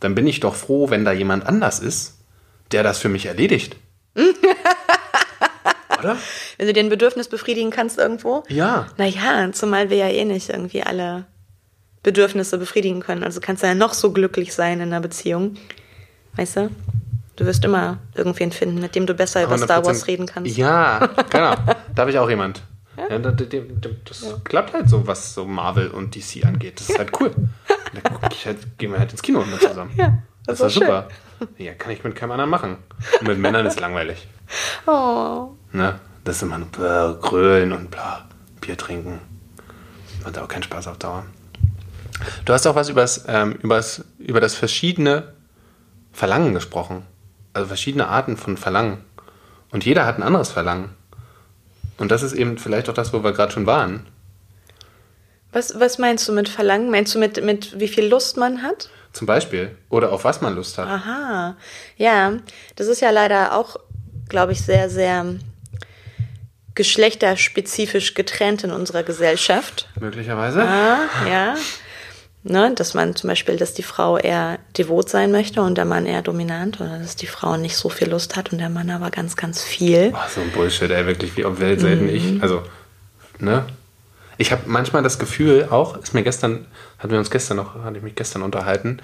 dann 0.00 0.14
bin 0.14 0.26
ich 0.26 0.40
doch 0.40 0.54
froh, 0.54 0.90
wenn 0.90 1.04
da 1.04 1.12
jemand 1.12 1.46
anders 1.46 1.80
ist, 1.80 2.18
der 2.72 2.82
das 2.82 2.98
für 2.98 3.08
mich 3.08 3.26
erledigt. 3.26 3.76
Oder? 5.98 6.16
Wenn 6.58 6.66
du 6.66 6.72
den 6.72 6.88
Bedürfnis 6.88 7.28
befriedigen 7.28 7.70
kannst 7.70 7.98
irgendwo. 7.98 8.42
Ja. 8.48 8.86
Naja, 8.96 9.50
zumal 9.52 9.90
wir 9.90 9.96
ja 9.96 10.08
eh 10.08 10.24
nicht 10.24 10.50
irgendwie 10.50 10.82
alle 10.82 11.26
Bedürfnisse 12.02 12.58
befriedigen 12.58 13.00
können. 13.00 13.24
Also 13.24 13.40
kannst 13.40 13.62
du 13.62 13.66
ja 13.66 13.74
noch 13.74 13.94
so 13.94 14.12
glücklich 14.12 14.54
sein 14.54 14.80
in 14.80 14.88
einer 14.88 15.00
Beziehung. 15.00 15.56
Weißt 16.36 16.56
du? 16.56 16.70
Du 17.36 17.44
wirst 17.44 17.64
immer 17.64 17.98
irgendwen 18.14 18.52
finden, 18.52 18.80
mit 18.80 18.94
dem 18.94 19.06
du 19.06 19.14
besser 19.14 19.44
über 19.44 19.58
Star 19.58 19.82
100%. 19.82 19.84
Wars 19.86 20.06
reden 20.06 20.26
kannst. 20.26 20.56
Ja, 20.56 21.10
genau. 21.30 21.54
Da 21.94 22.02
habe 22.02 22.10
ich 22.10 22.18
auch 22.18 22.28
jemand. 22.28 22.62
Ja, 22.96 23.18
da- 23.18 23.30
da- 23.30 23.44
da- 23.44 23.88
das 24.04 24.24
klappt 24.44 24.72
halt 24.72 24.88
so, 24.88 25.06
was 25.06 25.34
so 25.34 25.44
Marvel 25.44 25.88
und 25.88 26.14
DC 26.14 26.44
angeht. 26.46 26.80
Das 26.80 26.88
ist 26.90 26.98
halt 26.98 27.10
cool. 27.20 27.30
Da 27.94 28.00
guck 28.10 28.32
ich 28.32 28.46
halt, 28.46 28.78
gehen 28.78 28.92
wir 28.92 28.98
halt 28.98 29.12
ins 29.12 29.22
Kino 29.22 29.44
mit 29.44 29.60
zusammen. 29.60 29.90
Ja, 29.96 30.22
das, 30.46 30.58
das 30.58 30.60
ist 30.60 30.66
ist 30.68 30.74
super. 30.86 31.08
Ja, 31.58 31.74
kann 31.74 31.92
ich 31.92 32.02
mit 32.04 32.14
keinem 32.16 32.32
anderen 32.32 32.50
machen. 32.50 32.76
Und 33.20 33.28
mit 33.28 33.38
Männern 33.38 33.66
ist 33.66 33.78
langweilig. 33.80 34.26
Oh. 34.86 35.50
Ne? 35.72 35.98
Das 36.24 36.36
ist 36.36 36.42
immer 36.42 36.58
nur 36.58 36.68
bläh, 36.68 37.14
grölen 37.20 37.72
und 37.72 37.90
bla, 37.90 38.26
Bier 38.60 38.76
trinken. 38.76 39.20
Macht 40.24 40.38
auch 40.38 40.48
keinen 40.48 40.62
Spaß 40.62 40.88
auf 40.88 40.98
Dauer. 40.98 41.24
Du 42.46 42.52
hast 42.52 42.66
auch 42.66 42.74
was 42.74 42.88
übers, 42.88 43.24
ähm, 43.28 43.52
übers, 43.62 44.04
über 44.18 44.40
das 44.40 44.54
verschiedene 44.54 45.34
Verlangen 46.12 46.54
gesprochen. 46.54 47.02
Also 47.52 47.68
verschiedene 47.68 48.08
Arten 48.08 48.36
von 48.36 48.56
Verlangen. 48.56 48.98
Und 49.70 49.84
jeder 49.84 50.06
hat 50.06 50.16
ein 50.18 50.22
anderes 50.22 50.50
Verlangen. 50.50 50.90
Und 51.98 52.10
das 52.10 52.22
ist 52.22 52.32
eben 52.32 52.58
vielleicht 52.58 52.88
auch 52.88 52.94
das, 52.94 53.12
wo 53.12 53.22
wir 53.22 53.32
gerade 53.32 53.52
schon 53.52 53.66
waren. 53.66 54.06
Was, 55.52 55.78
was 55.80 55.98
meinst 55.98 56.28
du 56.28 56.32
mit 56.32 56.48
Verlangen? 56.48 56.90
Meinst 56.90 57.14
du 57.14 57.18
mit, 57.18 57.42
mit 57.42 57.80
wie 57.80 57.88
viel 57.88 58.06
Lust 58.06 58.36
man 58.36 58.62
hat? 58.62 58.90
Zum 59.12 59.26
Beispiel. 59.26 59.76
Oder 59.88 60.12
auf 60.12 60.24
was 60.24 60.42
man 60.42 60.54
Lust 60.54 60.76
hat. 60.76 60.86
Aha. 60.86 61.56
Ja, 61.96 62.34
das 62.76 62.88
ist 62.88 63.00
ja 63.00 63.10
leider 63.10 63.56
auch, 63.56 63.76
glaube 64.28 64.52
ich, 64.52 64.60
sehr, 64.60 64.90
sehr 64.90 65.24
geschlechterspezifisch 66.74 68.12
getrennt 68.12 68.64
in 68.64 68.70
unserer 68.70 69.02
Gesellschaft. 69.02 69.88
Möglicherweise. 69.98 70.62
Ah, 70.62 71.08
ja. 71.26 71.54
Ne, 72.48 72.72
dass 72.76 72.94
man 72.94 73.16
zum 73.16 73.26
Beispiel, 73.28 73.56
dass 73.56 73.74
die 73.74 73.82
Frau 73.82 74.18
eher 74.18 74.60
devot 74.78 75.08
sein 75.08 75.32
möchte 75.32 75.62
und 75.62 75.74
der 75.76 75.84
Mann 75.84 76.06
eher 76.06 76.22
dominant 76.22 76.80
oder 76.80 77.00
dass 77.00 77.16
die 77.16 77.26
Frau 77.26 77.56
nicht 77.56 77.76
so 77.76 77.88
viel 77.88 78.08
Lust 78.08 78.36
hat 78.36 78.52
und 78.52 78.58
der 78.58 78.68
Mann 78.68 78.88
aber 78.90 79.10
ganz, 79.10 79.34
ganz 79.34 79.64
viel. 79.64 80.10
Boah, 80.12 80.28
so 80.32 80.40
ein 80.42 80.52
Bullshit, 80.52 80.88
ey, 80.92 81.06
wirklich, 81.06 81.36
wie 81.36 81.44
auf 81.44 81.58
Welt 81.58 81.80
selten 81.80 82.04
Mhm. 82.04 82.14
ich. 82.14 82.42
Also, 82.42 82.62
ne? 83.40 83.64
Ich 84.38 84.52
habe 84.52 84.62
manchmal 84.66 85.02
das 85.02 85.18
Gefühl, 85.18 85.66
auch, 85.72 85.96
ist 86.00 86.14
mir 86.14 86.22
gestern, 86.22 86.66
hatten 87.00 87.10
wir 87.10 87.18
uns 87.18 87.32
gestern 87.32 87.56
noch, 87.56 87.82
hatte 87.82 87.96
ich 87.96 88.04
mich 88.04 88.14
gestern 88.14 88.42
unterhalten, 88.42 89.00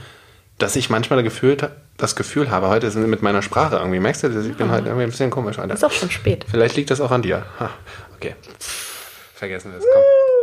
dass 0.59 0.77
ich 0.77 0.89
manchmal 0.89 1.21
das 1.21 1.33
Gefühl, 1.33 1.57
das 1.97 2.15
Gefühl 2.15 2.49
habe, 2.49 2.69
heute 2.69 2.87
ist 2.87 2.95
mit 2.95 3.23
meiner 3.23 3.43
Sprache 3.43 3.75
irgendwie, 3.75 3.99
merkst 3.99 4.23
du, 4.23 4.29
ich 4.29 4.57
bin 4.57 4.71
heute 4.71 4.87
irgendwie 4.87 5.03
ein 5.03 5.11
bisschen 5.11 5.31
komisch, 5.31 5.59
Alter. 5.59 5.75
Ist 5.75 5.85
auch 5.85 5.91
schon 5.91 6.13
spät. 6.13 6.47
Vielleicht 6.49 6.77
liegt 6.77 6.93
das 6.93 7.01
auch 7.01 7.11
an 7.11 7.23
dir. 7.23 7.45
Ha, 7.59 7.71
okay. 8.15 8.37
Vergessen 9.35 9.73
wir 9.73 9.79
es. 9.81 9.85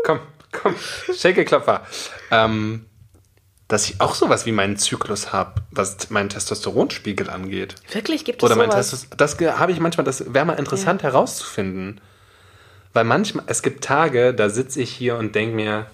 Komm, 0.05 0.19
komm, 0.51 0.73
komm. 0.73 0.75
Shake-Klopfer. 1.15 1.83
Ähm, 2.31 2.87
dass 3.69 3.87
ich 3.87 4.01
auch 4.01 4.15
sowas 4.15 4.47
wie 4.47 4.51
meinen 4.51 4.77
Zyklus 4.77 5.31
habe, 5.31 5.61
was 5.69 6.09
meinen 6.09 6.27
Testosteronspiegel 6.27 7.29
angeht. 7.29 7.75
Wirklich 7.93 8.25
gibt 8.25 8.41
es 8.41 8.45
Oder 8.45 8.55
mein 8.57 8.71
sowas? 8.71 8.89
Testos 8.89 9.09
das 9.15 9.39
habe 9.39 9.71
ich 9.71 9.79
manchmal, 9.79 10.03
das 10.03 10.33
wäre 10.33 10.43
mal 10.43 10.55
interessant 10.55 11.03
herauszufinden. 11.03 12.01
Weil 12.93 13.03
manchmal, 13.03 13.45
es 13.47 13.61
gibt 13.61 13.83
Tage, 13.83 14.33
da 14.33 14.49
sitze 14.49 14.81
ich 14.81 14.89
hier 14.89 15.17
und 15.17 15.35
denke 15.35 15.55
mir, 15.55 15.85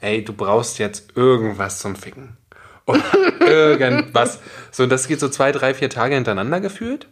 ey, 0.00 0.24
du 0.24 0.32
brauchst 0.32 0.80
jetzt 0.80 1.16
irgendwas 1.16 1.78
zum 1.78 1.94
Ficken. 1.94 2.36
Oder 2.84 3.00
irgendwas. 3.40 4.40
So, 4.72 4.82
und 4.82 4.90
das 4.90 5.06
geht 5.06 5.20
so 5.20 5.28
zwei, 5.28 5.52
drei, 5.52 5.72
vier 5.72 5.88
Tage 5.88 6.16
hintereinander 6.16 6.60
gefühlt. 6.60 7.06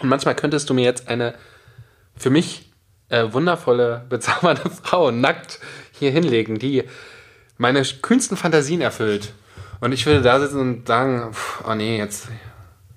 Und 0.00 0.10
manchmal 0.10 0.36
könntest 0.36 0.68
du 0.68 0.74
mir 0.74 0.84
jetzt 0.84 1.08
eine 1.08 1.34
für 2.14 2.28
mich 2.28 2.70
äh, 3.08 3.32
wundervolle, 3.32 4.04
bezaubernde 4.10 4.68
Frau 4.82 5.10
nackt 5.10 5.60
hier 5.92 6.10
hinlegen, 6.10 6.58
die 6.58 6.84
meine 7.58 7.82
kühnsten 7.82 8.36
Fantasien 8.36 8.80
erfüllt. 8.80 9.32
Und 9.80 9.92
ich 9.92 10.06
würde 10.06 10.22
da 10.22 10.40
sitzen 10.40 10.60
und 10.60 10.86
sagen, 10.88 11.32
pff, 11.32 11.62
oh 11.68 11.74
nee, 11.74 11.98
jetzt 11.98 12.28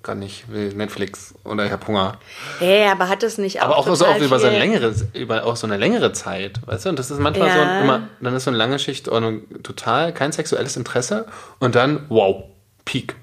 kann 0.02 0.20
nicht, 0.20 0.50
will 0.50 0.72
Netflix 0.74 1.34
oder 1.44 1.66
ich 1.66 1.72
hab 1.72 1.86
Hunger. 1.86 2.18
Hey, 2.60 2.88
aber 2.88 3.08
hat 3.08 3.22
es 3.22 3.36
nicht 3.36 3.60
auch 3.60 3.64
Aber 3.66 3.76
auch 3.78 3.94
so 3.94 4.06
auch 4.06 4.18
über 4.18 4.38
so, 4.38 4.46
eine 4.46 4.58
längere, 4.58 4.94
über 5.12 5.44
auch 5.44 5.56
so 5.56 5.66
eine 5.66 5.76
längere 5.76 6.12
Zeit, 6.12 6.60
weißt 6.66 6.86
du? 6.86 6.88
Und 6.90 6.98
das 6.98 7.10
ist 7.10 7.20
manchmal 7.20 7.48
Ja. 7.48 7.54
so 7.54 7.84
immer, 7.84 8.08
dann 8.20 8.34
ist 8.34 8.44
so 8.44 8.50
eine 8.50 8.56
lange 8.56 8.78
Schicht 8.78 9.08
und 9.08 9.62
total 9.64 10.14
kein 10.14 10.32
sexuelles 10.32 10.76
Interesse 10.76 11.26
und 11.58 11.74
dann, 11.74 12.06
wow, 12.08 12.44
Peak. 12.84 13.16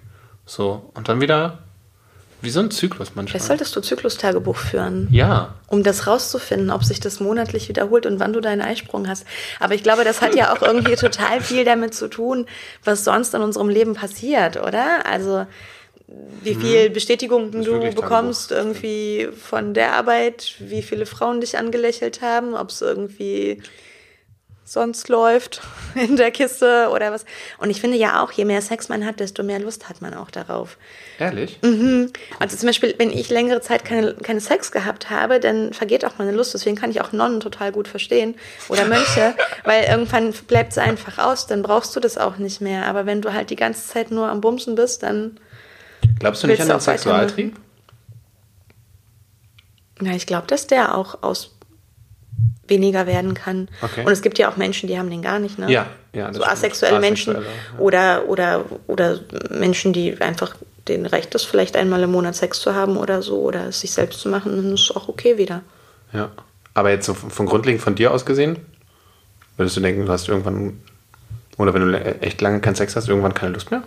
So, 0.46 0.92
und 0.94 1.10
dann 1.10 1.22
wieder 1.22 1.60
wie 2.46 2.50
so 2.50 2.62
ein 2.62 2.72
Zyklus 2.72 3.10
manchmal. 3.16 3.28
Vielleicht 3.28 3.46
solltest 3.46 3.76
du 3.76 3.82
Zyklustagebuch 3.82 4.56
führen. 4.56 5.10
Ja, 5.12 5.56
um 5.68 5.84
das 5.84 6.08
rauszufinden, 6.08 6.70
ob 6.70 6.84
sich 6.84 7.00
das 7.00 7.20
monatlich 7.20 7.68
wiederholt 7.70 8.06
und 8.06 8.20
wann 8.20 8.34
du 8.34 8.40
deinen 8.40 8.62
Eisprung 8.62 9.08
hast. 9.08 9.26
Aber 9.60 9.74
ich 9.74 9.84
glaube, 9.84 10.04
das 10.04 10.22
hat 10.22 10.36
ja 10.36 10.54
auch 10.54 10.62
irgendwie 10.62 10.96
total 10.96 11.42
viel 11.42 11.66
damit 11.66 11.94
zu 11.94 12.08
tun, 12.08 12.46
was 12.84 13.04
sonst 13.04 13.34
in 13.34 13.42
unserem 13.42 13.70
Leben 13.70 13.94
passiert, 13.94 14.58
oder? 14.58 15.06
Also 15.06 15.46
wie 16.44 16.54
viel 16.54 16.92
Bestätigung 16.92 17.52
du 17.52 17.80
bekommst 17.92 18.52
irgendwie 18.52 19.28
von 19.36 19.74
der 19.74 19.94
Arbeit, 19.94 20.54
wie 20.60 20.84
viele 20.84 21.08
Frauen 21.08 21.42
dich 21.42 21.58
angelächelt 21.58 22.22
haben, 22.22 22.54
ob 22.54 22.70
es 22.70 22.82
irgendwie 22.82 23.62
sonst 24.66 25.08
läuft 25.08 25.62
in 25.96 26.18
der 26.18 26.32
Kiste 26.32 26.90
oder 26.92 27.12
was. 27.12 27.24
Und 27.60 27.70
ich 27.70 27.80
finde 27.80 27.98
ja 27.98 28.22
auch, 28.22 28.32
je 28.32 28.44
mehr 28.44 28.62
Sex 28.62 28.90
man 28.90 29.06
hat, 29.06 29.20
desto 29.20 29.44
mehr 29.44 29.60
Lust 29.60 29.88
hat 29.88 30.02
man 30.02 30.14
auch 30.14 30.32
darauf. 30.32 30.78
ehrlich? 31.20 31.60
Also 32.40 32.58
zum 32.58 32.68
Beispiel, 32.68 32.96
wenn 32.98 33.12
ich 33.12 33.30
längere 33.30 33.62
Zeit 33.62 33.86
keine, 33.86 34.16
keine 34.16 34.42
Sex 34.42 34.72
gehabt 34.72 35.10
habe, 35.10 35.40
dann 35.40 35.72
vergeht 35.72 36.04
auch 36.04 36.18
meine 36.18 36.32
Lust. 36.32 36.54
Deswegen 36.54 36.76
kann 36.76 36.90
ich 36.90 37.00
auch 37.00 37.12
Nonnen 37.12 37.40
total 37.40 37.72
gut 37.72 37.88
verstehen 37.88 38.36
oder 38.68 38.86
Mönche, 38.86 39.36
weil 39.64 39.86
irgendwann 39.86 40.34
bleibt 40.34 40.72
es 40.72 40.78
einfach 40.80 41.20
aus, 41.20 41.48
dann 41.48 41.62
brauchst 41.62 41.96
du 41.96 42.00
das 42.00 42.18
auch 42.18 42.38
nicht 42.38 42.60
mehr. 42.60 42.88
Aber 42.88 43.06
wenn 43.06 43.22
du 43.22 43.32
halt 43.34 43.52
die 43.52 43.56
ganze 43.56 43.88
Zeit 43.88 44.12
nur 44.12 44.28
am 44.28 44.42
Bumsen 44.42 44.76
bist, 44.76 45.04
dann, 45.04 45.40
Glaubst 46.20 46.44
du 46.44 46.48
nicht 46.48 46.62
an 46.62 46.68
den? 46.68 46.80
Sexualtrieb? 46.80 47.56
na, 50.00 50.16
ich 50.16 50.26
glaube, 50.26 50.48
dass 50.48 50.68
der 50.68 50.98
auch 50.98 51.24
aus 51.24 51.55
weniger 52.68 53.06
werden 53.06 53.34
kann. 53.34 53.68
Okay. 53.82 54.04
Und 54.06 54.12
es 54.12 54.22
gibt 54.22 54.40
ja 54.40 54.50
auch 54.50 54.58
Menschen, 54.58 54.88
die 54.88 54.98
haben 54.98 55.10
den 55.10 55.22
gar 55.22 55.40
nicht, 55.40 55.60
ne? 55.60 55.72
Ja, 55.72 55.88
ja, 56.14 56.34
So 56.34 56.44
asexuelle 56.44 57.00
Menschen 57.00 57.36
Asexuelle, 57.36 57.58
ja. 57.74 57.80
oder, 57.80 58.30
oder, 58.30 58.66
oder 58.88 59.20
Menschen, 59.50 59.94
die 59.94 60.20
einfach 60.20 60.56
den 60.88 61.06
Recht 61.06 61.34
ist, 61.36 61.46
vielleicht 61.46 61.76
einmal 61.76 62.04
im 62.04 62.12
Monat 62.12 62.36
Sex 62.36 62.60
zu 62.60 62.76
haben 62.76 62.98
oder 62.98 63.22
so 63.22 63.42
oder 63.42 63.68
es 63.68 63.82
sich 63.82 63.92
selbst 63.92 64.20
zu 64.20 64.30
machen, 64.30 64.56
dann 64.56 64.74
ist 64.74 64.90
es 64.90 64.96
auch 64.96 65.08
okay 65.08 65.38
wieder. 65.38 65.62
Ja. 66.14 66.32
Aber 66.74 66.90
jetzt 66.90 67.06
so 67.06 67.14
von 67.14 67.46
grundlegend 67.46 67.82
von 67.82 67.96
dir 67.96 68.12
aus 68.12 68.26
gesehen, 68.26 68.58
würdest 69.58 69.78
du 69.78 69.82
denken, 69.82 70.06
du 70.06 70.12
hast 70.12 70.28
irgendwann, 70.28 70.80
oder 71.58 71.74
wenn 71.74 71.92
du 71.92 72.22
echt 72.22 72.42
lange 72.42 72.60
keinen 72.60 72.76
Sex 72.76 72.96
hast, 72.96 73.08
irgendwann 73.08 73.34
keine 73.34 73.54
Lust 73.54 73.72
mehr? 73.72 73.84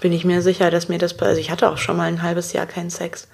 Bin 0.00 0.12
ich 0.12 0.24
mir 0.24 0.40
sicher, 0.40 0.70
dass 0.70 0.88
mir 0.88 0.98
das. 0.98 1.18
Also 1.18 1.40
ich 1.40 1.50
hatte 1.50 1.68
auch 1.68 1.76
schon 1.76 1.96
mal 1.96 2.04
ein 2.04 2.22
halbes 2.22 2.52
Jahr 2.52 2.66
keinen 2.66 2.90
Sex. 2.90 3.28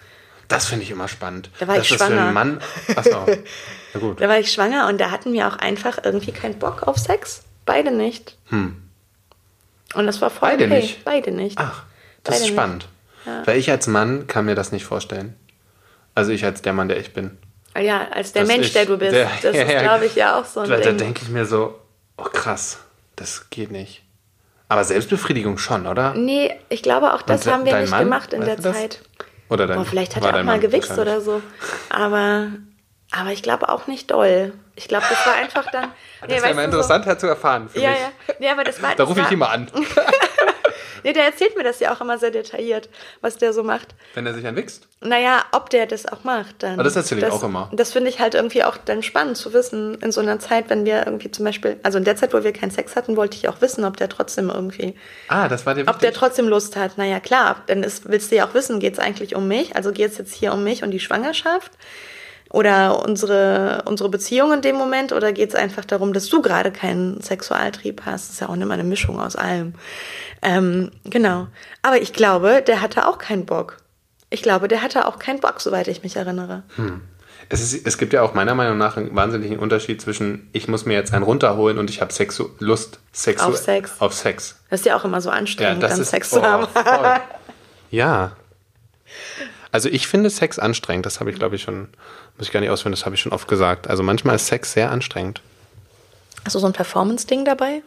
Das 0.49 0.67
finde 0.67 0.85
ich 0.85 0.91
immer 0.91 1.09
spannend. 1.09 1.51
Da 1.59 1.67
war 1.67 1.77
das 1.77 1.87
ich 1.87 1.93
ist 1.93 2.01
für 2.03 2.07
schwanger. 2.09 2.23
einen 2.27 2.35
Mann. 2.35 2.61
Achso. 2.95 3.27
Na 3.95 4.01
gut. 4.01 4.21
Da 4.21 4.29
war 4.29 4.39
ich 4.39 4.53
schwanger 4.53 4.89
und 4.89 4.99
da 5.01 5.11
hatten 5.11 5.33
wir 5.33 5.49
auch 5.49 5.57
einfach 5.57 5.99
irgendwie 6.05 6.33
keinen 6.33 6.59
Bock 6.59 6.85
auf 6.85 6.99
Sex. 6.99 7.43
Beide 7.65 7.91
nicht. 7.91 8.37
Und 8.51 10.07
das 10.07 10.21
war 10.21 10.31
voll 10.31 10.51
Hm. 10.53 10.59
Beide 10.59 10.65
okay. 10.73 10.81
nicht? 10.83 11.05
Beide 11.05 11.31
nicht. 11.33 11.59
Ach, 11.59 11.83
das 12.23 12.37
Beide 12.37 12.45
ist 12.45 12.49
spannend. 12.53 12.89
Weil 13.45 13.59
ich 13.59 13.71
als 13.71 13.89
Mann 13.89 14.27
kann 14.29 14.45
mir 14.45 14.55
das 14.55 14.71
nicht 14.71 14.85
vorstellen. 14.85 15.35
Also 16.15 16.31
ich 16.31 16.45
als 16.45 16.63
der 16.63 16.73
Mann, 16.73 16.89
der 16.89 16.99
ich 16.99 17.13
bin. 17.13 17.37
Ah 17.75 17.81
Ja, 17.81 18.07
als 18.13 18.33
der 18.33 18.43
Das 18.43 18.49
Mensch, 18.49 18.69
ich- 18.69 18.73
der 18.73 18.87
du 18.87 18.97
bist. 18.99 19.13
der- 19.13 19.29
das 19.43 19.55
ist, 19.57 19.69
glaube 19.83 20.07
ich, 20.07 20.15
ja 20.15 20.39
auch 20.39 20.45
so 20.45 20.61
ein 20.61 20.69
Da, 20.71 20.77
da 20.77 20.83
Ding. 20.91 20.99
denke 20.99 21.23
ich 21.25 21.29
mir 21.29 21.45
so, 21.45 21.79
oh 22.17 22.23
krass, 22.23 22.79
das 23.17 23.51
geht 23.51 23.71
nicht. 23.73 24.03
Aber 24.69 24.85
Selbstbefriedigung 24.85 25.59
schon, 25.59 25.87
oder? 25.87 26.15
Nee, 26.15 26.55
ich 26.69 26.83
glaube 26.83 27.13
auch, 27.15 27.23
das 27.23 27.47
Und 27.47 27.53
haben 27.53 27.65
wir 27.65 27.77
nicht 27.81 27.91
Mann? 27.91 28.05
gemacht 28.05 28.33
in 28.33 28.43
der 28.45 28.57
du 28.57 28.63
das? 28.63 28.77
Oder 29.49 29.67
dein, 29.67 29.79
Boah, 29.79 29.85
vielleicht 29.85 30.17
hat 30.17 30.25
er 30.25 30.41
auch 30.41 30.43
mal 30.43 30.59
gewichst 30.61 30.99
oder 30.99 31.21
so. 31.21 31.41
Aber, 31.89 32.49
aber 33.13 33.31
ich 33.33 33.43
glaube 33.43 33.69
auch 33.69 33.87
nicht 33.87 34.11
doll. 34.11 34.53
Ich 34.75 34.89
glaube, 34.89 35.05
das 35.09 35.27
war 35.27 35.35
einfach 35.35 35.71
dann. 35.71 35.93
Das 36.29 36.43
wäre 36.43 36.55
mal 36.55 36.65
interessant 36.65 37.21
zu 37.21 37.27
erfahren 37.27 37.69
für 37.69 37.79
So, 37.79 37.85
ja, 37.85 37.91
mich. 37.91 38.01
ja. 38.01 38.35
Nee, 38.41 38.49
aber 38.51 38.65
das 38.65 38.83
war. 38.83 38.95
Da 38.97 39.05
rufe 39.05 39.21
ich 39.21 39.31
ihn 39.31 39.39
mal 39.39 39.49
an, 39.49 39.71
Nee, 41.07 41.13
der 41.13 41.25
erzählt 41.25 41.57
mir 41.57 41.63
das 41.63 41.79
ja 41.79 41.95
auch 41.95 42.01
immer 42.01 42.19
sehr 42.19 42.33
detailliert, 42.33 42.89
was 43.21 43.39
der 43.39 43.53
so 43.53 43.63
macht. 43.63 43.95
wenn 44.15 44.27
er 44.27 44.35
sich 44.35 44.45
anwichst. 44.45 44.89
Naja, 45.01 45.45
ob 45.53 45.71
der 45.71 45.87
das 45.87 46.05
auch 46.07 46.25
macht, 46.25 46.65
dann. 46.65 46.73
Aber 46.75 46.83
das 46.83 46.97
erzähle 46.97 47.25
ich 47.25 47.33
auch 47.33 47.45
immer. 47.45 47.71
Das 47.73 47.93
finde 47.93 48.11
ich 48.11 48.19
halt 48.19 48.35
irgendwie 48.35 48.65
auch 48.65 48.77
dann 48.77 49.05
spannend 49.05 49.37
zu 49.37 49.53
wissen, 49.53 49.95
in 50.03 50.11
so 50.11 50.21
einer 50.21 50.41
Zeit, 50.41 50.69
wenn 50.69 50.85
wir 50.85 51.07
irgendwie 51.07 51.31
zum 51.31 51.45
Beispiel, 51.45 51.79
also 51.85 51.99
in 51.99 52.03
der 52.05 52.17
Zeit, 52.17 52.35
wo 52.35 52.43
wir 52.43 52.53
keinen 52.53 52.73
Sex 52.73 52.97
hatten, 52.97 53.17
wollte 53.17 53.37
ich 53.37 53.49
auch 53.49 53.61
wissen, 53.61 53.85
ob 53.85 53.97
der 53.99 54.09
trotzdem 54.09 54.51
irgendwie, 54.51 54.97
Ah, 55.29 55.47
das 55.49 55.65
war 55.65 55.75
dir 55.77 55.83
ob 55.83 56.01
der 56.01 56.09
wichtig. 56.09 56.15
trotzdem 56.19 56.49
Lust 56.49 56.75
hat. 56.75 56.99
Naja, 56.99 57.21
klar, 57.21 57.63
dann 57.69 57.85
ist, 57.85 58.09
willst 58.11 58.33
du 58.33 58.37
ja 58.37 58.49
auch 58.49 58.55
wissen, 58.55 58.81
geht 58.81 58.95
es 58.95 58.99
eigentlich 58.99 59.37
um 59.37 59.47
mich? 59.47 59.77
Also 59.77 59.93
geht 59.93 60.11
es 60.11 60.19
jetzt 60.19 60.35
hier 60.35 60.53
um 60.53 60.65
mich 60.65 60.83
und 60.83 60.91
die 60.91 60.99
Schwangerschaft? 60.99 61.71
Oder 62.51 63.03
unsere, 63.05 63.83
unsere 63.87 64.09
Beziehung 64.09 64.53
in 64.53 64.63
dem 64.63 64.77
Moment? 64.77 65.13
Oder 65.13 65.33
geht 65.33 65.51
es 65.51 65.55
einfach 65.55 65.85
darum, 65.85 66.13
dass 66.13 66.29
du 66.29 66.43
gerade 66.43 66.71
keinen 66.71 67.21
Sexualtrieb 67.21 68.03
hast? 68.07 68.29
Das 68.29 68.35
ist 68.35 68.41
ja 68.41 68.49
auch 68.49 68.55
immer 68.55 68.75
eine 68.75 68.85
Mischung 68.85 69.21
aus 69.21 69.37
allem. 69.37 69.75
Ähm, 70.43 70.91
genau. 71.05 71.49
Aber 71.83 72.01
ich 72.01 72.13
glaube, 72.13 72.63
der 72.67 72.81
hatte 72.81 73.09
auch 73.09 73.19
keinen 73.19 73.47
Bock. 73.47 73.79
Ich 74.31 74.43
glaube, 74.43 74.69
der 74.69 74.83
hatte 74.83 75.07
auch 75.07 75.19
keinen 75.19 75.41
Bock, 75.41 75.61
soweit 75.61 75.89
ich 75.89 76.03
mich 76.03 76.17
erinnere. 76.17 76.63
Es, 77.49 77.61
ist, 77.61 77.87
es 77.87 77.97
gibt 77.99 78.13
ja 78.13 78.23
auch 78.23 78.35
meiner 78.35 78.55
Meinung 78.55 78.77
nach 78.77 78.97
einen 78.97 79.15
wahnsinnigen 79.15 79.59
Unterschied 79.59 80.01
zwischen, 80.01 80.49
ich 80.53 80.67
muss 80.69 80.85
mir 80.85 80.95
jetzt 80.95 81.15
einen 81.15 81.25
runterholen 81.25 81.79
und 81.79 81.91
ich 81.91 82.01
habe 82.01 82.13
Sexu 82.13 82.51
Lust 82.59 82.99
Sexu 83.13 83.47
Auf 83.47 83.57
Sex. 83.57 84.01
Auf 84.01 84.15
Sex. 84.15 84.61
Das 84.69 84.81
ist 84.81 84.87
ja 84.87 84.97
auch 84.97 85.05
immer 85.05 85.21
so 85.21 85.31
anstrengend, 85.31 85.83
dann 85.83 86.05
Sex 86.05 86.33
oh, 86.33 86.37
zu 86.37 86.43
haben. 86.43 86.67
voll. 86.67 87.21
Ja. 87.91 88.33
Also 89.73 89.89
ich 89.89 90.07
finde 90.07 90.31
Sex 90.31 90.59
anstrengend, 90.59 91.07
das 91.07 91.21
habe 91.21 91.31
ich 91.31 91.37
glaube 91.37 91.57
ich 91.57 91.63
schon, 91.63 91.89
muss 92.37 92.47
ich 92.47 92.53
gar 92.53 92.61
nicht 92.61 92.71
ausführen, 92.71 92.93
das 92.93 93.05
habe 93.05 93.15
ich 93.15 93.21
schon 93.21 93.33
oft 93.33 93.49
gesagt. 93.49 93.89
Also 93.89 94.03
manchmal 94.03 94.37
ist 94.37 94.47
Sex 94.47 94.73
sehr 94.73 94.91
anstrengend. 94.91 95.43
Hast 96.45 96.55
du 96.55 96.59
so 96.61 96.67
ein 96.67 96.73
Performance-Ding 96.73 97.45
dabei? 97.45 97.83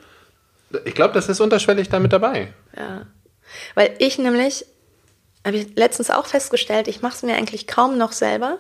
Ich 0.86 0.94
glaube, 0.94 1.14
das 1.14 1.30
ist 1.30 1.40
unterschwellig 1.40 1.90
da 1.90 2.00
mit 2.00 2.14
dabei. 2.14 2.54
Ja. 2.78 3.06
Weil 3.74 3.96
ich 4.00 4.20
nämlich, 4.20 4.66
habe 5.46 5.58
ich 5.58 5.76
letztens 5.76 6.12
auch 6.12 6.26
festgestellt, 6.26 6.88
ich 6.88 7.02
mache 7.02 7.16
es 7.16 7.24
mir 7.24 7.36
eigentlich 7.36 7.68
kaum 7.68 7.98
noch 7.98 8.12
selber. 8.12 8.60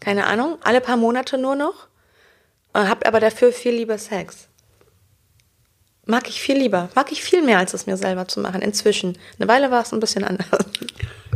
Keine 0.00 0.26
Ahnung, 0.26 0.58
alle 0.64 0.80
paar 0.80 0.96
Monate 0.96 1.38
nur 1.38 1.54
noch. 1.54 1.86
Habe 2.74 3.06
aber 3.06 3.20
dafür 3.20 3.52
viel 3.52 3.72
lieber 3.74 3.98
Sex. 3.98 4.48
Mag 6.06 6.28
ich 6.28 6.40
viel 6.40 6.56
lieber. 6.56 6.88
Mag 6.94 7.12
ich 7.12 7.22
viel 7.22 7.42
mehr, 7.42 7.58
als 7.58 7.74
es 7.74 7.86
mir 7.86 7.96
selber 7.96 8.26
zu 8.26 8.40
machen. 8.40 8.60
Inzwischen. 8.60 9.16
Eine 9.38 9.48
Weile 9.48 9.70
war 9.70 9.82
es 9.82 9.92
ein 9.92 10.00
bisschen 10.00 10.24
anders. 10.24 10.46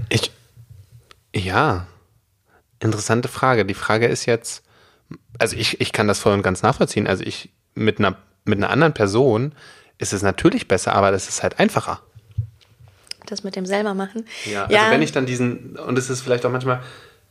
Ich, 0.08 0.30
ja, 1.34 1.86
interessante 2.80 3.28
Frage. 3.28 3.64
Die 3.64 3.74
Frage 3.74 4.06
ist 4.06 4.26
jetzt, 4.26 4.62
also 5.38 5.56
ich, 5.56 5.80
ich 5.80 5.92
kann 5.92 6.08
das 6.08 6.18
voll 6.18 6.32
und 6.32 6.42
ganz 6.42 6.62
nachvollziehen. 6.62 7.06
Also 7.06 7.24
ich, 7.24 7.50
mit 7.74 7.98
einer, 7.98 8.16
mit 8.44 8.58
einer 8.58 8.70
anderen 8.70 8.94
Person 8.94 9.52
ist 9.98 10.12
es 10.12 10.22
natürlich 10.22 10.68
besser, 10.68 10.94
aber 10.94 11.10
das 11.10 11.28
ist 11.28 11.42
halt 11.42 11.58
einfacher. 11.58 12.00
Das 13.26 13.42
mit 13.42 13.56
dem 13.56 13.66
selber 13.66 13.94
machen. 13.94 14.26
Ja, 14.44 14.66
also 14.66 14.90
wenn 14.90 15.02
ich 15.02 15.12
dann 15.12 15.26
diesen, 15.26 15.76
und 15.76 15.98
es 15.98 16.10
ist 16.10 16.22
vielleicht 16.22 16.46
auch 16.46 16.50
manchmal, 16.50 16.82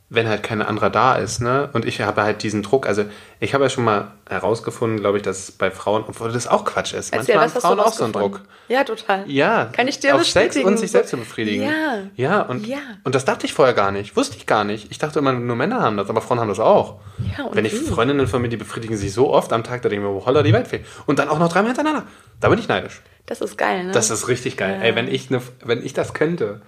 wenn 0.09 0.27
halt 0.27 0.43
kein 0.43 0.61
anderer 0.61 0.91
da 0.91 1.15
ist, 1.15 1.41
ne? 1.41 1.69
Und 1.73 1.83
ich 1.83 1.99
habe 2.01 2.21
halt 2.21 2.43
diesen 2.43 2.61
Druck. 2.61 2.85
Also 2.87 3.05
ich 3.39 3.55
habe 3.55 3.63
ja 3.63 3.69
schon 3.71 3.83
mal 3.83 4.11
herausgefunden, 4.29 4.99
glaube 4.99 5.17
ich, 5.17 5.23
dass 5.23 5.51
bei 5.51 5.71
Frauen, 5.71 6.03
obwohl 6.07 6.31
das 6.31 6.47
auch 6.47 6.63
Quatsch 6.63 6.93
ist. 6.93 7.11
Erzähl, 7.11 7.35
Manchmal 7.35 7.63
haben 7.63 7.77
Frauen 7.77 7.79
auch 7.79 7.91
so 7.93 8.03
einen? 8.03 8.13
Druck. 8.13 8.41
Ja, 8.67 8.83
total. 8.83 9.23
Ja. 9.29 9.65
Kann 9.73 9.87
ich 9.87 9.99
dir 9.99 10.15
auf 10.15 10.23
Sex 10.23 10.57
und 10.57 10.77
sich 10.77 10.91
selbst 10.91 11.09
zu 11.09 11.17
befriedigen. 11.17 11.63
Ja. 11.63 12.03
Ja, 12.15 12.41
und, 12.41 12.67
Ja. 12.67 12.77
und 13.03 13.15
das 13.15 13.25
dachte 13.25 13.47
ich 13.47 13.53
vorher 13.53 13.73
gar 13.73 13.91
nicht. 13.91 14.15
Wusste 14.15 14.37
ich 14.37 14.45
gar 14.45 14.63
nicht. 14.63 14.91
Ich 14.91 14.99
dachte 14.99 15.17
immer, 15.19 15.33
nur 15.33 15.55
Männer 15.55 15.81
haben 15.81 15.97
das, 15.97 16.07
aber 16.09 16.21
Frauen 16.21 16.39
haben 16.39 16.49
das 16.49 16.59
auch. 16.59 16.99
Ja, 17.37 17.45
und 17.45 17.55
Wenn 17.55 17.65
ich 17.65 17.73
wie? 17.73 17.77
Freundinnen 17.77 18.27
von 18.27 18.41
mir, 18.43 18.49
die 18.49 18.57
befriedigen 18.57 18.97
sich 18.97 19.11
so 19.11 19.31
oft 19.33 19.51
am 19.53 19.63
Tag, 19.63 19.81
da 19.81 19.89
denke 19.89 20.05
ich 20.07 20.13
mir, 20.13 20.25
holla, 20.25 20.43
die 20.43 20.53
Welt 20.53 20.67
fehlt. 20.67 20.85
Und 21.07 21.17
dann 21.17 21.29
auch 21.29 21.39
noch 21.39 21.51
dreimal 21.51 21.73
hintereinander. 21.73 22.07
Da 22.39 22.49
bin 22.49 22.59
ich 22.59 22.67
neidisch. 22.67 23.01
Das 23.25 23.41
ist 23.41 23.57
geil, 23.57 23.85
ne? 23.85 23.91
Das 23.91 24.11
ist 24.11 24.27
richtig 24.27 24.55
geil. 24.55 24.79
Ey, 24.83 24.95
wenn 24.95 25.07
ich, 25.07 25.31
ne, 25.31 25.41
wenn 25.63 25.83
ich 25.83 25.93
das 25.93 26.13
könnte. 26.13 26.61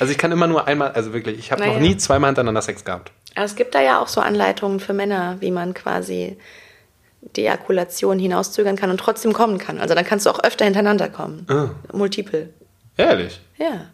Also 0.00 0.10
ich 0.12 0.18
kann 0.18 0.32
immer 0.32 0.46
nur 0.46 0.66
einmal, 0.66 0.92
also 0.92 1.12
wirklich, 1.12 1.38
ich 1.38 1.52
habe 1.52 1.62
noch 1.62 1.68
Naja. 1.74 1.80
nie 1.80 1.96
zweimal 1.96 2.28
hintereinander 2.28 2.62
Sex 2.62 2.84
gehabt. 2.84 3.12
Aber 3.34 3.44
es 3.44 3.56
gibt 3.56 3.74
da 3.74 3.80
ja 3.80 4.00
auch 4.00 4.08
so 4.08 4.20
Anleitungen 4.20 4.80
für 4.80 4.92
Männer, 4.92 5.36
wie 5.40 5.50
man 5.50 5.74
quasi 5.74 6.36
die 7.36 7.42
Ejakulation 7.42 8.18
hinauszögern 8.18 8.76
kann 8.76 8.90
und 8.90 8.98
trotzdem 8.98 9.32
kommen 9.32 9.58
kann. 9.58 9.78
Also 9.80 9.94
dann 9.94 10.04
kannst 10.04 10.26
du 10.26 10.30
auch 10.30 10.42
öfter 10.44 10.64
hintereinander 10.64 11.08
kommen. 11.08 11.46
Ah. 11.48 11.70
Multiple. 11.92 12.50
Ehrlich. 12.96 13.40
Ja. 13.58 13.86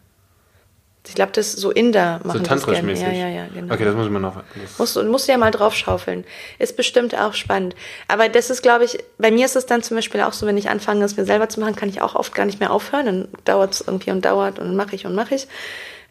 Ich 1.09 1.15
glaube, 1.15 1.33
das 1.33 1.53
so 1.53 1.71
Inder 1.71 2.21
So 2.23 2.29
machen 2.29 2.39
das 2.41 2.49
tantrisch 2.49 2.75
gerne. 2.75 2.87
mäßig. 2.93 3.07
Ja, 3.07 3.13
ja, 3.13 3.29
ja, 3.29 3.47
genau. 3.53 3.73
Okay, 3.75 3.85
das 3.85 3.95
muss 3.95 4.05
ich 4.07 4.13
mir 4.13 4.21
noch. 4.21 4.43
Musst, 4.79 4.97
du- 4.97 5.03
musst 5.05 5.27
du 5.29 5.33
ja 5.33 5.39
mal 5.39 5.51
drauf 5.51 5.75
schaufeln. 5.75 6.25
Ist 6.59 6.77
bestimmt 6.77 7.15
auch 7.19 7.33
spannend. 7.33 7.75
Aber 8.07 8.29
das 8.29 8.51
ist, 8.51 8.61
glaube 8.63 8.85
ich, 8.85 8.99
bei 9.17 9.31
mir 9.31 9.47
ist 9.47 9.57
es 9.57 9.65
dann 9.67 9.83
zum 9.83 9.97
Beispiel 9.97 10.21
auch 10.21 10.35
so, 10.35 10.47
wenn 10.47 10.59
ich 10.59 10.69
anfange, 10.69 11.05
es 11.05 11.17
mir 11.17 11.25
selber 11.25 11.49
zu 11.49 11.59
machen, 11.61 11.75
kann 11.75 11.89
ich 11.89 12.03
auch 12.03 12.15
oft 12.15 12.35
gar 12.35 12.45
nicht 12.45 12.61
mehr 12.61 12.71
aufhören. 12.71 13.07
Dann 13.07 13.29
dauert 13.47 13.73
es 13.75 13.81
irgendwie 13.81 14.11
und 14.11 14.25
dauert 14.25 14.59
und 14.59 14.77
mache 14.77 14.95
ich 14.95 15.07
und 15.07 15.15
mache 15.15 15.35
ich. 15.35 15.49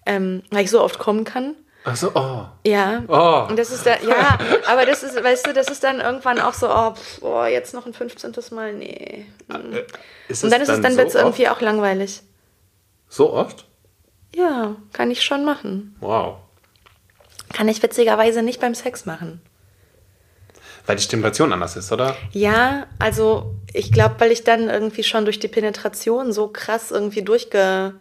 Ähm, 0.07 0.41
weil 0.49 0.63
ich 0.63 0.71
so 0.71 0.81
oft 0.81 0.97
kommen 0.97 1.23
kann. 1.23 1.55
ach 1.85 1.95
so, 1.95 2.11
oh. 2.15 2.45
Ja. 2.65 3.03
Oh. 3.07 3.45
Und 3.47 3.59
das 3.59 3.69
ist 3.69 3.85
da, 3.85 3.91
ja, 4.01 4.39
aber 4.67 4.85
das 4.87 5.03
ist, 5.03 5.23
weißt 5.23 5.45
du, 5.45 5.53
das 5.53 5.67
ist 5.69 5.83
dann 5.83 5.99
irgendwann 5.99 6.39
auch 6.39 6.53
so, 6.53 6.67
oh, 6.67 6.95
pf, 6.95 7.19
oh 7.21 7.45
jetzt 7.45 7.75
noch 7.75 7.85
ein 7.85 7.93
15. 7.93 8.33
Mal, 8.51 8.73
nee. 8.73 9.27
Äh, 9.49 9.83
Ist 10.29 10.43
Und 10.43 10.49
dann 10.51 10.61
ist 10.61 10.69
es, 10.69 10.81
dann 10.81 10.93
so 10.93 10.97
wird 10.97 11.09
es 11.09 11.15
irgendwie 11.15 11.47
auch 11.47 11.61
langweilig. 11.61 12.21
So 13.07 13.31
oft? 13.33 13.65
Ja, 14.35 14.75
kann 14.93 15.11
ich 15.11 15.23
schon 15.23 15.45
machen. 15.45 15.95
Wow. 15.99 16.37
Kann 17.53 17.67
ich 17.67 17.81
witzigerweise 17.81 18.43
nicht 18.43 18.61
beim 18.61 18.75
Sex 18.75 19.05
machen. 19.05 19.41
Weil 20.85 20.95
die 20.95 21.03
Stimulation 21.03 21.53
anders 21.53 21.75
ist, 21.75 21.91
oder? 21.91 22.15
Ja, 22.31 22.87
also 22.97 23.53
ich 23.73 23.91
glaube, 23.91 24.15
weil 24.19 24.31
ich 24.31 24.43
dann 24.43 24.69
irgendwie 24.69 25.03
schon 25.03 25.23
durch 25.25 25.39
die 25.39 25.47
Penetration 25.47 26.31
so 26.31 26.47
krass 26.47 26.91
irgendwie 26.91 27.21
durchge, 27.21 27.93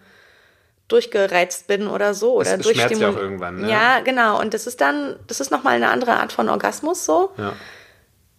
durchgereizt 0.88 1.66
bin 1.66 1.86
oder 1.86 2.14
so. 2.14 2.34
Oder 2.34 2.58
Es 2.58 2.66
schmerzt 2.66 3.00
ja 3.00 3.10
auch 3.10 3.16
irgendwann, 3.16 3.60
ne? 3.60 3.70
Ja, 3.70 4.00
genau. 4.00 4.40
Und 4.40 4.54
das 4.54 4.66
ist 4.66 4.80
dann, 4.80 5.16
das 5.26 5.40
ist 5.40 5.50
nochmal 5.50 5.74
eine 5.76 5.90
andere 5.90 6.12
Art 6.18 6.32
von 6.32 6.48
Orgasmus 6.48 7.04
so. 7.04 7.30
Ja. 7.36 7.52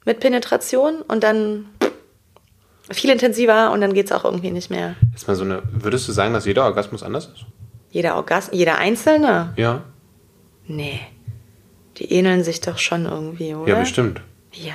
Mit 0.06 0.20
Penetration 0.20 1.02
und 1.04 1.24
dann 1.24 1.70
viel 2.90 3.12
intensiver 3.12 3.72
und 3.72 3.82
dann 3.82 3.94
geht 3.94 4.08
es 4.08 4.12
auch 4.12 4.26
irgendwie 4.26 4.50
nicht 4.50 4.72
mehr. 4.72 4.96
Ist 5.14 5.28
mal 5.28 5.36
so 5.36 5.44
eine. 5.44 5.62
Würdest 5.72 6.08
du 6.08 6.12
sagen, 6.12 6.34
dass 6.34 6.46
jeder 6.46 6.64
Orgasmus 6.64 7.04
anders 7.04 7.28
ist? 7.28 7.46
Jeder 7.92 8.16
Orgasmus, 8.16 8.58
jeder 8.58 8.78
Einzelne? 8.78 9.54
Ja. 9.56 9.82
Nee. 10.66 11.00
Die 11.98 12.12
ähneln 12.14 12.44
sich 12.44 12.62
doch 12.62 12.78
schon 12.78 13.06
irgendwie, 13.06 13.54
oder? 13.56 13.74
Ja, 13.74 13.80
bestimmt. 13.80 14.22
Ja. 14.54 14.74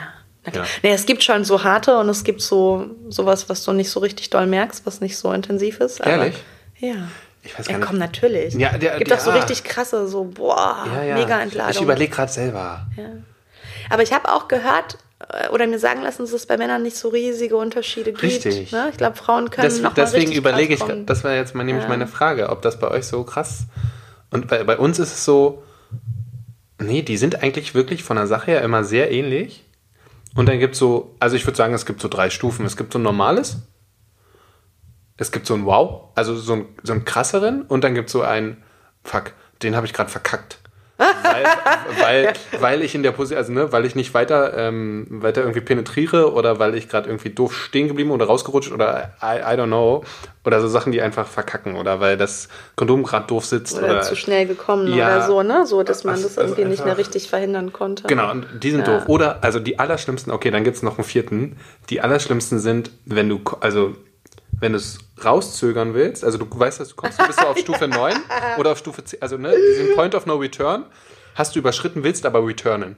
Klar. 0.51 0.65
Ja. 0.65 0.71
Nee, 0.83 0.93
es 0.93 1.07
gibt 1.07 1.23
schon 1.23 1.45
so 1.45 1.65
harte 1.65 1.97
und 1.99 2.09
es 2.09 2.23
gibt 2.25 2.43
so 2.43 2.87
sowas, 3.09 3.49
was 3.49 3.65
du 3.65 3.73
nicht 3.73 3.89
so 3.91 4.01
richtig 4.01 4.29
doll 4.31 4.47
merkst, 4.47 4.85
was 4.85 5.01
nicht 5.01 5.17
so 5.17 5.33
intensiv 5.33 5.81
ist. 5.81 6.01
Ehrlich? 6.01 6.35
Ja. 6.79 6.95
Ich 7.43 7.59
weiß 7.59 7.67
Ja, 7.67 7.73
gar 7.73 7.79
nicht. 7.79 7.89
komm, 7.89 7.99
natürlich. 7.99 8.55
Ja, 8.55 8.77
der- 8.77 8.99
gibt 8.99 9.11
doch 9.11 9.19
so 9.21 9.31
ah. 9.31 9.35
richtig 9.35 9.65
krasse, 9.65 10.07
so, 10.09 10.25
boah, 10.25 10.87
Ja, 10.95 11.03
ja. 11.03 11.15
mega 11.15 11.37
Ich 11.39 11.43
Entladung. 11.45 11.85
überlege 11.85 12.11
gerade 12.15 12.33
selber. 12.33 12.87
ja. 12.97 13.05
Aber 13.91 14.03
ich 14.03 14.13
habe 14.13 14.31
auch 14.33 14.49
gehört 14.49 14.99
oder 15.53 15.67
mir 15.67 15.79
sagen 15.79 16.03
lassen, 16.03 16.23
dass 16.23 16.33
es 16.33 16.47
bei 16.47 16.57
Männern 16.57 16.83
nicht 16.83 16.97
so 16.97 17.09
riesige 17.09 17.57
Unterschiede 17.57 18.11
gibt. 18.11 18.23
Richtig. 18.23 18.73
Ne? 18.73 18.89
Ich 18.91 18.97
glaube, 18.99 19.17
Frauen 19.17 19.49
können 19.51 19.67
Das, 19.69 19.81
noch 19.81 19.95
deswegen 19.95 20.33
überlege 20.33 20.75
ich, 20.75 20.81
kommen. 20.81 21.07
das 21.07 21.25
war 21.25 21.33
jetzt 21.35 21.55
mal 21.55 21.65
nämlich 21.65 21.85
Ja. 21.85 21.89
meine 21.89 22.07
Frage, 22.07 22.51
ob 22.51 22.63
das 22.63 22.79
bei 22.79 22.89
euch 22.89 23.07
so 23.07 23.25
krass. 23.25 23.65
Und 24.31 24.49
bei, 24.49 24.65
bei 24.65 24.77
uns 24.77 24.99
ist 24.99 25.13
es 25.13 25.25
so, 25.25 25.63
nee, 26.81 27.03
die 27.03 27.17
sind 27.17 27.43
eigentlich 27.43 27.75
wirklich 27.75 28.03
von 28.03 28.17
der 28.17 28.27
Sache 28.27 28.51
her 28.53 28.63
immer 28.63 28.85
sehr 28.85 29.11
ähnlich. 29.13 29.65
Und 30.35 30.49
dann 30.49 30.59
gibt 30.59 30.75
es 30.75 30.81
so, 30.81 31.15
also 31.21 31.37
ich 31.37 31.47
würde 31.47 31.57
sagen, 31.57 31.75
es 31.75 31.87
gibt 31.87 32.01
so 32.01 32.09
drei 32.09 32.29
Stufen. 32.29 32.67
Es 32.67 32.77
gibt 32.77 32.93
so 32.93 32.99
ein 32.99 33.03
normales, 33.03 33.59
es 35.17 35.31
gibt 35.31 35.47
so 35.47 35.55
ein 35.55 35.65
Wow, 35.65 36.09
also 36.17 36.35
so 36.37 36.55
ein, 36.55 36.67
so 36.83 36.93
ein 36.93 37.05
krasseren 37.05 37.63
und 37.63 37.85
dann 37.85 37.95
gibt 37.95 38.09
es 38.09 38.13
so 38.13 38.23
ein 38.23 38.63
Fuck, 39.05 39.33
den 39.63 39.77
habe 39.77 39.87
ich 39.87 39.93
gerade 39.93 40.11
verkackt. 40.11 40.59
Weil, 40.97 41.45
weil, 42.01 42.33
weil 42.61 42.83
ich 42.83 42.95
in 42.95 43.03
der 43.03 43.11
Position, 43.13 43.39
also 43.39 43.53
ne, 43.53 43.73
weil 43.73 43.85
ich 43.85 43.95
nicht 43.97 44.15
weiter, 44.15 44.57
ähm, 44.57 45.07
weiter 45.11 45.41
irgendwie 45.41 45.61
penetriere 45.61 46.33
oder 46.33 46.59
weil 46.59 46.75
ich 46.77 46.89
gerade 46.89 47.09
irgendwie 47.09 47.31
doof 47.31 47.55
stehen 47.55 47.89
geblieben 47.89 48.11
oder 48.13 48.27
rausgerutscht 48.27 48.71
oder 48.73 49.13
I, 49.23 49.39
I 49.39 49.57
don't 49.59 49.67
know. 49.67 50.05
Oder 50.47 50.61
so 50.61 50.69
Sachen, 50.69 50.93
die 50.93 51.01
einfach 51.01 51.27
verkacken 51.27 51.77
oder 51.77 52.01
weil 52.01 52.17
das 52.19 52.49
Kondom 52.77 53.03
gerade 53.03 53.27
doof 53.27 53.47
sitzt 53.47 53.79
oder, 53.79 53.87
oder, 53.87 54.01
zu 54.03 54.15
schnell 54.15 54.47
gekommen 54.47 54.87
Ja. 54.95 55.07
oder 55.17 55.27
so, 55.27 55.43
ne? 55.43 55.67
So, 55.67 55.83
dass 55.83 56.05
man 56.05 56.15
Also- 56.17 56.29
das 56.29 56.37
irgendwie 56.37 56.63
also 56.63 56.71
nicht 56.71 56.85
mehr 56.85 56.99
richtig 56.99 57.29
verhindern 57.31 57.73
konnte. 57.73 58.07
Genau, 58.07 58.31
und 58.31 58.47
die 58.63 58.71
sind 58.71 58.87
Ja. 58.87 58.99
doof. 58.99 59.09
Oder, 59.09 59.39
also 59.43 59.59
die 59.59 59.79
allerschlimmsten, 59.79 60.33
okay, 60.33 60.51
dann 60.51 60.63
gibt 60.63 60.77
es 60.77 60.83
noch 60.83 60.99
einen 60.99 61.05
vierten. 61.05 61.57
Die 61.91 62.03
allerschlimmsten 62.03 62.59
sind, 62.59 62.91
wenn 63.07 63.29
du, 63.29 63.41
also 63.61 63.95
wenn 64.65 64.73
du 64.73 64.79
es 64.79 64.99
rauszögern 65.23 65.93
willst, 65.93 66.25
also 66.25 66.39
du 66.39 66.47
weißt, 66.51 66.81
dass 66.81 66.89
du 66.89 66.95
kommst, 66.97 67.21
du 67.21 67.27
bist 67.27 67.39
du 67.39 67.47
auf 67.47 67.59
Stufe 67.65 67.87
9 67.87 68.17
oder 68.57 68.73
auf 68.73 68.79
Stufe 68.79 69.05
10, 69.05 69.21
also 69.21 69.37
ne, 69.37 69.55
diesen 69.55 69.95
Point 69.95 70.15
of 70.15 70.25
No 70.25 70.37
Return 70.37 70.87
hast 71.35 71.55
du 71.55 71.59
überschritten, 71.59 72.03
willst 72.03 72.25
aber 72.25 72.47
returnen. 72.47 72.97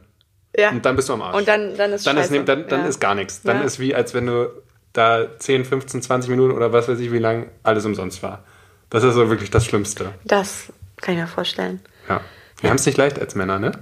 Ja. 0.57 0.71
Und 0.71 0.85
dann 0.87 0.95
bist 0.95 1.09
du 1.09 1.15
am 1.15 1.23
Arsch. 1.23 1.37
Und 1.37 1.49
dann, 1.49 1.77
dann 1.77 1.93
ist 1.93 2.07
dann 2.07 2.17
ist, 2.17 2.25
scheiße. 2.29 2.35
ne- 2.35 2.45
dann, 2.45 2.69
dann 2.69 2.81
ja. 2.83 2.87
ist 2.87 3.01
gar 3.01 3.15
nichts. 3.17 3.43
Dann 3.43 3.59
Ja. 3.59 3.65
ist 3.65 3.81
wie, 3.81 3.95
als 3.95 4.15
wenn 4.15 4.27
du 4.27 4.51
da 4.93 5.27
10, 5.39 5.65
15, 5.65 6.03
20 6.03 6.31
Minuten 6.31 6.53
oder 6.55 6.73
was 6.73 6.87
weiß 6.89 7.01
ich 7.01 7.11
wie 7.13 7.19
lang 7.19 7.51
alles 7.65 7.85
umsonst 7.85 8.23
war. 8.23 8.45
Das 8.89 9.03
ist 9.03 9.15
so 9.15 9.29
wirklich 9.29 9.51
das 9.51 9.65
Schlimmste. 9.67 10.13
Das 10.25 10.73
kann 11.03 11.15
ich 11.15 11.21
mir 11.21 11.27
vorstellen. 11.27 11.81
Ja. 12.09 12.21
Wir 12.61 12.71
haben 12.71 12.77
es 12.77 12.87
nicht 12.87 12.97
leicht 12.97 13.19
als 13.19 13.35
Männer, 13.35 13.59
ne? 13.59 13.73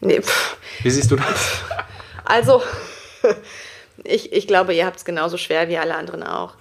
Nee, 0.00 0.22
pff. 0.22 0.56
Wie 0.82 0.90
siehst 0.90 1.10
du 1.10 1.16
das? 1.16 1.62
Also, 2.24 2.62
ich, 4.04 4.32
ich 4.32 4.46
glaube, 4.46 4.74
ihr 4.74 4.86
habt 4.86 4.96
es 4.96 5.04
genauso 5.04 5.36
schwer 5.36 5.68
wie 5.68 5.78
alle 5.78 5.94
anderen 5.94 6.22
auch. 6.22 6.54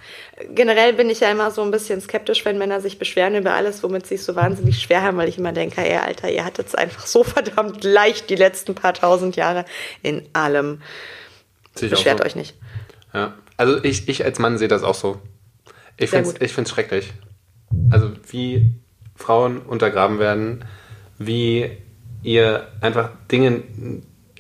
Generell 0.50 0.94
bin 0.94 1.10
ich 1.10 1.20
ja 1.22 1.32
immer 1.32 1.52
so 1.52 1.62
ein 1.62 1.72
bisschen 1.72 2.02
skeptisch, 2.02 2.46
wenn 2.46 2.58
Männer 2.58 2.82
sich 2.82 3.00
beschweren 3.00 3.36
über 3.36 3.54
alles, 3.54 3.84
womit 3.84 4.06
sie 4.08 4.16
es 4.16 4.26
so 4.26 4.36
wahnsinnig 4.36 4.82
schwer 4.82 5.02
haben, 5.02 5.18
weil 5.18 5.30
ich 5.30 5.38
immer 5.38 5.52
denke, 5.52 5.82
ey, 5.82 5.98
Alter, 5.98 6.32
ihr 6.32 6.46
hattet 6.46 6.68
es 6.68 6.76
einfach 6.76 7.06
so 7.06 7.24
verdammt 7.26 7.84
leicht 7.84 8.30
die 8.30 8.36
letzten 8.36 8.76
paar 8.76 8.94
tausend 8.94 9.36
Jahre 9.36 9.66
in 10.02 10.28
allem. 10.34 10.82
Sehe 11.76 11.89
Beschwert 11.89 12.20
so. 12.20 12.26
euch 12.26 12.36
nicht. 12.36 12.56
Ja, 13.14 13.34
also 13.58 13.84
ich, 13.84 14.08
ich 14.08 14.24
als 14.26 14.39
Mann 14.39 14.58
sehe 14.58 14.68
das 14.68 14.84
auch 14.84 14.96
so. 14.96 15.22
Ich 15.98 16.10
finde 16.10 16.34
es 16.39 16.70
schrecklich. 16.70 17.14
Also 17.89 18.12
wie 18.30 18.74
Frauen 19.16 19.62
untergraben 19.62 20.20
werden, 20.20 20.66
wie 21.18 21.78
ihr 22.24 22.68
einfach 22.82 23.10
Dinge, 23.32 23.64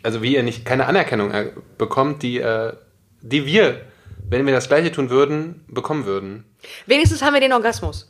also 0.03 0.21
wie 0.21 0.35
ihr 0.35 0.43
nicht 0.43 0.65
keine 0.65 0.87
Anerkennung 0.87 1.31
äh, 1.31 1.51
bekommt, 1.77 2.23
die, 2.23 2.39
äh, 2.39 2.73
die 3.21 3.45
wir, 3.45 3.81
wenn 4.29 4.45
wir 4.45 4.53
das 4.53 4.67
Gleiche 4.67 4.91
tun 4.91 5.09
würden, 5.09 5.63
bekommen 5.67 6.05
würden. 6.05 6.45
Wenigstens 6.85 7.21
haben 7.21 7.33
wir 7.33 7.41
den 7.41 7.53
Orgasmus. 7.53 8.07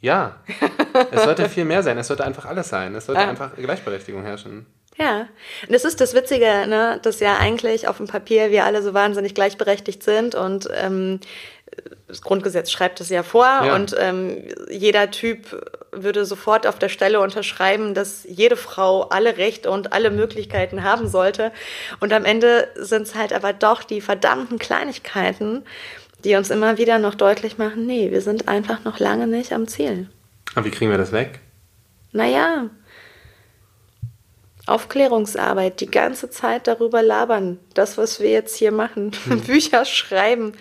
Ja, 0.00 0.36
es 1.12 1.24
sollte 1.24 1.48
viel 1.48 1.64
mehr 1.64 1.82
sein. 1.82 1.96
Es 1.96 2.08
sollte 2.08 2.24
einfach 2.24 2.44
alles 2.44 2.68
sein. 2.68 2.94
Es 2.94 3.06
sollte 3.06 3.22
Ja. 3.22 3.28
einfach 3.28 3.56
Gleichberechtigung 3.56 4.22
herrschen. 4.22 4.66
Ja, 4.96 5.26
und 5.66 5.72
das 5.72 5.84
ist 5.84 6.00
das 6.00 6.14
Witzige, 6.14 6.66
ne, 6.68 7.00
dass 7.02 7.18
ja 7.20 7.36
eigentlich 7.38 7.88
auf 7.88 7.96
dem 7.96 8.06
Papier 8.06 8.50
wir 8.50 8.64
alle 8.64 8.80
so 8.82 8.94
wahnsinnig 8.94 9.34
gleichberechtigt 9.34 10.02
sind 10.02 10.34
und 10.34 10.68
ähm, 10.72 11.18
das 12.06 12.22
Grundgesetz 12.22 12.70
schreibt 12.70 13.00
es 13.00 13.08
ja 13.08 13.24
vor 13.24 13.44
Ja. 13.46 13.74
und 13.74 13.96
ähm, 13.98 14.44
jeder 14.70 15.10
Typ 15.10 15.60
würde 15.90 16.24
sofort 16.24 16.66
auf 16.66 16.78
der 16.78 16.88
Stelle 16.88 17.20
unterschreiben, 17.20 17.94
dass 17.94 18.24
jede 18.28 18.56
Frau 18.56 19.02
alle 19.08 19.36
Rechte 19.36 19.70
und 19.70 19.92
alle 19.92 20.10
Möglichkeiten 20.10 20.84
haben 20.84 21.08
sollte. 21.08 21.50
Und 22.00 22.12
am 22.12 22.24
Ende 22.24 22.68
sind 22.76 23.02
es 23.02 23.14
halt 23.14 23.32
aber 23.32 23.52
doch 23.52 23.82
die 23.82 24.00
verdammten 24.00 24.58
Kleinigkeiten, 24.58 25.64
die 26.22 26.36
uns 26.36 26.50
immer 26.50 26.78
wieder 26.78 26.98
noch 26.98 27.14
deutlich 27.14 27.58
machen, 27.58 27.86
nee, 27.86 28.10
wir 28.10 28.20
sind 28.22 28.48
einfach 28.48 28.84
noch 28.84 28.98
lange 29.00 29.26
nicht 29.26 29.52
am 29.52 29.66
Ziel. 29.66 30.08
Aber 30.54 30.64
wie 30.66 30.70
kriegen 30.70 30.90
wir 30.90 30.98
das 30.98 31.12
weg? 31.12 31.40
Naja, 32.12 32.70
Aufklärungsarbeit, 34.66 35.80
die 35.80 35.90
ganze 35.90 36.30
Zeit 36.30 36.66
darüber 36.66 37.02
labern, 37.02 37.58
das, 37.74 37.98
was 37.98 38.20
wir 38.20 38.30
jetzt 38.30 38.56
hier 38.56 38.72
machen, 38.72 39.12
Bücher 39.46 39.84
schreiben. 39.84 40.52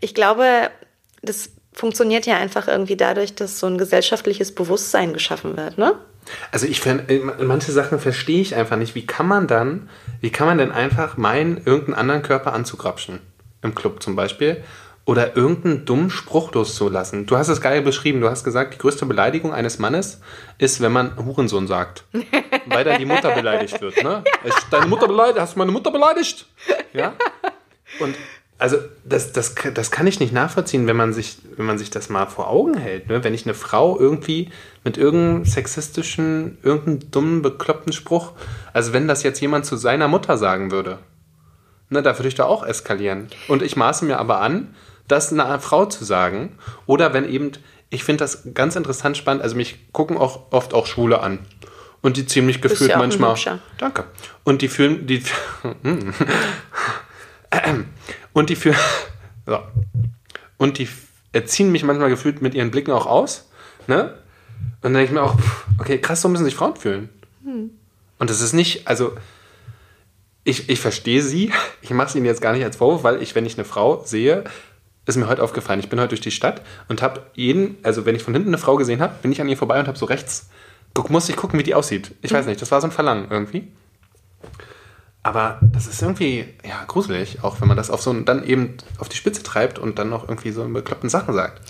Ich 0.00 0.14
glaube, 0.14 0.70
das 1.22 1.50
funktioniert 1.72 2.26
ja 2.26 2.36
einfach 2.36 2.68
irgendwie 2.68 2.96
dadurch, 2.96 3.34
dass 3.34 3.58
so 3.58 3.66
ein 3.66 3.78
gesellschaftliches 3.78 4.54
Bewusstsein 4.54 5.12
geschaffen 5.12 5.56
wird, 5.56 5.78
ne? 5.78 5.94
Also 6.52 6.66
ich 6.66 6.84
äh, 6.84 7.20
manche 7.40 7.72
Sachen 7.72 7.98
verstehe 7.98 8.42
ich 8.42 8.54
einfach 8.54 8.76
nicht. 8.76 8.94
Wie 8.94 9.06
kann 9.06 9.26
man 9.26 9.46
dann, 9.46 9.88
wie 10.20 10.30
kann 10.30 10.46
man 10.46 10.58
denn 10.58 10.72
einfach 10.72 11.16
meinen, 11.16 11.56
irgendeinen 11.64 11.94
anderen 11.94 12.22
Körper 12.22 12.52
anzugrapschen? 12.52 13.20
Im 13.62 13.74
Club 13.74 14.02
zum 14.02 14.14
Beispiel. 14.14 14.62
Oder 15.08 15.38
irgendeinen 15.38 15.86
dummen 15.86 16.10
Spruch 16.10 16.52
loszulassen. 16.52 17.24
Du 17.24 17.38
hast 17.38 17.48
es 17.48 17.62
geil 17.62 17.80
beschrieben. 17.80 18.20
Du 18.20 18.28
hast 18.28 18.44
gesagt, 18.44 18.74
die 18.74 18.78
größte 18.78 19.06
Beleidigung 19.06 19.54
eines 19.54 19.78
Mannes 19.78 20.20
ist, 20.58 20.82
wenn 20.82 20.92
man 20.92 21.16
Hurensohn 21.16 21.66
sagt. 21.66 22.04
weil 22.66 22.84
dann 22.84 22.98
die 22.98 23.06
Mutter 23.06 23.34
beleidigt 23.34 23.80
wird. 23.80 24.02
Ne? 24.04 24.22
Ja. 24.44 24.54
Deine 24.70 24.86
Mutter 24.86 25.08
beleidigt, 25.08 25.40
hast 25.40 25.54
du 25.54 25.60
meine 25.60 25.72
Mutter 25.72 25.90
beleidigt? 25.90 26.44
Ja. 26.92 27.14
Und 28.00 28.16
also 28.58 28.76
das, 29.02 29.32
das, 29.32 29.54
das 29.72 29.90
kann 29.90 30.06
ich 30.06 30.20
nicht 30.20 30.34
nachvollziehen, 30.34 30.86
wenn 30.86 30.96
man 30.96 31.14
sich, 31.14 31.38
wenn 31.56 31.64
man 31.64 31.78
sich 31.78 31.88
das 31.88 32.10
mal 32.10 32.26
vor 32.26 32.50
Augen 32.50 32.76
hält. 32.76 33.08
Ne? 33.08 33.24
Wenn 33.24 33.32
ich 33.32 33.46
eine 33.46 33.54
Frau 33.54 33.98
irgendwie 33.98 34.50
mit 34.84 34.98
irgendeinem 34.98 35.46
sexistischen, 35.46 36.58
irgendeinem 36.62 37.10
dummen, 37.10 37.40
bekloppten 37.40 37.94
Spruch, 37.94 38.32
also 38.74 38.92
wenn 38.92 39.08
das 39.08 39.22
jetzt 39.22 39.40
jemand 39.40 39.64
zu 39.64 39.76
seiner 39.76 40.06
Mutter 40.06 40.36
sagen 40.36 40.70
würde, 40.70 40.98
ne, 41.88 42.02
da 42.02 42.18
würde 42.18 42.28
ich 42.28 42.34
da 42.34 42.44
auch 42.44 42.62
eskalieren. 42.62 43.28
Und 43.48 43.62
ich 43.62 43.74
maße 43.74 44.04
mir 44.04 44.18
aber 44.18 44.42
an, 44.42 44.74
das 45.08 45.32
einer 45.32 45.58
Frau 45.60 45.86
zu 45.86 46.04
sagen. 46.04 46.58
Oder 46.86 47.12
wenn 47.14 47.28
eben, 47.28 47.52
ich 47.90 48.04
finde 48.04 48.24
das 48.24 48.54
ganz 48.54 48.76
interessant 48.76 49.16
spannend, 49.16 49.42
also 49.42 49.56
mich 49.56 49.92
gucken 49.92 50.16
auch 50.16 50.52
oft 50.52 50.74
auch 50.74 50.86
Schwule 50.86 51.20
an. 51.20 51.40
Und 52.00 52.16
die 52.16 52.26
ziemlich 52.26 52.60
gefühlt 52.60 52.90
ja 52.90 52.98
manchmal. 52.98 53.36
Danke. 53.78 54.04
Und 54.44 54.62
die 54.62 54.68
fühlen, 54.68 55.06
die. 55.06 55.22
und 58.32 58.50
die 58.50 58.56
fühlen. 58.56 58.76
So. 59.46 59.58
Und 60.58 60.78
die 60.78 60.88
erziehen 61.32 61.72
mich 61.72 61.82
manchmal 61.82 62.08
gefühlt 62.08 62.40
mit 62.40 62.54
ihren 62.54 62.70
Blicken 62.70 62.92
auch 62.92 63.06
aus. 63.06 63.48
Ne? 63.86 64.14
Und 64.60 64.82
dann 64.82 64.94
denke 64.94 65.06
ich 65.06 65.12
mir 65.12 65.22
auch, 65.22 65.36
okay, 65.78 65.98
krass, 65.98 66.20
so 66.20 66.28
müssen 66.28 66.44
sich 66.44 66.54
Frauen 66.54 66.76
fühlen. 66.76 67.08
Hm. 67.44 67.70
Und 68.18 68.30
das 68.30 68.40
ist 68.40 68.52
nicht, 68.52 68.86
also 68.86 69.12
ich, 70.44 70.68
ich 70.68 70.80
verstehe 70.80 71.22
sie, 71.22 71.52
ich 71.82 71.90
mache 71.90 72.08
es 72.08 72.14
ihnen 72.14 72.26
jetzt 72.26 72.40
gar 72.40 72.52
nicht 72.52 72.64
als 72.64 72.76
Vorwurf, 72.76 73.04
weil 73.04 73.22
ich, 73.22 73.34
wenn 73.34 73.46
ich 73.46 73.56
eine 73.56 73.64
Frau 73.64 74.02
sehe, 74.04 74.44
ist 75.08 75.16
mir 75.16 75.26
heute 75.26 75.42
aufgefallen. 75.42 75.80
Ich 75.80 75.88
bin 75.88 75.98
heute 75.98 76.10
durch 76.10 76.20
die 76.20 76.30
Stadt 76.30 76.62
und 76.88 77.02
habe 77.02 77.22
jeden, 77.34 77.78
also 77.82 78.04
wenn 78.04 78.14
ich 78.14 78.22
von 78.22 78.34
hinten 78.34 78.50
eine 78.50 78.58
Frau 78.58 78.76
gesehen 78.76 79.00
habe, 79.00 79.14
bin 79.22 79.32
ich 79.32 79.40
an 79.40 79.48
ihr 79.48 79.56
vorbei 79.56 79.80
und 79.80 79.88
habe 79.88 79.98
so 79.98 80.06
rechts, 80.06 80.50
guck, 80.94 81.10
muss 81.10 81.28
ich 81.28 81.36
gucken, 81.36 81.58
wie 81.58 81.62
die 81.62 81.74
aussieht. 81.74 82.14
Ich 82.22 82.32
weiß 82.32 82.44
mhm. 82.44 82.50
nicht, 82.50 82.62
das 82.62 82.70
war 82.70 82.80
so 82.80 82.86
ein 82.86 82.92
Verlangen 82.92 83.28
irgendwie. 83.30 83.72
Aber 85.22 85.58
das 85.62 85.86
ist 85.86 86.00
irgendwie, 86.00 86.54
ja, 86.66 86.84
gruselig, 86.86 87.42
auch 87.42 87.60
wenn 87.60 87.68
man 87.68 87.76
das 87.76 87.90
auf 87.90 88.00
so 88.00 88.12
dann 88.12 88.44
eben 88.44 88.76
auf 88.98 89.08
die 89.08 89.16
Spitze 89.16 89.42
treibt 89.42 89.78
und 89.78 89.98
dann 89.98 90.08
noch 90.08 90.28
irgendwie 90.28 90.52
so 90.52 90.66
bekloppten 90.68 91.10
Sachen 91.10 91.34
sagt. 91.34 91.60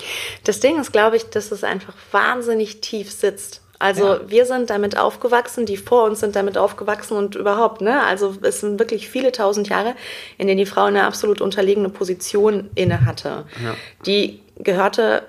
Das 0.45 0.61
Ding 0.61 0.79
ist, 0.79 0.93
glaube 0.93 1.17
ich, 1.17 1.31
dass 1.31 1.51
es 1.51 1.65
einfach 1.65 1.95
wahnsinnig 2.13 2.81
tief 2.81 3.11
sitzt. 3.11 3.63
Also 3.79 4.15
ja. 4.15 4.21
wir 4.27 4.45
sind 4.45 4.71
damit 4.71 4.99
aufgewachsen, 4.99 5.65
die 5.65 5.77
vor 5.77 6.05
uns 6.05 6.21
sind 6.21 6.35
damit 6.35 6.59
aufgewachsen 6.59 7.17
und 7.17 7.37
überhaupt, 7.37 7.81
ne? 7.81 8.03
Also 8.03 8.35
es 8.43 8.61
sind 8.61 8.79
wirklich 8.79 9.09
viele 9.09 9.31
tausend 9.31 9.69
Jahre, 9.69 9.95
in 10.37 10.49
denen 10.49 10.59
die 10.59 10.67
Frau 10.67 10.85
eine 10.85 11.05
absolut 11.05 11.41
unterlegene 11.41 11.89
Position 11.89 12.71
inne 12.75 13.05
hatte. 13.07 13.45
Ja. 13.63 13.75
Die 14.05 14.43
gehörte 14.57 15.23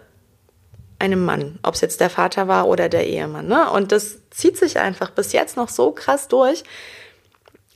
einem 0.98 1.24
Mann, 1.24 1.60
ob 1.64 1.76
es 1.76 1.82
jetzt 1.82 2.02
der 2.02 2.10
Vater 2.10 2.48
war 2.48 2.68
oder 2.68 2.90
der 2.90 3.08
Ehemann. 3.08 3.48
Ne? 3.48 3.70
Und 3.72 3.92
das 3.92 4.18
zieht 4.32 4.58
sich 4.58 4.80
einfach 4.80 5.12
bis 5.12 5.32
jetzt 5.32 5.56
noch 5.56 5.70
so 5.70 5.92
krass 5.92 6.28
durch, 6.28 6.64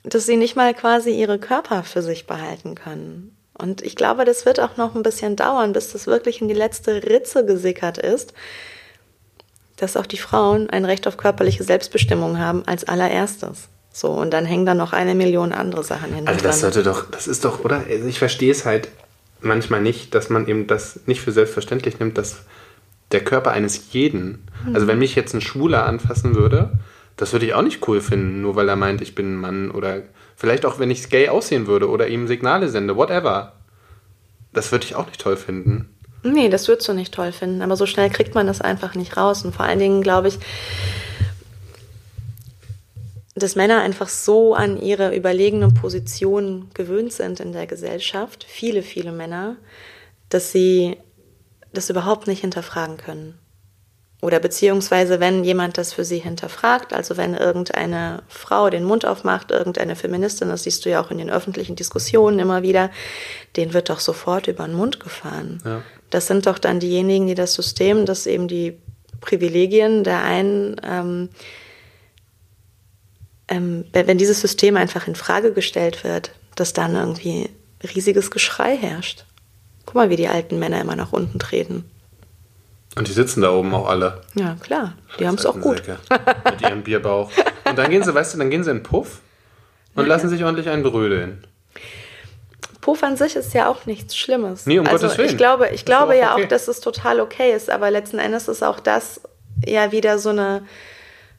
dass 0.03 0.26
sie 0.26 0.38
nicht 0.38 0.55
mal 0.55 0.74
quasi 0.74 1.11
ihre 1.11 1.39
Körper 1.39 1.84
für 1.84 2.01
sich 2.01 2.28
behalten 2.28 2.76
können. 2.76 3.38
Und 3.57 3.82
ich 3.84 3.95
glaube, 3.95 4.26
das 4.26 4.45
wird 4.45 4.59
auch 4.59 4.76
noch 4.78 4.95
ein 4.95 5.03
bisschen 5.03 5.36
dauern, 5.36 5.71
bis 5.71 5.93
das 5.93 6.07
wirklich 6.07 6.41
in 6.41 6.47
die 6.47 6.53
letzte 6.55 7.03
Ritze 7.03 7.45
gesickert 7.45 7.99
ist 7.99 8.34
dass 9.84 9.98
auch 9.98 10.06
die 10.06 10.18
Frauen 10.18 10.70
ein 10.70 10.86
Recht 10.86 11.08
auf 11.08 11.18
körperliche 11.18 11.64
Selbstbestimmung 11.64 12.40
haben 12.40 12.64
als 12.66 12.86
allererstes. 12.86 13.68
So, 13.92 14.10
und 14.10 14.32
dann 14.32 14.46
hängen 14.46 14.66
da 14.66 14.74
noch 14.74 14.94
eine 14.94 15.14
Million 15.14 15.52
andere 15.52 15.84
Sachen 15.84 16.16
hinter. 16.16 16.32
Also 16.32 16.44
das 16.44 16.62
sollte 16.62 16.82
doch, 16.82 17.06
das 17.12 17.28
ist 17.28 17.46
doch, 17.46 17.64
oder? 17.64 17.84
Also 17.88 18.08
ich 18.08 18.18
verstehe 18.18 18.52
es 18.52 18.66
halt 18.66 18.90
manchmal 19.42 19.82
nicht, 19.82 20.16
dass 20.16 20.30
man 20.30 20.48
eben 20.48 20.66
das 20.66 21.02
nicht 21.06 21.22
für 21.22 21.32
selbstverständlich 21.32 22.00
nimmt, 22.00 22.18
dass 22.18 22.38
der 23.12 23.24
Körper 23.24 23.52
eines 23.52 23.92
jeden, 23.92 24.48
mhm. 24.66 24.74
also 24.74 24.88
wenn 24.88 24.98
mich 24.98 25.16
jetzt 25.16 25.36
ein 25.36 25.42
Schwuler 25.42 25.86
anfassen 25.86 26.36
würde, 26.36 26.72
das 27.18 27.34
würde 27.34 27.46
ich 27.46 27.54
auch 27.54 27.62
nicht 27.62 27.88
cool 27.88 28.02
finden, 28.02 28.42
nur 28.42 28.56
weil 28.56 28.68
er 28.68 28.76
meint, 28.76 29.02
ich 29.02 29.14
bin 29.14 29.34
ein 29.34 29.38
Mann 29.40 29.70
oder 29.70 30.02
vielleicht 30.36 30.66
auch, 30.66 30.80
wenn 30.80 30.90
ich 30.90 31.10
gay 31.10 31.30
aussehen 31.30 31.68
würde 31.68 31.90
oder 31.90 32.08
ihm 32.08 32.28
Signale 32.28 32.70
sende, 32.70 32.96
whatever. 32.96 33.54
Das 34.52 34.72
würde 34.72 34.86
ich 34.86 34.96
auch 34.96 35.06
nicht 35.06 35.22
toll 35.22 35.38
finden. 35.38 35.93
Nee, 36.24 36.47
das 36.47 36.67
würdest 36.69 36.88
du 36.88 36.93
nicht 36.93 37.13
toll 37.13 37.34
finden, 37.34 37.61
aber 37.61 37.76
so 37.76 37.86
schnell 37.86 38.09
kriegt 38.09 38.34
man 38.34 38.47
das 38.47 38.61
einfach 38.61 38.95
nicht 38.95 39.17
raus. 39.17 39.43
Und 39.43 39.53
vor 39.53 39.65
allen 39.65 39.80
Dingen 39.80 40.01
glaube 40.01 40.30
ich, 40.30 40.39
dass 43.36 43.55
Männer 43.55 43.82
einfach 43.82 44.07
so 44.07 44.53
an 44.53 44.82
ihre 44.82 45.15
überlegene 45.15 45.69
Position 45.69 46.69
gewöhnt 46.74 47.11
sind 47.11 47.39
in 47.39 47.51
der 47.51 47.67
Gesellschaft, 47.67 48.45
viele, 48.47 48.84
viele 48.84 49.11
Männer, 49.11 49.57
dass 50.30 50.51
sie 50.51 50.97
das 51.74 51.89
überhaupt 51.89 52.28
nicht 52.28 52.41
hinterfragen 52.41 52.97
können. 52.97 53.38
Oder 54.24 54.39
beziehungsweise, 54.39 55.19
wenn 55.19 55.43
jemand 55.43 55.78
das 55.78 55.91
für 55.91 56.05
sie 56.05 56.19
hinterfragt, 56.19 56.93
also 56.93 57.17
wenn 57.17 57.34
irgendeine 57.34 58.24
Frau 58.30 58.69
den 58.69 58.86
Mund 58.86 59.05
aufmacht, 59.05 59.51
irgendeine 59.51 59.97
Feministin, 59.97 60.47
das 60.47 60.63
siehst 60.63 60.86
du 60.86 60.89
ja 60.89 61.03
auch 61.03 61.11
in 61.11 61.17
den 61.17 61.30
öffentlichen 61.30 61.76
Diskussionen 61.76 62.39
immer 62.39 62.63
wieder, 62.63 62.89
den 63.57 63.74
wird 63.74 63.89
doch 63.89 63.99
sofort 63.99 64.47
über 64.47 64.65
den 64.65 64.76
Mund 64.76 65.01
gefahren. 65.01 65.61
Ja. 65.65 65.82
Das 66.09 66.28
sind 66.28 66.45
doch 66.45 66.57
dann 66.57 66.80
diejenigen, 66.80 67.28
die 67.28 67.36
das 67.36 67.53
System, 67.53 68.05
das 68.05 68.26
eben 68.26 68.47
die 68.47 68.80
Privilegien 69.19 70.05
der 70.05 70.24
einen, 70.24 70.80
ähm, 70.86 71.30
ähm, 73.49 73.84
wenn 73.91 74.17
dieses 74.17 74.39
System 74.39 74.78
einfach 74.78 75.05
in 75.05 75.15
Frage 75.15 75.51
gestellt 75.51 76.05
wird, 76.05 76.32
dass 76.55 76.71
dann 76.71 76.95
irgendwie 76.95 77.49
riesiges 77.93 78.32
Geschrei 78.32 78.78
herrscht. 78.78 79.26
Guck 79.86 79.95
mal, 79.95 80.09
wie 80.09 80.15
die 80.15 80.30
alten 80.30 80.59
Männer 80.59 80.80
immer 80.80 80.95
nach 80.95 81.11
unten 81.11 81.39
treten. 81.39 81.84
Und 82.96 83.08
die 83.08 83.12
sitzen 83.12 83.41
da 83.41 83.52
oben 83.52 83.74
auch 83.74 83.88
alle. 83.88 84.22
Ja, 84.36 84.56
klar. 84.62 84.94
Die 85.20 85.28
haben 85.28 85.36
es 85.36 85.46
auch 85.46 85.60
gut. 85.60 85.82
Mit 85.88 86.62
ihrem 86.62 86.84
Bierbauch. 86.84 87.32
Und 87.66 87.78
dann 87.78 87.89
gehen 87.89 88.04
sie, 88.04 88.14
weißt 88.14 88.34
du, 88.34 88.38
dann 88.38 88.50
gehen 88.50 88.64
sie 88.64 88.70
in 88.70 88.78
den 88.78 88.84
Puff 88.84 89.20
und 89.96 90.04
ja. 90.04 90.10
lassen 90.10 90.30
sich 90.30 90.44
ordentlich 90.44 90.70
einen 90.70 90.84
brödeln. 90.84 91.46
Puff 92.82 93.02
an 93.02 93.16
sich 93.16 93.36
ist 93.36 93.54
ja 93.54 93.70
auch 93.70 93.86
nichts 93.86 94.16
Schlimmes. 94.16 94.66
Nee, 94.66 94.78
um 94.78 94.86
also 94.86 95.06
Gottes 95.06 95.18
Willen. 95.18 95.30
Ich 95.30 95.38
glaube, 95.38 95.70
ich 95.70 95.86
glaube 95.86 96.18
ja 96.18 96.34
okay. 96.34 96.44
auch, 96.44 96.48
dass 96.50 96.68
es 96.68 96.82
total 96.82 97.22
okay 97.22 97.54
ist, 97.54 97.70
aber 97.70 97.89
letzten 97.89 98.20
Endes 98.20 98.48
ist 98.48 98.62
auch 98.62 98.80
das 98.80 99.22
ja 99.66 99.91
wieder 99.91 100.20
so 100.20 100.30
eine, 100.30 100.64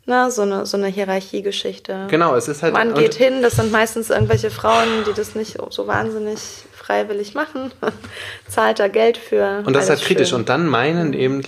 na, 0.06 0.30
so 0.30 0.42
eine, 0.42 0.64
so 0.64 0.78
eine 0.78 0.88
Hierarchiegeschichte. 0.88 2.06
Genau, 2.08 2.34
es 2.34 2.48
ist 2.48 2.62
halt. 2.62 2.72
Man 2.72 2.94
geht 2.94 3.14
hin, 3.14 3.42
das 3.42 3.56
sind 3.56 3.70
meistens 3.70 4.08
irgendwelche 4.10 4.50
Frauen, 4.50 5.04
die 5.06 5.12
das 5.12 5.34
nicht 5.34 5.58
so 5.68 5.86
wahnsinnig 5.86 6.38
freiwillig 6.84 7.34
machen, 7.34 7.72
zahlt 8.48 8.78
da 8.78 8.88
Geld 8.88 9.16
für. 9.16 9.62
Und 9.64 9.74
das 9.74 9.84
ist 9.84 9.90
halt 9.90 10.02
kritisch. 10.02 10.32
Und 10.32 10.48
dann 10.48 10.66
meinen 10.66 11.14
eben, 11.14 11.42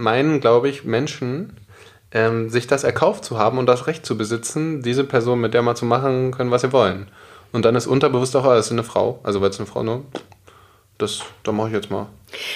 meinen, 0.00 0.40
glaube 0.40 0.68
ich, 0.68 0.84
Menschen, 0.84 1.52
ähm, 2.10 2.48
sich 2.48 2.66
das 2.66 2.84
erkauft 2.84 3.24
zu 3.24 3.38
haben 3.38 3.58
und 3.58 3.66
das 3.66 3.86
Recht 3.86 4.06
zu 4.06 4.16
besitzen, 4.16 4.82
diese 4.82 5.04
Person 5.04 5.40
mit 5.40 5.52
der 5.52 5.62
mal 5.62 5.74
zu 5.74 5.84
machen 5.84 6.30
können, 6.30 6.50
was 6.50 6.62
sie 6.62 6.72
wollen. 6.72 7.08
Und 7.52 7.64
dann 7.64 7.74
ist 7.74 7.86
unterbewusst 7.86 8.34
auch, 8.36 8.50
es 8.52 8.66
ist 8.66 8.72
eine 8.72 8.84
Frau. 8.84 9.20
Also 9.22 9.40
weil 9.40 9.50
es 9.50 9.58
eine 9.58 9.66
Frau 9.66 9.82
nur, 9.82 10.04
das, 10.98 11.20
da 11.44 11.52
mache 11.52 11.68
ich 11.68 11.74
jetzt 11.74 11.90
mal. 11.90 12.08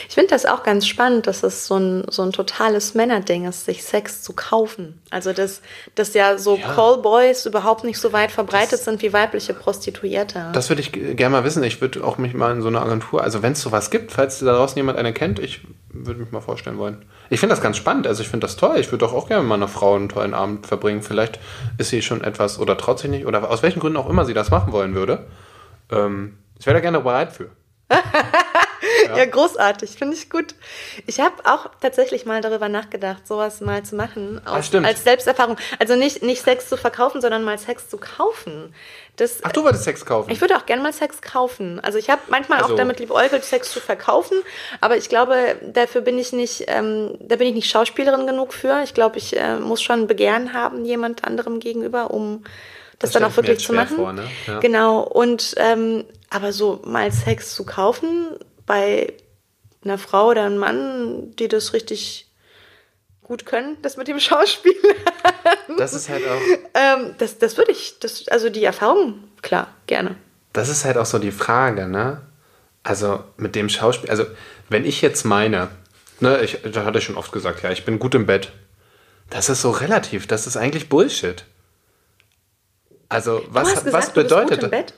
Ich 0.08 0.14
finde 0.14 0.30
das 0.30 0.44
auch 0.44 0.64
ganz 0.64 0.86
spannend, 0.86 1.26
dass 1.26 1.42
es 1.42 1.66
so 1.66 1.76
ein, 1.76 2.04
so 2.10 2.22
ein 2.22 2.32
totales 2.32 2.94
Männerding 2.94 3.46
ist, 3.46 3.64
sich 3.64 3.84
Sex 3.84 4.20
zu 4.22 4.34
kaufen. 4.34 5.00
Also, 5.10 5.32
dass, 5.32 5.62
dass 5.94 6.12
ja 6.12 6.36
so 6.36 6.56
ja. 6.56 6.74
Callboys 6.74 7.46
überhaupt 7.46 7.84
nicht 7.84 7.98
so 7.98 8.12
weit 8.12 8.32
verbreitet 8.32 8.72
das, 8.72 8.84
sind 8.84 9.00
wie 9.00 9.12
weibliche 9.12 9.54
Prostituierte. 9.54 10.50
Das 10.52 10.68
würde 10.68 10.82
ich 10.82 10.92
gerne 10.92 11.30
mal 11.30 11.44
wissen. 11.44 11.62
Ich 11.62 11.80
würde 11.80 12.04
auch 12.04 12.18
mich 12.18 12.34
mal 12.34 12.52
in 12.52 12.62
so 12.62 12.68
einer 12.68 12.82
Agentur, 12.82 13.22
also 13.22 13.42
wenn 13.42 13.52
es 13.52 13.62
sowas 13.62 13.90
gibt, 13.90 14.12
falls 14.12 14.40
da 14.40 14.52
draußen 14.52 14.76
jemand 14.76 14.98
eine 14.98 15.12
kennt, 15.12 15.38
ich 15.38 15.60
würde 15.88 16.20
mich 16.20 16.32
mal 16.32 16.40
vorstellen 16.40 16.78
wollen. 16.78 17.04
Ich 17.30 17.40
finde 17.40 17.54
das 17.54 17.62
ganz 17.62 17.76
spannend. 17.76 18.06
Also, 18.06 18.22
ich 18.22 18.28
finde 18.28 18.46
das 18.46 18.56
toll. 18.56 18.76
Ich 18.78 18.88
würde 18.88 19.06
doch 19.06 19.14
auch 19.14 19.28
gerne 19.28 19.42
mit 19.42 19.50
meiner 19.50 19.68
Frau 19.68 19.94
einen 19.94 20.08
tollen 20.08 20.34
Abend 20.34 20.66
verbringen. 20.66 21.02
Vielleicht 21.02 21.38
ist 21.78 21.90
sie 21.90 22.02
schon 22.02 22.22
etwas 22.24 22.58
oder 22.58 22.76
traut 22.76 22.98
sich 22.98 23.10
nicht 23.10 23.24
oder 23.24 23.48
aus 23.48 23.62
welchen 23.62 23.80
Gründen 23.80 23.98
auch 23.98 24.10
immer 24.10 24.24
sie 24.24 24.34
das 24.34 24.50
machen 24.50 24.72
wollen 24.72 24.94
würde. 24.94 25.26
Ähm, 25.90 26.36
ich 26.58 26.66
wäre 26.66 26.74
da 26.74 26.80
gerne 26.80 27.00
bereit 27.00 27.32
für. 27.32 27.50
Ja, 29.08 29.18
ja 29.18 29.24
großartig, 29.26 29.90
finde 29.92 30.16
ich 30.16 30.28
gut. 30.28 30.54
Ich 31.06 31.20
habe 31.20 31.34
auch 31.44 31.70
tatsächlich 31.80 32.26
mal 32.26 32.40
darüber 32.40 32.68
nachgedacht, 32.68 33.26
sowas 33.26 33.60
mal 33.60 33.82
zu 33.84 33.94
machen, 33.94 34.40
ah, 34.44 34.58
aus, 34.58 34.74
als 34.74 35.04
Selbsterfahrung. 35.04 35.56
Also 35.78 35.96
nicht, 35.96 36.22
nicht 36.22 36.42
Sex 36.42 36.68
zu 36.68 36.76
verkaufen, 36.76 37.20
sondern 37.20 37.44
mal 37.44 37.58
Sex 37.58 37.88
zu 37.88 37.98
kaufen. 37.98 38.74
Das, 39.16 39.38
Ach, 39.42 39.52
du 39.52 39.62
wolltest 39.62 39.84
Sex 39.84 40.06
kaufen? 40.06 40.30
Ich 40.30 40.40
würde 40.40 40.56
auch 40.56 40.66
gerne 40.66 40.82
mal 40.82 40.92
Sex 40.92 41.20
kaufen. 41.20 41.80
Also 41.80 41.98
ich 41.98 42.10
habe 42.10 42.22
manchmal 42.28 42.60
also. 42.60 42.72
auch 42.72 42.76
damit 42.76 42.98
liebäugelt, 42.98 43.44
Sex 43.44 43.70
zu 43.70 43.80
verkaufen, 43.80 44.38
aber 44.80 44.96
ich 44.96 45.08
glaube, 45.08 45.56
dafür 45.62 46.00
bin 46.00 46.18
ich 46.18 46.32
nicht, 46.32 46.64
ähm, 46.68 47.16
da 47.20 47.36
bin 47.36 47.48
ich 47.48 47.54
nicht 47.54 47.70
Schauspielerin 47.70 48.26
genug 48.26 48.54
für. 48.54 48.82
Ich 48.82 48.94
glaube, 48.94 49.18
ich 49.18 49.36
äh, 49.36 49.56
muss 49.56 49.82
schon 49.82 50.06
Begehren 50.06 50.54
haben, 50.54 50.84
jemand 50.84 51.24
anderem 51.24 51.60
gegenüber, 51.60 52.10
um 52.10 52.44
das, 53.02 53.10
das 53.10 53.20
dann 53.20 53.30
auch 53.30 53.36
wirklich 53.36 53.58
zu 53.58 53.72
machen. 53.72 53.96
Vor, 53.96 54.12
ne? 54.12 54.24
ja. 54.46 54.60
Genau. 54.60 55.00
Und 55.02 55.54
ähm, 55.58 56.04
aber 56.30 56.52
so 56.52 56.80
mal 56.84 57.12
Sex 57.12 57.54
zu 57.54 57.64
kaufen, 57.64 58.28
bei 58.64 59.12
einer 59.84 59.98
Frau 59.98 60.28
oder 60.28 60.44
einem 60.44 60.58
Mann, 60.58 61.36
die 61.36 61.48
das 61.48 61.72
richtig 61.72 62.30
gut 63.22 63.46
können, 63.46 63.76
das 63.82 63.96
mit 63.96 64.08
dem 64.08 64.20
Schauspiel. 64.20 64.74
Das 65.78 65.94
ist 65.94 66.08
halt 66.08 66.22
auch. 66.26 66.40
ähm, 66.74 67.14
das, 67.18 67.38
das 67.38 67.56
würde 67.56 67.72
ich, 67.72 67.98
das, 67.98 68.28
also 68.28 68.50
die 68.50 68.64
Erfahrung, 68.64 69.24
klar, 69.42 69.68
gerne. 69.86 70.16
Das 70.52 70.68
ist 70.68 70.84
halt 70.84 70.96
auch 70.96 71.06
so 71.06 71.18
die 71.18 71.32
Frage, 71.32 71.88
ne? 71.88 72.22
Also 72.82 73.22
mit 73.36 73.54
dem 73.54 73.68
Schauspiel, 73.68 74.10
also 74.10 74.26
wenn 74.68 74.84
ich 74.84 75.02
jetzt 75.02 75.24
meine, 75.24 75.68
ne, 76.20 76.40
ich, 76.42 76.58
da 76.72 76.84
hatte 76.84 76.98
ich 76.98 77.04
schon 77.04 77.16
oft 77.16 77.32
gesagt, 77.32 77.62
ja, 77.62 77.70
ich 77.70 77.84
bin 77.84 77.98
gut 77.98 78.14
im 78.14 78.26
Bett. 78.26 78.52
Das 79.30 79.48
ist 79.48 79.62
so 79.62 79.70
relativ, 79.70 80.26
das 80.26 80.46
ist 80.46 80.56
eigentlich 80.56 80.88
Bullshit. 80.88 81.44
Also 83.12 83.42
was, 83.48 83.74
gesagt, 83.84 83.92
was 83.92 84.12
bedeutet 84.12 84.60
gut 84.60 84.64
im 84.64 84.70
Bett? 84.70 84.94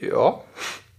Ja, 0.00 0.40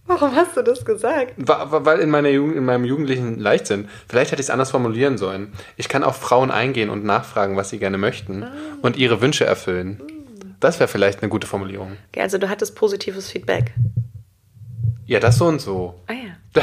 Warum 0.06 0.34
hast 0.34 0.56
du 0.56 0.62
das 0.62 0.84
gesagt? 0.86 1.34
weil 1.36 2.00
in, 2.00 2.08
meiner 2.08 2.30
Jugend, 2.30 2.56
in 2.56 2.64
meinem 2.64 2.84
jugendlichen 2.86 3.38
Leichtsinn, 3.38 3.90
vielleicht 4.08 4.32
hätte 4.32 4.40
ich 4.40 4.46
es 4.46 4.50
anders 4.50 4.70
formulieren 4.70 5.18
sollen. 5.18 5.52
Ich 5.76 5.88
kann 5.90 6.02
auf 6.02 6.16
Frauen 6.16 6.50
eingehen 6.50 6.88
und 6.88 7.04
nachfragen, 7.04 7.56
was 7.56 7.68
sie 7.68 7.78
gerne 7.78 7.98
möchten 7.98 8.46
und 8.80 8.96
ihre 8.96 9.20
Wünsche 9.20 9.44
erfüllen. 9.44 10.02
Das 10.60 10.80
wäre 10.80 10.88
vielleicht 10.88 11.20
eine 11.22 11.28
gute 11.28 11.46
Formulierung. 11.46 11.98
Okay, 12.08 12.22
also 12.22 12.38
du 12.38 12.48
hattest 12.48 12.74
positives 12.74 13.30
Feedback. 13.30 13.74
Ja, 15.04 15.20
das 15.20 15.36
so 15.36 15.46
und 15.46 15.60
so. 15.60 16.00
Ah 16.06 16.12
ja. 16.14 16.62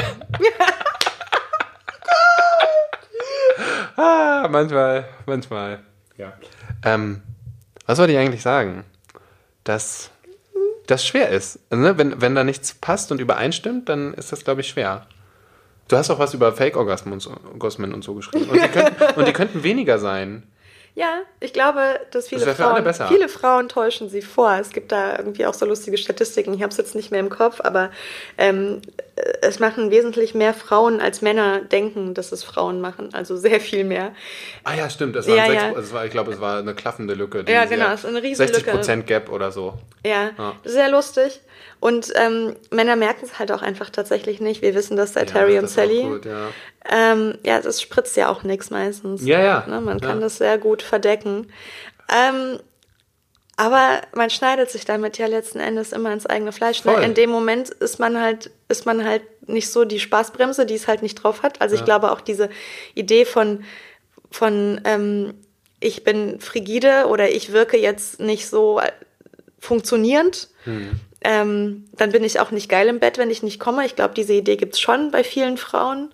Ah, 3.98 4.46
manchmal, 4.50 5.08
manchmal. 5.24 5.80
Ja. 6.18 6.34
Ähm, 6.84 7.22
was 7.86 7.98
wollte 7.98 8.12
ich 8.12 8.18
eigentlich 8.18 8.42
sagen? 8.42 8.84
Dass 9.66 10.10
das 10.86 11.06
schwer 11.06 11.28
ist. 11.28 11.58
Ne, 11.70 11.98
wenn, 11.98 12.20
wenn 12.20 12.34
da 12.34 12.44
nichts 12.44 12.74
passt 12.74 13.12
und 13.12 13.20
übereinstimmt, 13.20 13.88
dann 13.88 14.14
ist 14.14 14.32
das, 14.32 14.44
glaube 14.44 14.62
ich, 14.62 14.68
schwer. 14.68 15.06
Du 15.88 15.96
hast 15.96 16.10
auch 16.10 16.18
was 16.18 16.34
über 16.34 16.52
Fake-Orgasmen 16.52 17.14
und, 17.14 17.20
so, 17.20 17.30
Orgasmen 17.52 17.92
und 17.92 18.02
so 18.02 18.14
geschrieben. 18.14 18.48
Und 18.48 18.62
die, 18.62 18.68
könnten, 18.72 19.04
und 19.18 19.28
die 19.28 19.32
könnten 19.32 19.62
weniger 19.62 19.98
sein. 19.98 20.44
Ja, 20.96 21.20
ich 21.40 21.52
glaube, 21.52 22.00
dass 22.10 22.26
viele 22.28 22.46
Das 22.46 22.56
Frauen, 22.56 22.82
viele 23.08 23.28
Frauen 23.28 23.68
täuschen 23.68 24.08
sie 24.08 24.22
vor. 24.22 24.56
Es 24.58 24.70
gibt 24.70 24.92
da 24.92 25.18
irgendwie 25.18 25.44
auch 25.44 25.52
so 25.52 25.66
lustige 25.66 25.98
Statistiken. 25.98 26.54
Ich 26.54 26.62
habe 26.62 26.70
es 26.70 26.78
jetzt 26.78 26.94
nicht 26.94 27.10
mehr 27.10 27.20
im 27.20 27.28
Kopf, 27.28 27.60
aber 27.62 27.90
ähm, 28.38 28.80
äh, 29.16 29.22
es 29.42 29.58
machen 29.58 29.90
wesentlich 29.90 30.34
mehr 30.34 30.54
Frauen 30.54 31.02
als 31.02 31.20
Männer 31.20 31.60
denken, 31.60 32.14
dass 32.14 32.32
es 32.32 32.44
Frauen 32.44 32.80
machen. 32.80 33.10
Also 33.12 33.36
sehr 33.36 33.60
viel 33.60 33.84
mehr. 33.84 34.14
Ah 34.64 34.72
ja, 34.74 34.88
stimmt. 34.88 35.16
Es 35.16 35.28
waren 35.28 35.36
Ja, 35.36 35.46
sechs, 35.46 35.62
ja. 35.62 35.68
also 35.68 35.80
es 35.82 35.92
war, 35.92 36.06
ich 36.06 36.12
glaube, 36.12 36.32
es 36.32 36.40
war 36.40 36.60
eine 36.60 36.74
klaffende 36.74 37.12
Lücke. 37.12 37.44
die 37.44 37.52
Ja, 37.52 37.66
genau, 37.66 37.88
es 37.92 38.00
ist 38.00 38.06
eine 38.06 38.22
Riesenlücke. 38.22 38.72
60% 38.72 39.02
Gap 39.02 39.28
oder 39.30 39.52
so. 39.52 39.74
Ja, 40.02 40.30
Ja. 40.38 40.54
sehr 40.64 40.88
lustig. 40.90 41.40
Und 41.80 42.12
ähm, 42.16 42.56
Männer 42.70 42.96
merken 42.96 43.24
es 43.24 43.38
halt 43.38 43.52
auch 43.52 43.62
einfach 43.62 43.90
tatsächlich 43.90 44.40
nicht. 44.40 44.62
Wir 44.62 44.74
wissen 44.74 44.96
das 44.96 45.12
seit 45.12 45.30
Ja, 45.30 45.40
Harry 45.40 45.58
und 45.58 45.68
Sally. 45.68 46.02
gut, 46.02 46.24
ja. 46.24 46.48
Ähm, 46.90 47.36
ja, 47.44 47.60
das 47.60 47.82
spritzt 47.82 48.16
ja 48.16 48.28
auch 48.28 48.42
nichts 48.44 48.70
meistens. 48.70 49.24
Ja, 49.26 49.40
ja. 49.42 49.66
Ne, 49.66 49.80
man 49.80 50.00
kann 50.00 50.16
Ja. 50.18 50.22
das 50.24 50.38
sehr 50.38 50.56
gut 50.58 50.82
verdecken. 50.82 51.48
Ähm, 52.14 52.58
aber 53.58 54.02
man 54.14 54.28
schneidet 54.30 54.70
sich 54.70 54.84
damit 54.84 55.16
ja 55.18 55.26
letzten 55.26 55.60
Endes 55.60 55.92
immer 55.92 56.12
ins 56.12 56.26
eigene 56.26 56.52
Fleisch. 56.52 56.84
Ne? 56.84 57.02
In 57.02 57.14
dem 57.14 57.30
Moment 57.30 57.70
ist 57.70 57.98
man 57.98 58.20
halt, 58.20 58.50
ist 58.68 58.84
man 58.84 59.04
halt 59.04 59.22
nicht 59.48 59.70
so 59.70 59.84
die 59.84 59.98
Spaßbremse, 60.00 60.66
die 60.66 60.74
es 60.74 60.88
halt 60.88 61.00
nicht 61.02 61.14
drauf 61.16 61.42
hat. 61.42 61.60
Also 61.62 61.74
ich 61.74 61.84
glaube 61.84 62.10
auch 62.12 62.20
diese 62.20 62.50
Idee 62.94 63.24
von, 63.24 63.64
von 64.30 64.80
ähm, 64.84 65.34
ich 65.80 66.04
bin 66.04 66.38
frigide 66.40 67.06
oder 67.06 67.30
ich 67.30 67.52
wirke 67.52 67.78
jetzt 67.78 68.20
nicht 68.20 68.46
so 68.48 68.78
äh, 68.80 68.90
funktionierend. 69.58 70.48
Ähm, 71.28 71.86
dann 71.96 72.12
bin 72.12 72.22
ich 72.22 72.38
auch 72.38 72.52
nicht 72.52 72.68
geil 72.68 72.86
im 72.86 73.00
Bett, 73.00 73.18
wenn 73.18 73.30
ich 73.30 73.42
nicht 73.42 73.58
komme. 73.58 73.84
Ich 73.84 73.96
glaube, 73.96 74.14
diese 74.14 74.32
Idee 74.32 74.54
gibt's 74.54 74.78
schon 74.78 75.10
bei 75.10 75.24
vielen 75.24 75.56
Frauen. 75.56 76.12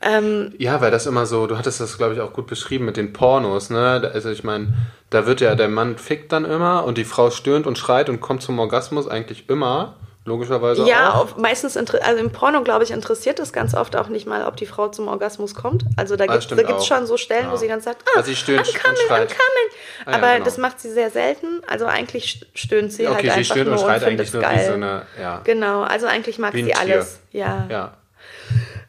Ähm, 0.00 0.52
Ja, 0.58 0.80
weil 0.80 0.92
das 0.92 1.06
immer 1.06 1.26
so, 1.26 1.48
du 1.48 1.58
hattest 1.58 1.80
das, 1.80 1.98
glaube 1.98 2.14
ich, 2.14 2.20
auch 2.20 2.32
gut 2.32 2.46
beschrieben 2.46 2.84
mit 2.84 2.96
den 2.96 3.12
Pornos, 3.12 3.70
ne? 3.70 4.08
Also 4.14 4.30
ich 4.30 4.44
meine, 4.44 4.72
da 5.10 5.26
wird 5.26 5.40
ja, 5.40 5.56
der 5.56 5.68
Mann 5.68 5.98
fickt 5.98 6.30
dann 6.30 6.44
immer 6.44 6.84
und 6.84 6.98
die 6.98 7.04
Frau 7.04 7.30
stöhnt 7.30 7.66
und 7.66 7.78
schreit 7.78 8.08
und 8.08 8.20
kommt 8.20 8.42
zum 8.42 8.60
Orgasmus 8.60 9.08
eigentlich 9.08 9.48
immer, 9.48 9.96
logischerweise 10.24 10.84
Ja, 10.88 11.14
auch. 11.14 11.36
meistens, 11.36 11.76
also 11.76 12.20
im 12.20 12.30
Porno, 12.30 12.62
glaube 12.62 12.84
ich, 12.84 12.90
interessiert 12.90 13.38
es 13.40 13.52
ganz 13.52 13.74
oft 13.74 13.94
auch 13.96 14.08
nicht 14.08 14.26
mal, 14.26 14.46
ob 14.46 14.56
die 14.56 14.66
Frau 14.66 14.88
zum 14.88 15.08
Orgasmus 15.08 15.54
kommt. 15.54 15.84
Also 15.96 16.16
da 16.16 16.24
Ah, 16.24 16.38
gibt 16.38 16.70
es 16.78 16.86
schon 16.86 17.06
so 17.06 17.16
Stellen, 17.16 17.48
wo 17.48 17.52
Ja. 17.52 17.56
sie 17.58 17.68
dann 17.68 17.80
sagt, 17.80 18.02
ah, 18.06 18.18
Also 18.18 18.30
sie 18.30 18.36
stöhnt 18.36 18.66
I'm 18.66 18.72
coming, 18.82 18.90
und 19.00 19.06
schreit. 19.06 19.30
I'm 19.30 19.34
coming. 19.34 19.68
Ah, 20.06 20.10
ja, 20.10 20.16
Aber 20.16 20.32
genau. 20.34 20.44
das 20.44 20.58
macht 20.58 20.80
sie 20.80 20.90
sehr 20.92 21.10
selten. 21.10 21.60
Also 21.66 21.84
eigentlich 21.86 22.24
st- 22.24 22.46
stöhnt 22.58 22.92
sie 22.92 23.06
halt 23.06 23.18
okay, 23.18 23.26
einfach 23.28 23.38
sie 23.38 23.44
stöhnt 23.44 23.66
nur 23.66 23.74
und 23.78 23.80
schreit 23.84 24.02
und 24.02 24.08
eigentlich 24.08 24.32
nur 24.32 24.42
geil. 24.42 24.60
wie 24.60 24.66
so 24.66 24.72
eine, 24.74 25.02
ja. 25.20 25.40
Genau, 25.44 25.82
also 25.82 26.06
eigentlich 26.06 26.38
mag 26.38 26.52
sie 26.54 26.74
alles. 26.74 27.20
Ja. 27.30 27.66
Ja. 27.70 27.92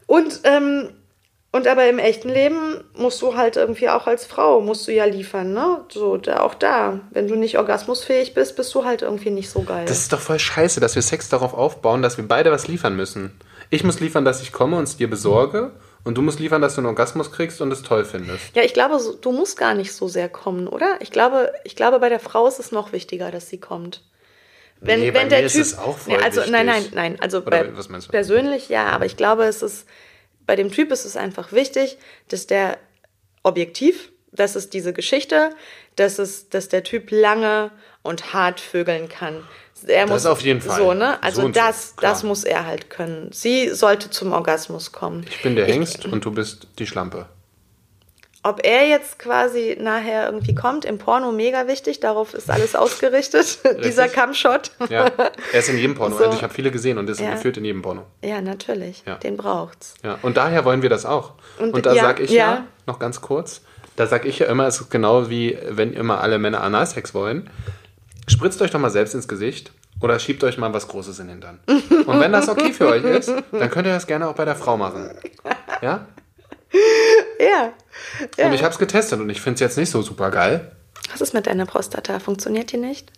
Und, 0.08 0.40
ähm, 0.44 0.90
und 1.56 1.68
aber 1.68 1.88
im 1.88 1.99
echten 1.99 2.28
Leben 2.28 2.84
musst 2.95 3.22
du 3.22 3.38
halt 3.38 3.56
irgendwie 3.56 3.88
auch 3.88 4.08
als 4.08 4.26
Frau, 4.26 4.60
musst 4.60 4.86
du 4.88 4.91
ja 4.91 5.06
liefern, 5.06 5.53
ne? 5.53 5.86
So, 5.88 6.18
da, 6.18 6.41
auch 6.41 6.53
da. 6.53 6.99
Wenn 7.12 7.30
du 7.30 7.36
nicht 7.36 7.58
orgasmusfähig 7.58 8.34
bist, 8.34 8.58
bist 8.58 8.76
du 8.76 8.84
halt 8.84 9.03
irgendwie 9.03 9.30
nicht 9.30 9.49
so 9.49 9.62
geil. 9.62 9.86
Das 9.88 9.99
ist 9.99 10.12
doch 10.12 10.20
voll 10.20 10.38
scheiße, 10.38 10.82
dass 10.82 10.95
wir 10.95 11.01
Sex 11.01 11.30
darauf 11.30 11.53
aufbauen, 11.53 12.01
dass 12.01 12.18
wir 12.18 12.28
beide 12.28 12.51
was 12.51 12.68
liefern 12.68 12.97
müssen. 12.97 13.39
Ich 13.70 13.86
muss 13.86 14.01
liefern, 14.01 14.26
dass 14.26 14.41
ich 14.41 14.51
komme 14.51 14.76
und 14.78 14.84
es 14.84 14.97
dir 14.97 15.10
besorge 15.10 15.72
und 16.03 16.18
du 16.18 16.22
musst 16.22 16.41
liefern, 16.41 16.62
dass 16.62 16.76
du 16.76 16.82
einen 16.82 16.88
Orgasmus 16.88 17.32
kriegst 17.32 17.62
und 17.62 17.72
es 17.72 17.84
toll 17.84 18.03
findest. 18.03 18.53
Ja, 18.53 18.64
ich 18.64 18.74
glaube, 18.74 18.99
du 19.22 19.32
musst 19.32 19.58
gar 19.58 19.76
nicht 19.76 19.93
so 19.93 20.10
sehr 20.10 20.28
kommen, 20.28 20.68
oder? 20.68 20.97
Ich 20.99 21.10
glaube, 21.10 21.53
ich 21.64 21.78
glaube, 21.78 21.99
bei 21.99 22.10
der 22.10 22.20
Frau 22.20 22.47
ist 22.49 22.60
es 22.60 22.74
noch 22.74 22.91
wichtiger, 22.91 23.32
dass 23.32 23.47
sie 23.47 23.62
kommt. 23.62 24.03
Wenn, 24.82 24.99
Nee, 24.99 25.14
wenn 25.14 25.30
der 25.30 25.39
mir 25.39 25.45
ist 25.45 25.53
Typ, 25.53 25.62
es 25.62 25.78
auch 25.78 25.97
voll 25.97 26.18
nee, 26.18 26.22
also 26.22 26.41
wichtig. 26.41 26.51
nein, 26.51 26.66
nein, 26.66 26.86
nein, 26.93 27.18
also 27.22 27.41
bei, 27.41 27.76
was 27.78 27.88
meinst 27.88 28.08
du? 28.08 28.12
persönlich 28.12 28.68
ja, 28.68 28.88
aber 28.89 29.06
ich 29.06 29.16
glaube, 29.16 29.45
es 29.45 29.62
ist 29.62 29.86
bei 30.46 30.56
dem 30.56 30.72
Typ 30.72 30.91
ist 30.91 31.06
es 31.06 31.18
einfach 31.18 31.52
wichtig, 31.52 31.98
dass 32.30 32.48
der 32.48 32.78
objektiv, 33.43 34.12
das 34.32 34.56
ist 34.56 34.74
diese 34.74 34.93
Geschichte, 34.93 35.52
dass 35.96 36.20
es, 36.20 36.50
dass 36.50 36.70
der 36.70 36.84
Typ 36.84 37.12
lange 37.12 37.72
und 38.04 38.34
hart 38.34 38.60
vögeln 38.60 39.10
kann. 39.10 39.43
Er 39.88 40.08
muss, 40.08 40.26
auf 40.26 40.41
jeden 40.41 40.62
Fall. 40.62 40.80
So, 40.80 40.93
ne? 40.93 41.22
Also 41.22 41.41
So 41.41 41.48
und 41.48 41.56
so, 41.56 41.62
das, 41.62 41.96
das 42.00 42.24
muss 42.24 42.43
er 42.43 42.66
halt 42.66 42.89
können. 42.89 43.32
Sie 43.32 43.70
sollte 43.70 44.10
zum 44.10 44.32
Orgasmus 44.32 44.91
kommen. 44.91 45.26
Ich 45.30 45.41
bin 45.41 45.56
der 45.56 45.66
Hengst 45.66 46.06
und 46.06 46.26
du 46.26 46.32
bist 46.32 46.68
die 46.80 46.88
Schlampe. 46.88 47.28
Ob 48.48 48.64
er 48.64 48.88
jetzt 48.88 49.18
quasi 49.18 49.76
nachher 49.80 50.28
irgendwie 50.28 50.54
kommt, 50.54 50.86
im 50.86 51.00
Porno 51.00 51.32
mega 51.32 51.66
wichtig, 51.68 52.00
darauf 52.00 52.36
ist 52.36 52.52
alles 52.52 52.76
ausgerichtet, 52.84 53.58
dieser 53.84 54.08
Cam-Shot. 54.08 54.70
Ja, 54.89 55.06
er 55.52 55.60
ist 55.60 55.68
in 55.70 55.78
jedem 55.80 55.96
Porno. 55.96 56.16
So. 56.20 56.26
Also 56.26 56.38
ich 56.38 56.43
habe 56.43 56.54
viele 56.54 56.70
gesehen 56.70 57.00
und 57.00 57.10
ist 57.10 57.20
Ja. 57.20 57.32
gefühlt 57.32 57.58
in 57.58 57.66
jedem 57.66 57.82
Porno. 57.82 58.04
Ja, 58.24 58.41
natürlich, 58.41 59.02
Ja. 59.08 59.16
den 59.16 59.36
braucht's. 59.36 59.96
Ja, 60.04 60.20
und 60.22 60.38
daher 60.38 60.64
wollen 60.64 60.84
wir 60.84 60.89
das 60.91 61.06
auch. 61.08 61.34
Und, 61.58 61.74
Und- 61.74 61.86
da 61.88 61.93
ja, 61.93 62.04
sag 62.04 62.20
ich 62.20 62.30
ja, 62.30 62.38
ja. 62.54 62.68
noch 62.86 63.00
ganz 63.00 63.20
kurz, 63.22 63.62
da 63.96 64.06
sag 64.06 64.26
ich 64.26 64.38
ja 64.39 64.46
immer, 64.46 64.68
es 64.68 64.80
ist 64.80 64.91
genau 64.91 65.30
wie, 65.30 65.58
wenn 65.70 65.93
immer 65.93 66.22
alle 66.22 66.38
Männer 66.38 66.62
Analsex 66.62 67.14
wollen, 67.16 67.50
spritzt 68.28 68.62
euch 68.62 68.70
doch 68.70 68.80
mal 68.80 68.91
selbst 68.91 69.16
ins 69.16 69.28
Gesicht 69.28 69.72
oder 70.02 70.20
schiebt 70.20 70.43
euch 70.43 70.58
mal 70.60 70.72
was 70.74 70.88
Großes 70.88 71.18
in 71.20 71.28
den 71.30 71.41
Hintern. 71.41 71.60
Und 72.06 72.20
wenn 72.20 72.32
das 72.32 72.48
okay 72.48 72.74
für 72.74 72.89
euch 72.89 73.04
ist, 73.04 73.34
dann 73.52 73.70
könnt 73.72 73.88
ihr 73.88 73.93
das 73.93 74.06
gerne 74.06 74.28
auch 74.28 74.36
bei 74.36 74.46
der 74.46 74.56
Frau 74.56 74.78
machen. 74.78 75.10
Ja? 75.82 76.06
Ja. 77.40 77.74
ja. 78.38 78.46
Und 78.48 78.54
ich 78.54 78.64
habe 78.64 78.72
es 78.74 78.80
getestet 78.80 79.20
und 79.20 79.30
ich 79.30 79.42
finde 79.42 79.56
es 79.56 79.60
jetzt 79.62 79.78
nicht 79.78 79.90
so 79.92 80.02
super 80.02 80.32
geil. 80.32 80.72
Was 81.12 81.22
ist 81.22 81.34
mit 81.34 81.48
deiner 81.48 81.66
Prostata? 81.66 82.20
Funktioniert 82.20 82.72
die 82.72 82.78
nicht? 82.78 83.12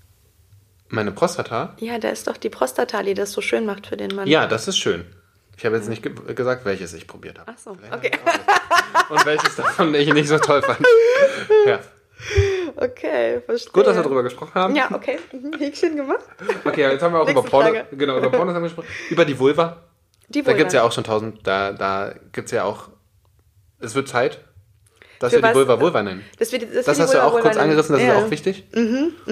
Meine 0.90 1.12
Prostata, 1.12 1.76
Ja, 1.80 1.98
da 2.00 2.10
ist 2.10 2.28
doch 2.28 2.38
die 2.38 2.50
Prostata, 2.50 3.04
die 3.04 3.14
das 3.14 3.32
so 3.34 3.42
schön 3.42 3.66
macht 3.66 3.88
für 3.88 3.98
den 3.98 4.16
Mann. 4.16 4.28
ja, 4.28 4.48
das 4.48 4.68
ist 4.68 4.78
schön. 4.78 5.06
Ich 5.58 5.66
habe 5.66 5.76
jetzt 5.76 5.90
nicht 5.90 6.04
ge 6.04 6.14
gesagt, 6.36 6.66
welches 6.66 6.94
ich 6.94 7.08
probiert 7.08 7.40
habe. 7.40 7.52
Ach 7.54 7.58
so, 7.60 7.74
Vielleicht 7.76 7.94
okay. 7.94 8.12
Und 9.10 9.26
welches 9.26 9.56
davon 9.56 9.94
ich 9.96 10.14
nicht 10.14 10.28
so 10.30 10.38
toll 10.38 10.62
fand. 10.62 10.80
Ja. 11.66 11.80
Okay, 12.76 13.42
verstehe. 13.46 13.72
Gut, 13.72 13.88
dass 13.88 13.96
wir 13.96 14.04
darüber 14.04 14.24
gesprochen 14.24 14.54
haben. 14.56 14.76
Ja, 14.76 14.90
okay. 14.92 15.20
Mhm, 15.32 15.54
Häkchen 15.58 15.96
gemacht. 15.96 16.20
Okay, 16.66 16.82
jetzt 16.92 17.02
haben 17.02 17.14
wir 17.14 17.22
auch 17.22 17.30
über 17.30 17.44
Porno, 17.44 17.70
Frage. 17.72 17.88
genau, 17.96 18.18
über 18.18 18.30
Pornos 18.32 18.54
haben 18.56 18.64
wir 18.64 18.70
gesprochen. 18.70 18.88
Über 19.10 19.26
die 19.26 19.38
Vulva. 19.38 19.84
Die 20.30 20.42
Da 20.44 20.54
gibt 20.54 20.68
es 20.68 20.74
Vulva. 20.74 20.84
ja 20.84 20.88
auch 20.88 20.92
schon 20.92 21.04
tausend, 21.04 21.46
da, 21.46 21.72
da 21.74 22.14
gibt 22.34 22.48
es 22.48 22.52
ja 22.52 22.64
auch, 22.64 22.90
es 23.80 23.96
wird 23.96 24.08
Zeit, 24.08 24.40
dass 25.20 25.34
Für 25.34 25.42
wir 25.42 25.50
die? 25.50 25.56
Vulva 25.56 25.80
Vulva 25.80 26.04
nennen. 26.04 26.24
Das, 26.38 26.52
wird, 26.52 26.64
das, 26.74 26.86
Das 26.86 27.00
hast 27.00 27.14
du 27.14 27.18
ja 27.18 27.24
Vulva 27.24 27.38
auch 27.38 27.42
kurz 27.42 27.56
nennen. 27.56 27.70
angerissen, 27.72 27.94
das 27.94 28.02
ja. 28.02 28.14
Mhm, 28.14 28.20
ist 28.20 28.26
auch 28.26 28.32
wichtig. 28.32 28.64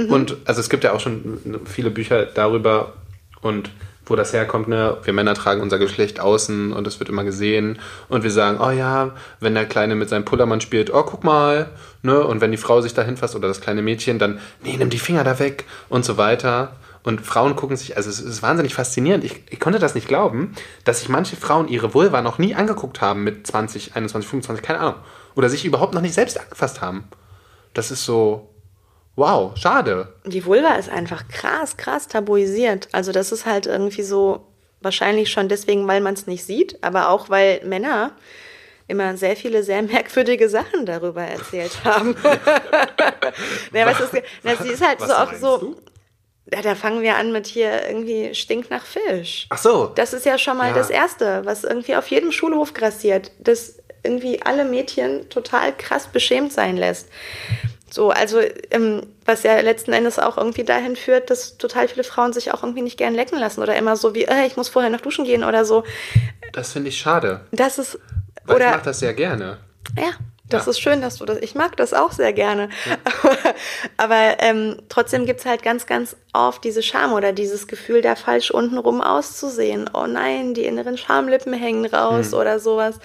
Und 0.10 0.38
also 0.46 0.62
es 0.62 0.70
gibt 0.70 0.84
ja 0.84 0.94
auch 0.94 1.00
schon 1.00 1.62
viele 1.66 1.92
Bücher 1.92 2.26
darüber 2.26 2.94
und 3.42 3.70
wo 4.08 4.16
das 4.16 4.34
herkommt, 4.34 4.68
ne? 4.68 4.98
Wir 5.04 5.14
Männer 5.14 5.34
tragen 5.34 5.62
unser 5.62 5.80
Geschlecht 5.80 6.20
außen 6.20 6.74
und 6.74 6.86
es 6.86 7.00
wird 7.00 7.10
immer 7.10 7.24
gesehen 7.24 7.80
und 8.08 8.24
wir 8.24 8.30
sagen, 8.30 8.60
oh 8.62 8.70
ja, 8.70 9.16
wenn 9.40 9.56
der 9.56 9.66
Kleine 9.66 9.96
mit 9.96 10.10
seinem 10.10 10.26
Pullermann 10.26 10.62
spielt, 10.62 10.94
oh 10.94 11.02
guck 11.04 11.24
mal, 11.24 11.70
ne? 12.04 12.24
Und 12.24 12.40
wenn 12.42 12.52
die 12.52 12.58
Frau 12.58 12.82
sich 12.82 12.94
da 12.94 13.02
hinfasst 13.02 13.36
oder 13.36 13.48
das 13.48 13.62
kleine 13.62 13.82
Mädchen, 13.82 14.20
dann, 14.20 14.40
nee, 14.64 14.76
nimm 14.78 14.92
die 14.92 15.00
Finger 15.00 15.24
da 15.24 15.40
weg 15.40 15.66
und 15.90 16.06
so 16.06 16.18
weiter. 16.18 16.76
Und 17.06 17.22
Frauen 17.22 17.56
gucken 17.56 17.78
sich, 17.78 17.98
also 17.98 18.10
es 18.10 18.20
ist 18.20 18.42
wahnsinnig 18.42 18.74
faszinierend. 18.74 19.24
Ich, 19.24 19.44
ich 19.52 19.60
konnte 19.60 19.78
das 19.78 19.94
nicht 19.94 20.08
glauben, 20.08 20.56
dass 20.86 21.00
sich 21.00 21.10
manche 21.10 21.36
Frauen 21.36 21.68
ihre 21.68 21.94
Vulva 21.94 22.24
noch 22.24 22.40
nie 22.40 22.56
angeguckt 22.56 23.00
haben 23.00 23.24
mit 23.24 23.46
20, 23.46 23.96
21, 23.96 24.28
25, 24.28 24.66
keine 24.66 24.80
Ahnung. 24.80 24.96
Oder 25.36 25.50
sich 25.50 25.66
überhaupt 25.66 25.94
noch 25.94 26.02
nicht 26.02 26.16
selbst 26.16 26.40
angefasst 26.40 26.82
haben. 26.82 27.08
Das 27.76 27.92
ist 27.92 28.06
so, 28.06 28.50
wow, 29.16 29.56
schade. 29.56 30.16
Die 30.26 30.46
Vulva 30.46 30.74
ist 30.76 30.90
einfach 30.90 31.28
krass, 31.28 31.78
krass 31.78 32.08
tabuisiert. 32.08 32.90
Also 32.92 33.12
das 33.12 33.32
ist 33.32 33.46
halt 33.46 33.68
irgendwie 33.68 34.02
so, 34.02 34.48
wahrscheinlich 34.82 35.32
schon 35.32 35.48
deswegen, 35.48 35.88
weil 35.88 36.02
man 36.02 36.16
es 36.16 36.26
nicht 36.26 36.44
sieht, 36.44 36.84
aber 36.84 37.10
auch, 37.10 37.30
weil 37.30 37.62
Männer 37.66 38.14
immer 38.88 39.16
sehr 39.16 39.36
viele 39.36 39.62
sehr 39.64 39.82
merkwürdige 39.84 40.50
Sachen 40.50 40.88
darüber 40.88 41.22
erzählt 41.22 41.84
haben. 41.84 42.16
naja, 43.72 43.86
was 43.86 44.00
ist, 44.00 44.24
na, 44.42 44.56
sie 44.56 44.70
ist 44.70 44.84
halt 44.84 45.02
Was 45.02 45.10
so 45.10 45.14
auch 45.14 45.34
so. 45.34 45.58
du? 45.58 45.76
Ja, 46.54 46.62
da 46.62 46.76
fangen 46.76 47.02
wir 47.02 47.16
an 47.16 47.32
mit 47.32 47.48
hier 47.48 47.88
irgendwie 47.88 48.36
stinkt 48.36 48.70
nach 48.70 48.86
Fisch. 48.86 49.48
Ach 49.50 49.58
so. 49.58 49.88
Das 49.96 50.14
ist 50.14 50.26
ja 50.26 50.38
schon 50.38 50.58
mal 50.58 50.70
Ja. 50.70 50.74
das 50.76 50.90
Erste, 50.92 51.42
was 51.46 51.64
irgendwie 51.64 51.96
auf 51.96 52.08
jedem 52.08 52.32
Schulhof 52.32 52.74
grassiert, 52.74 53.32
das 53.40 53.80
irgendwie 54.04 54.42
alle 54.44 54.66
Mädchen 54.66 55.28
total 55.30 55.76
krass 55.76 56.06
beschämt 56.08 56.54
sein 56.54 56.78
lässt. 56.78 57.10
So, 57.90 58.12
also 58.12 58.40
ähm, 58.72 59.02
was 59.26 59.42
ja 59.44 59.60
letzten 59.62 59.94
Endes 59.94 60.20
auch 60.20 60.38
irgendwie 60.38 60.64
dahin 60.64 60.96
führt, 60.96 61.30
dass 61.32 61.58
total 61.58 61.88
viele 61.88 62.04
Frauen 62.04 62.34
sich 62.34 62.54
auch 62.54 62.62
irgendwie 62.62 62.82
nicht 62.84 62.98
gern 62.98 63.16
lecken 63.16 63.40
lassen 63.40 63.62
oder 63.62 63.76
immer 63.76 63.96
so 63.96 64.14
wie, 64.14 64.26
äh, 64.26 64.46
ich 64.46 64.58
muss 64.58 64.70
vorher 64.70 64.92
noch 64.92 65.02
duschen 65.02 65.26
gehen 65.26 65.44
oder 65.44 65.66
so. 65.66 65.84
Das 66.52 66.74
finde 66.74 66.90
ich 66.90 66.98
schade. 67.00 67.42
Das 67.52 67.80
ist 67.80 67.98
Weil 68.44 68.58
ich 68.58 68.64
oder 68.64 68.72
mache 68.72 68.86
das 68.86 69.00
sehr 69.00 69.14
gerne. 69.14 69.58
ja, 69.98 70.12
das 70.50 70.66
Ja. 70.66 70.72
ist 70.72 70.80
schön, 70.80 71.02
dass 71.02 71.18
du 71.18 71.26
das. 71.26 71.40
Ich 71.40 71.56
mag 71.56 71.76
das 71.78 71.94
auch 71.94 72.12
sehr 72.12 72.34
gerne. 72.34 72.70
Aber, 73.24 73.38
aber 74.06 74.38
ähm, 74.40 74.78
trotzdem 74.90 75.26
gibt's 75.26 75.46
halt 75.46 75.62
ganz, 75.64 75.86
ganz 75.86 76.16
oft 76.34 76.64
diese 76.64 76.82
Scham 76.82 77.12
oder 77.14 77.34
dieses 77.34 77.68
Gefühl, 77.68 78.02
da 78.02 78.16
falsch 78.16 78.52
untenrum 78.52 79.02
auszusehen. 79.02 79.90
Oh 79.94 80.08
nein, 80.08 80.54
die 80.54 80.66
inneren 80.66 80.98
Schamlippen 80.98 81.54
hängen 81.54 81.86
raus 81.86 82.32
Hm. 82.32 82.40
oder 82.40 82.60
sowas. 82.60 83.00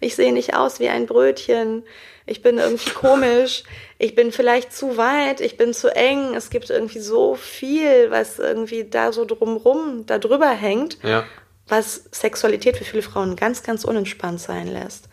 Ich 0.00 0.16
sehe 0.16 0.32
nicht 0.32 0.54
aus 0.56 0.80
wie 0.80 0.88
ein 0.88 1.06
Brötchen. 1.06 1.84
Ich 2.26 2.42
bin 2.42 2.58
irgendwie 2.58 2.90
komisch. 2.90 3.62
Ich 3.98 4.14
bin 4.16 4.32
vielleicht 4.32 4.72
zu 4.72 4.96
weit. 4.96 5.40
Ich 5.40 5.56
bin 5.56 5.72
zu 5.72 5.94
eng. 5.94 6.34
Es 6.34 6.50
gibt 6.50 6.68
irgendwie 6.70 6.98
so 6.98 7.36
viel, 7.36 8.10
was 8.10 8.38
irgendwie 8.40 8.84
da 8.84 9.12
so 9.12 9.24
drumrum, 9.24 10.06
da 10.06 10.18
drüber 10.18 10.50
hängt 10.50 10.98
Ja. 11.04 11.24
was 11.68 12.04
Sexualität 12.10 12.76
für 12.76 12.84
viele 12.84 13.02
Frauen 13.02 13.36
ganz, 13.36 13.62
ganz 13.62 13.84
unentspannt 13.84 14.40
sein 14.40 14.66
lässt. 14.66 15.08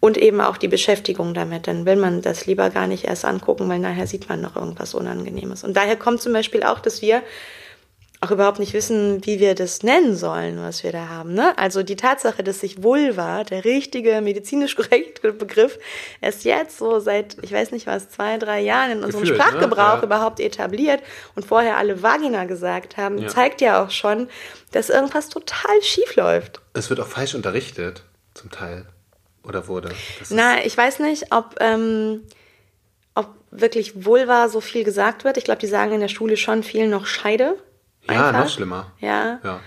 Und 0.00 0.16
eben 0.16 0.40
auch 0.40 0.56
die 0.58 0.68
Beschäftigung 0.68 1.34
damit. 1.34 1.66
Dann 1.66 1.84
will 1.84 1.96
man 1.96 2.22
das 2.22 2.46
lieber 2.46 2.70
gar 2.70 2.86
nicht 2.86 3.04
erst 3.04 3.24
angucken, 3.24 3.68
weil 3.68 3.80
nachher 3.80 4.06
sieht 4.06 4.28
man 4.28 4.40
noch 4.40 4.54
irgendwas 4.54 4.94
Unangenehmes. 4.94 5.64
Und 5.64 5.76
daher 5.76 5.96
kommt 5.96 6.22
zum 6.22 6.32
Beispiel 6.32 6.62
auch, 6.62 6.78
dass 6.78 7.02
wir 7.02 7.22
auch 8.20 8.30
überhaupt 8.32 8.58
nicht 8.58 8.72
wissen, 8.74 9.24
wie 9.26 9.38
wir 9.38 9.54
das 9.54 9.84
nennen 9.84 10.16
sollen, 10.16 10.60
was 10.60 10.82
wir 10.82 10.90
da 10.90 11.08
haben. 11.08 11.34
Ne? 11.34 11.56
Also 11.56 11.84
die 11.84 11.94
Tatsache, 11.94 12.42
dass 12.42 12.60
sich 12.60 12.82
Vulva, 12.82 13.44
der 13.44 13.64
richtige 13.64 14.20
medizinisch 14.20 14.74
korrekte 14.76 15.32
Begriff, 15.32 15.78
erst 16.20 16.44
jetzt 16.44 16.78
so 16.78 16.98
seit, 16.98 17.36
ich 17.42 17.52
weiß 17.52 17.70
nicht 17.70 17.86
was, 17.86 18.08
zwei, 18.08 18.36
drei 18.38 18.60
Jahren 18.60 18.90
in 18.90 19.04
unserem 19.04 19.22
Gefühlt, 19.22 19.38
ne? 19.38 19.44
Sprachgebrauch 19.44 19.98
Ja. 19.98 20.02
überhaupt 20.02 20.40
etabliert 20.40 21.00
und 21.36 21.46
vorher 21.46 21.76
alle 21.76 22.02
Vagina 22.02 22.44
gesagt 22.44 22.96
haben, 22.96 23.18
Ja. 23.18 23.28
zeigt 23.28 23.60
ja 23.60 23.84
auch 23.84 23.90
schon, 23.90 24.28
dass 24.72 24.90
irgendwas 24.90 25.28
total 25.28 25.80
schief 25.82 26.16
läuft. 26.16 26.60
Es 26.74 26.90
wird 26.90 26.98
auch 26.98 27.06
falsch 27.06 27.36
unterrichtet, 27.36 28.02
zum 28.34 28.50
Teil. 28.50 28.86
Oder 29.48 29.66
wurde. 29.66 29.90
Das 30.18 30.30
Na, 30.30 30.64
ich 30.64 30.76
weiß 30.76 30.98
nicht, 31.00 31.32
ob, 31.32 31.56
ähm, 31.60 32.22
ob 33.14 33.28
wirklich 33.50 34.04
Vulva 34.04 34.48
so 34.48 34.60
viel 34.60 34.84
gesagt 34.84 35.24
wird. 35.24 35.38
Ich 35.38 35.44
glaube, 35.44 35.60
die 35.60 35.66
sagen 35.66 35.92
in 35.92 36.00
der 36.00 36.08
Schule 36.08 36.36
schon 36.36 36.62
viel 36.62 36.88
noch 36.88 37.06
Scheide. 37.06 37.56
ja, 38.08 38.28
einfach. 38.28 38.44
noch 38.44 38.50
schlimmer. 38.50 38.92
Ja. 39.00 39.40
Ja. 39.42 39.60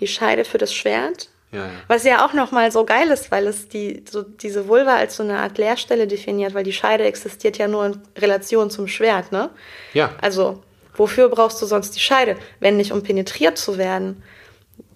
Die 0.00 0.06
Scheide 0.06 0.44
für 0.44 0.58
das 0.58 0.72
Schwert. 0.72 1.30
Ja, 1.50 1.66
ja. 1.66 1.72
Was 1.86 2.04
ja 2.04 2.26
auch 2.26 2.32
nochmal 2.32 2.72
so 2.72 2.84
geil 2.84 3.08
ist, 3.08 3.30
weil 3.30 3.46
es 3.46 3.68
die, 3.68 4.04
so 4.10 4.22
diese 4.22 4.66
Vulva 4.66 4.96
als 4.96 5.16
so 5.16 5.22
eine 5.22 5.38
Art 5.38 5.56
Leerstelle 5.56 6.06
definiert, 6.08 6.54
weil 6.54 6.64
die 6.64 6.72
Scheide 6.72 7.04
existiert 7.04 7.58
ja 7.58 7.68
nur 7.68 7.86
in 7.86 8.02
Relation 8.18 8.70
zum 8.70 8.88
Schwert, 8.88 9.30
ne? 9.30 9.50
Ja. 9.92 10.10
Also, 10.20 10.64
wofür 10.96 11.28
brauchst 11.28 11.62
du 11.62 11.66
sonst 11.66 11.92
die 11.92 12.00
Scheide, 12.00 12.36
wenn 12.58 12.76
nicht 12.76 12.90
um 12.92 13.04
penetriert 13.04 13.56
zu 13.56 13.78
werden? 13.78 14.22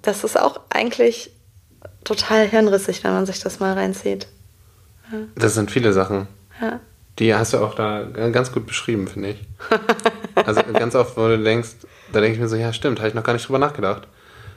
Das 0.03 0.24
ist 0.24 0.39
auch 0.39 0.61
eigentlich 0.70 1.30
total 2.05 2.49
hirnrissig, 2.49 3.05
wenn 3.05 3.12
man 3.12 3.26
sich 3.26 3.41
das 3.41 3.61
mal 3.61 3.74
reinzieht. 3.74 4.29
Das 5.35 5.55
sind 5.55 5.70
viele 5.70 5.93
Sachen. 5.93 6.29
Ja. 6.61 6.81
Die 7.18 7.35
hast 7.35 7.53
du 7.53 7.59
auch 7.59 7.74
da 7.74 8.05
ganz 8.05 8.53
gut 8.53 8.66
beschrieben, 8.66 9.09
finde 9.09 9.31
ich. 9.31 9.41
Also 10.47 10.62
ganz 10.72 10.95
oft, 10.95 11.16
wo 11.16 11.26
du 11.26 11.43
denkst, 11.43 11.70
da 12.12 12.20
denke 12.20 12.37
ich 12.37 12.41
mir 12.41 12.49
so, 12.49 12.55
ja 12.55 12.72
stimmt, 12.72 13.01
habe 13.01 13.09
ich 13.09 13.14
noch 13.14 13.24
gar 13.24 13.33
nicht 13.33 13.49
drüber 13.49 13.59
nachgedacht. 13.59 14.07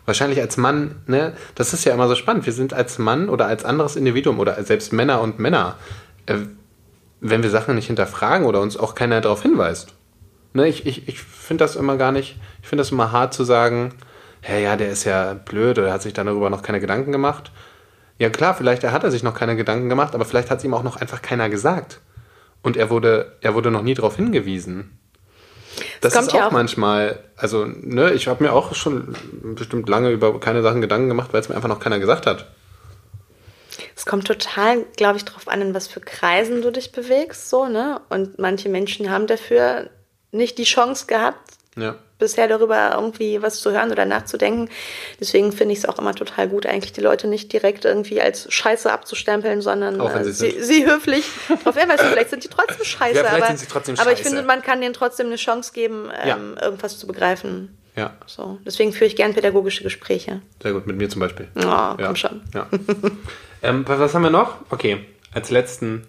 Wahrscheinlich 0.05 0.39
als 0.39 0.55
Mann, 0.57 1.01
ne, 1.07 1.33
das 1.55 1.73
ist 1.73 1.85
ja 1.85 1.93
immer 1.93 2.07
so 2.07 2.13
spannend. 2.13 2.45
Wir 2.45 2.53
sind 2.53 2.71
als 2.71 2.99
Mann 2.99 3.29
oder 3.29 3.47
als 3.47 3.65
anderes 3.65 3.95
Individuum 3.95 4.39
oder 4.39 4.63
selbst 4.63 4.93
Männer 4.93 5.21
und 5.21 5.39
Männer, 5.39 5.75
äh, 6.27 6.35
wenn 7.19 7.41
wir 7.41 7.49
Sachen 7.49 7.73
nicht 7.75 7.87
hinterfragen 7.87 8.45
oder 8.45 8.61
uns 8.61 8.77
auch 8.77 8.93
keiner 8.93 9.21
darauf 9.21 9.41
hinweist. 9.41 9.95
Ne, 10.53 10.67
ich 10.67 10.85
ich, 10.85 11.07
ich 11.07 11.19
finde 11.19 11.63
das 11.63 11.75
immer 11.75 11.97
gar 11.97 12.11
nicht, 12.11 12.37
ich 12.61 12.67
finde 12.67 12.81
das 12.81 12.91
immer 12.91 13.11
hart 13.11 13.33
zu 13.33 13.43
sagen, 13.43 13.93
hä, 14.41 14.63
ja, 14.63 14.75
der 14.75 14.89
ist 14.89 15.03
ja 15.03 15.33
blöd 15.33 15.77
oder 15.79 15.93
hat 15.93 16.01
sich 16.01 16.13
dann 16.13 16.27
darüber 16.27 16.49
noch 16.49 16.61
keine 16.63 16.79
Gedanken 16.79 17.11
gemacht. 17.11 17.51
Ja 18.17 18.29
klar, 18.29 18.53
vielleicht 18.53 18.83
hat 18.83 19.03
er 19.03 19.11
sich 19.11 19.23
noch 19.23 19.33
keine 19.33 19.55
Gedanken 19.55 19.89
gemacht, 19.89 20.13
aber 20.13 20.25
vielleicht 20.25 20.49
hat 20.51 20.59
es 20.59 20.63
ihm 20.63 20.73
auch 20.73 20.83
noch 20.83 20.97
einfach 20.97 21.21
keiner 21.21 21.49
gesagt. 21.49 22.01
Und 22.61 22.77
er 22.77 22.89
wurde, 22.89 23.37
er 23.41 23.55
wurde 23.55 23.71
noch 23.71 23.81
nie 23.81 23.93
darauf 23.95 24.15
hingewiesen. 24.17 24.97
Das 26.01 26.13
kommt 26.13 26.27
ist 26.27 26.33
ja 26.33 26.41
auch, 26.43 26.47
auch- 26.47 26.51
manchmal, 26.51 27.19
also 27.37 27.65
ne, 27.65 28.11
ich 28.11 28.27
habe 28.27 28.43
mir 28.43 28.53
auch 28.53 28.75
schon 28.75 29.15
bestimmt 29.55 29.87
lange 29.89 30.09
über 30.11 30.39
keine 30.39 30.61
Sachen 30.61 30.81
Gedanken 30.81 31.07
gemacht, 31.07 31.33
weil 31.33 31.41
es 31.41 31.49
mir 31.49 31.55
einfach 31.55 31.69
noch 31.69 31.79
keiner 31.79 31.99
gesagt 31.99 32.27
hat. 32.27 32.47
Es 33.95 34.05
kommt 34.05 34.27
total, 34.27 34.83
glaube 34.97 35.17
ich, 35.17 35.25
darauf 35.25 35.47
an, 35.47 35.61
in 35.61 35.73
was 35.73 35.87
für 35.87 35.99
Kreisen 36.01 36.61
du 36.61 36.71
dich 36.71 36.91
bewegst, 36.91 37.49
so, 37.49 37.67
ne? 37.67 38.01
Und 38.09 38.37
manche 38.39 38.69
Menschen 38.69 39.09
haben 39.09 39.27
dafür 39.27 39.89
nicht 40.31 40.57
die 40.57 40.63
Chance 40.63 41.05
gehabt, 41.07 41.51
Ja. 41.75 41.95
Bisher 42.21 42.47
darüber 42.47 42.91
irgendwie 42.95 43.41
was 43.41 43.59
zu 43.59 43.71
hören 43.71 43.91
oder 43.91 44.05
nachzudenken. 44.05 44.69
Deswegen 45.19 45.51
finde 45.51 45.73
ich 45.73 45.79
es 45.79 45.85
auch 45.85 45.99
immer 45.99 46.15
total 46.15 46.47
gut, 46.47 46.65
eigentlich 46.65 46.93
die 46.93 47.01
Leute 47.01 47.27
nicht 47.27 47.51
direkt 47.51 47.83
irgendwie 47.83 48.21
als 48.21 48.51
Scheiße 48.51 48.89
abzustempeln, 48.89 49.61
sondern 49.61 49.99
äh, 49.99 50.23
sie 50.31 50.61
sie, 50.63 50.85
höflich 50.85 51.25
darauf 51.49 51.75
hinweisen. 51.77 52.05
Vielleicht 52.09 52.29
sind 52.29 52.45
die 52.45 52.47
trotzdem 52.47 52.85
scheiße, 52.85 53.19
Ja, 53.19 53.27
aber, 53.29 53.47
sind 53.47 53.59
sie 53.59 53.65
trotzdem 53.65 53.99
aber 53.99 54.11
ich 54.13 54.19
scheiße. 54.19 54.29
finde, 54.29 54.43
man 54.43 54.61
kann 54.61 54.79
denen 54.79 54.93
trotzdem 54.93 55.27
eine 55.27 55.35
Chance 55.35 55.73
geben, 55.73 56.09
Ja. 56.25 56.37
ähm, 56.37 56.57
irgendwas 56.61 56.97
zu 56.97 57.05
begreifen. 57.07 57.77
Ja, 57.97 58.13
So. 58.25 58.57
Deswegen 58.65 58.93
führe 58.93 59.05
ich 59.07 59.17
gern 59.17 59.33
pädagogische 59.33 59.83
Gespräche. 59.83 60.41
sehr 60.63 60.71
gut, 60.71 60.87
mit 60.87 60.95
mir 60.95 61.09
zum 61.09 61.19
Beispiel. 61.19 61.49
Oh, 61.57 61.61
ja. 61.61 61.97
komm 62.05 62.15
schon. 62.15 62.41
Ja. 62.53 62.67
ähm, 63.61 63.83
was 63.85 63.99
was 63.99 64.13
haben 64.15 64.21
wir 64.23 64.29
noch? 64.29 64.55
Okay, 64.69 65.05
als 65.33 65.49
letzten 65.51 66.07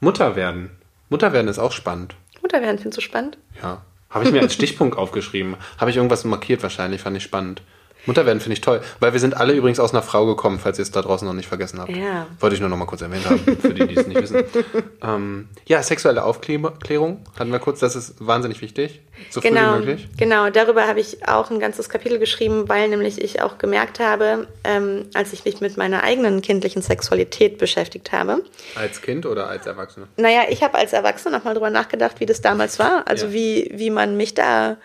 Mutter 0.00 0.34
werden. 0.34 0.70
Mutter 1.08 1.32
werden 1.32 1.48
ist 1.48 1.58
auch 1.58 1.72
spannend. 1.72 2.14
Mutter 2.42 2.60
werden 2.62 2.78
findest 2.78 2.98
du 2.98 3.00
spannend? 3.02 3.38
Ja. 3.62 3.82
Habe 4.10 4.24
ich 4.24 4.32
mir 4.32 4.40
als 4.40 4.54
Stichpunkt 4.54 4.96
aufgeschrieben. 4.96 5.56
Habe 5.78 5.90
ich 5.90 5.96
irgendwas 5.96 6.24
markiert 6.24 6.62
wahrscheinlich, 6.62 7.02
fand 7.02 7.16
ich 7.16 7.22
spannend. 7.22 7.62
Mutter 8.08 8.26
werden 8.26 8.40
finde 8.40 8.54
ich 8.54 8.60
toll, 8.60 8.80
weil 8.98 9.12
wir 9.12 9.20
sind 9.20 9.36
alle 9.36 9.52
übrigens 9.52 9.78
aus 9.78 9.92
einer 9.92 10.02
Frau 10.02 10.26
gekommen, 10.26 10.58
falls 10.58 10.78
ihr 10.78 10.82
es 10.82 10.90
da 10.90 11.02
draußen 11.02 11.26
noch 11.28 11.34
nicht 11.34 11.46
vergessen 11.46 11.78
habt. 11.80 11.94
Ja. 11.96 12.26
Wollte 12.40 12.54
ich 12.56 12.60
nur 12.60 12.68
noch 12.68 12.76
mal 12.76 12.86
kurz 12.86 13.02
erwähnt 13.02 13.24
haben, 13.28 13.38
für 13.38 13.72
die, 13.72 13.86
die 13.86 13.94
es 13.96 14.06
nicht 14.06 14.20
wissen. 14.20 14.42
Ähm, 15.00 15.48
ja, 15.66 15.80
sexuelle 15.82 16.24
Aufklärung 16.24 17.24
hatten 17.38 17.52
wir 17.52 17.60
kurz, 17.60 17.78
das 17.78 17.94
ist 17.94 18.14
wahnsinnig 18.18 18.60
wichtig. 18.62 19.00
So 19.30 19.40
früh 19.40 19.48
Genau, 19.50 19.74
wie 19.74 19.78
möglich. 19.86 20.08
genau. 20.16 20.50
Darüber 20.50 20.88
habe 20.88 20.98
ich 20.98 21.26
auch 21.28 21.50
ein 21.50 21.60
ganzes 21.60 21.88
Kapitel 21.88 22.18
geschrieben, 22.18 22.68
weil 22.68 22.88
nämlich 22.88 23.22
ich 23.22 23.40
auch 23.42 23.58
gemerkt 23.58 24.00
habe, 24.00 24.48
ähm, 24.64 25.06
als 25.14 25.32
ich 25.32 25.44
mich 25.44 25.60
mit 25.60 25.76
meiner 25.76 26.02
eigenen 26.02 26.42
kindlichen 26.42 26.82
Sexualität 26.82 27.58
beschäftigt 27.58 28.10
habe. 28.10 28.42
Als 28.74 29.00
Kind 29.02 29.24
oder 29.26 29.48
als 29.48 29.66
Erwachsene? 29.66 30.08
Naja, 30.16 30.42
ich 30.48 30.62
habe 30.64 30.76
als 30.76 30.92
Erwachsene 30.92 31.36
nochmal 31.36 31.54
drüber 31.54 31.70
nachgedacht, 31.70 32.18
wie 32.18 32.26
das 32.26 32.40
damals 32.40 32.78
war. 32.80 33.06
Also 33.06 33.26
Ja. 33.26 33.32
wie, 33.32 33.70
wie 33.74 33.90
man 33.90 34.16
mich 34.16 34.34
da 34.34 34.76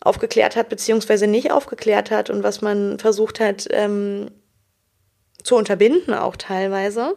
aufgeklärt 0.00 0.56
hat, 0.56 0.68
beziehungsweise 0.68 1.26
nicht 1.26 1.52
aufgeklärt 1.52 2.10
hat 2.10 2.30
und 2.30 2.42
was 2.42 2.62
man 2.62 2.98
versucht 2.98 3.40
hat 3.40 3.68
ähm, 3.70 4.30
zu 5.42 5.56
unterbinden, 5.56 6.14
auch 6.14 6.36
teilweise. 6.36 7.16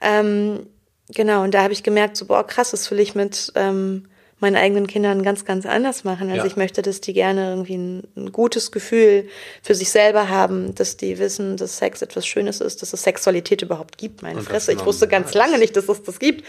Ähm, 0.00 0.66
genau, 1.08 1.42
und 1.42 1.54
da 1.54 1.62
habe 1.62 1.72
ich 1.72 1.82
gemerkt, 1.82 2.16
so, 2.16 2.26
boah, 2.26 2.46
krass, 2.46 2.70
das 2.70 2.90
will 2.90 3.00
ich 3.00 3.14
mit 3.14 3.52
ähm, 3.54 4.08
meinen 4.40 4.56
eigenen 4.56 4.86
Kindern 4.86 5.22
ganz, 5.22 5.44
ganz 5.44 5.66
anders 5.66 6.04
machen. 6.04 6.28
Also 6.30 6.42
Ja. 6.42 6.46
ich 6.46 6.56
möchte, 6.56 6.82
dass 6.82 7.00
die 7.00 7.12
gerne 7.12 7.50
irgendwie 7.50 7.76
ein, 7.76 8.02
ein 8.16 8.32
gutes 8.32 8.72
Gefühl 8.72 9.28
für 9.62 9.74
sich 9.74 9.90
selber 9.90 10.28
haben, 10.28 10.74
dass 10.74 10.96
die 10.96 11.18
wissen, 11.18 11.56
dass 11.56 11.76
Sex 11.76 12.02
etwas 12.02 12.26
Schönes 12.26 12.60
ist, 12.60 12.82
dass 12.82 12.92
es 12.92 13.02
Sexualität 13.02 13.62
überhaupt 13.62 13.98
gibt. 13.98 14.22
Meine 14.22 14.38
Und 14.38 14.44
Fresse, 14.44 14.72
ich 14.72 14.84
wusste 14.84 15.06
ganz 15.08 15.34
lange 15.34 15.58
nicht, 15.58 15.76
dass 15.76 15.88
es 15.88 16.02
das 16.02 16.18
gibt. 16.18 16.44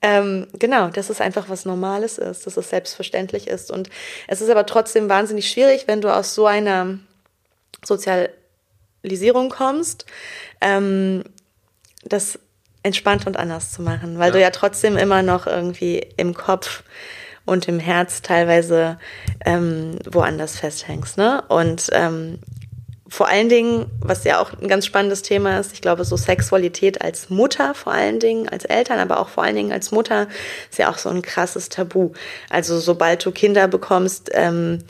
Ähm, 0.00 0.46
genau, 0.58 0.88
dass 0.88 1.10
es 1.10 1.20
einfach 1.20 1.48
was 1.48 1.64
Normales 1.64 2.18
ist, 2.18 2.46
dass 2.46 2.56
es 2.56 2.70
selbstverständlich 2.70 3.48
ist. 3.48 3.70
Und 3.70 3.90
es 4.26 4.40
ist 4.40 4.48
aber 4.48 4.64
trotzdem 4.64 5.08
wahnsinnig 5.08 5.50
schwierig, 5.50 5.84
wenn 5.86 6.00
du 6.00 6.14
aus 6.14 6.34
so 6.34 6.46
einer 6.46 6.98
Sozialisierung 7.84 9.50
kommst, 9.50 10.06
ähm, 10.60 11.24
das 12.04 12.38
entspannt 12.88 13.26
und 13.26 13.36
anders 13.36 13.70
zu 13.70 13.82
machen, 13.82 14.18
weil 14.18 14.28
Ja. 14.28 14.32
du 14.32 14.40
ja 14.40 14.50
trotzdem 14.50 14.96
immer 14.96 15.22
noch 15.22 15.46
irgendwie 15.46 16.04
im 16.16 16.34
Kopf 16.34 16.82
und 17.44 17.68
im 17.68 17.78
Herz 17.78 18.20
teilweise 18.22 18.98
ähm, 19.46 19.98
woanders 20.10 20.58
festhängst. 20.58 21.16
Ne? 21.16 21.42
Und 21.48 21.88
ähm, 21.92 22.40
vor 23.10 23.26
allen 23.28 23.48
Dingen, 23.48 23.86
was 24.00 24.24
ja 24.24 24.38
auch 24.38 24.52
ein 24.60 24.68
ganz 24.68 24.84
spannendes 24.84 25.22
Thema 25.22 25.58
ist, 25.58 25.72
ich 25.72 25.80
glaube, 25.80 26.04
so 26.04 26.16
Sexualität 26.18 27.00
als 27.00 27.30
Mutter 27.30 27.74
vor 27.74 27.92
allen 27.94 28.20
Dingen, 28.20 28.50
als 28.50 28.66
Eltern, 28.66 28.98
aber 28.98 29.18
auch 29.18 29.30
vor 29.30 29.44
allen 29.44 29.56
Dingen 29.56 29.72
als 29.72 29.92
Mutter, 29.92 30.26
ist 30.70 30.78
ja 30.78 30.90
auch 30.90 30.98
so 30.98 31.08
ein 31.08 31.22
krasses 31.22 31.70
Tabu. 31.70 32.12
Also 32.50 32.78
sobald 32.80 33.24
du 33.24 33.30
Kinder 33.32 33.66
bekommst, 33.66 34.30
ähm, 34.34 34.80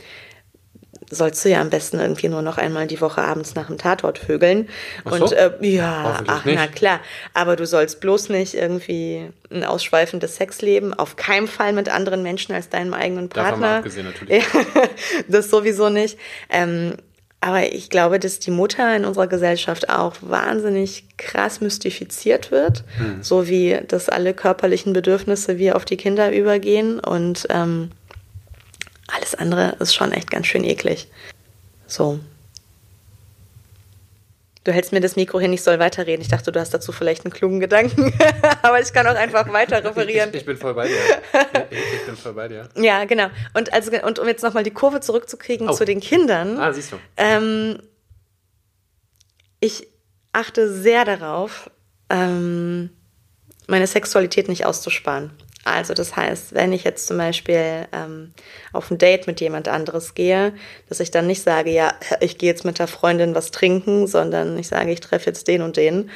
sollst 1.10 1.44
du 1.44 1.48
ja 1.48 1.60
am 1.60 1.70
besten 1.70 1.98
irgendwie 2.00 2.28
nur 2.28 2.42
noch 2.42 2.58
einmal 2.58 2.86
die 2.86 3.00
Woche 3.00 3.22
abends 3.22 3.54
nach 3.54 3.68
dem 3.68 3.78
Tatort 3.78 4.18
vögeln. 4.18 4.68
So? 5.04 5.14
Und 5.24 5.32
äh, 5.32 5.50
ja, 5.60 6.20
ach 6.26 6.42
na 6.44 6.52
nicht. 6.52 6.74
klar. 6.74 7.00
Aber 7.34 7.56
du 7.56 7.66
sollst 7.66 8.00
bloß 8.00 8.28
nicht 8.28 8.54
irgendwie 8.54 9.30
ein 9.50 9.64
ausschweifendes 9.64 10.36
Sex 10.36 10.60
leben. 10.60 10.92
Auf 10.94 11.16
keinen 11.16 11.48
Fall 11.48 11.72
mit 11.72 11.88
anderen 11.88 12.22
Menschen 12.22 12.54
als 12.54 12.68
deinem 12.68 12.92
eigenen 12.94 13.28
Davon 13.30 13.50
Partner. 13.60 13.66
mal 13.66 13.76
abgesehen 13.78 14.06
natürlich. 14.06 14.44
Das 15.28 15.50
sowieso 15.50 15.88
nicht. 15.88 16.18
Ähm, 16.50 16.94
aber 17.40 17.72
ich 17.72 17.88
glaube, 17.88 18.18
dass 18.18 18.40
die 18.40 18.50
Mutter 18.50 18.96
in 18.96 19.04
unserer 19.04 19.28
Gesellschaft 19.28 19.88
auch 19.88 20.16
wahnsinnig 20.22 21.04
krass 21.16 21.60
mystifiziert 21.60 22.50
wird, 22.50 22.82
Hm. 22.98 23.22
so 23.22 23.46
wie 23.48 23.78
dass 23.86 24.08
alle 24.08 24.34
körperlichen 24.34 24.92
Bedürfnisse 24.92 25.56
wie 25.56 25.70
auf 25.72 25.84
die 25.84 25.96
Kinder 25.96 26.32
übergehen 26.32 26.98
und 26.98 27.46
ähm, 27.50 27.92
alles 29.08 29.34
andere 29.34 29.76
ist 29.80 29.94
schon 29.94 30.12
echt 30.12 30.30
ganz 30.30 30.46
schön 30.46 30.64
eklig. 30.64 31.08
So. 31.86 32.20
Du 34.64 34.72
hältst 34.74 34.92
mir 34.92 35.00
das 35.00 35.16
Mikro 35.16 35.40
hin, 35.40 35.50
ich 35.52 35.62
soll 35.62 35.78
weiterreden. 35.78 36.20
Ich 36.20 36.28
dachte, 36.28 36.52
du 36.52 36.60
hast 36.60 36.74
dazu 36.74 36.92
vielleicht 36.92 37.24
einen 37.24 37.32
klugen 37.32 37.58
Gedanken, 37.58 38.12
aber 38.62 38.80
ich 38.82 38.92
kann 38.92 39.06
auch 39.06 39.14
einfach 39.14 39.50
weiter 39.50 39.82
referieren. 39.82 40.28
Ich, 40.30 40.40
ich 40.40 40.44
bin 40.46 40.58
voll 40.58 40.74
bei 40.74 40.88
dir. 40.88 40.96
Ich, 41.70 42.06
bin 42.06 42.16
voll 42.16 42.34
bei 42.34 42.48
dir. 42.48 42.68
Ja, 42.76 43.04
genau. 43.06 43.28
Und, 43.54 43.72
also, 43.72 43.90
und 44.02 44.18
um 44.18 44.26
jetzt 44.28 44.42
nochmal 44.42 44.64
die 44.64 44.70
Kurve 44.72 45.00
zurückzukriegen 45.00 45.70
Oh. 45.70 45.72
zu 45.72 45.86
den 45.86 46.00
Kindern. 46.00 46.58
Ah, 46.58 46.72
siehst 46.72 46.92
du. 46.92 46.96
Ähm, 47.16 47.78
ich 49.60 49.86
achte 50.34 50.70
sehr 50.70 51.06
darauf, 51.06 51.70
ähm, 52.10 52.90
meine 53.68 53.86
Sexualität 53.86 54.48
nicht 54.48 54.66
auszusparen. 54.66 55.30
Also 55.72 55.94
das 55.94 56.16
heißt, 56.16 56.54
wenn 56.54 56.72
ich 56.72 56.84
jetzt 56.84 57.06
zum 57.06 57.18
Beispiel 57.18 57.86
ähm, 57.92 58.32
auf 58.72 58.90
ein 58.90 58.98
Date 58.98 59.26
mit 59.26 59.40
jemand 59.40 59.68
anderes 59.68 60.14
gehe, 60.14 60.52
dass 60.88 61.00
ich 61.00 61.10
dann 61.10 61.26
nicht 61.26 61.42
sage, 61.42 61.70
ja, 61.70 61.92
ich 62.20 62.38
gehe 62.38 62.50
jetzt 62.50 62.64
mit 62.64 62.78
der 62.78 62.88
Freundin 62.88 63.34
was 63.34 63.50
trinken, 63.50 64.06
sondern 64.06 64.58
ich 64.58 64.68
sage, 64.68 64.90
ich 64.90 65.00
treffe 65.00 65.26
jetzt 65.26 65.48
den 65.48 65.62
und 65.62 65.76
den. 65.76 66.10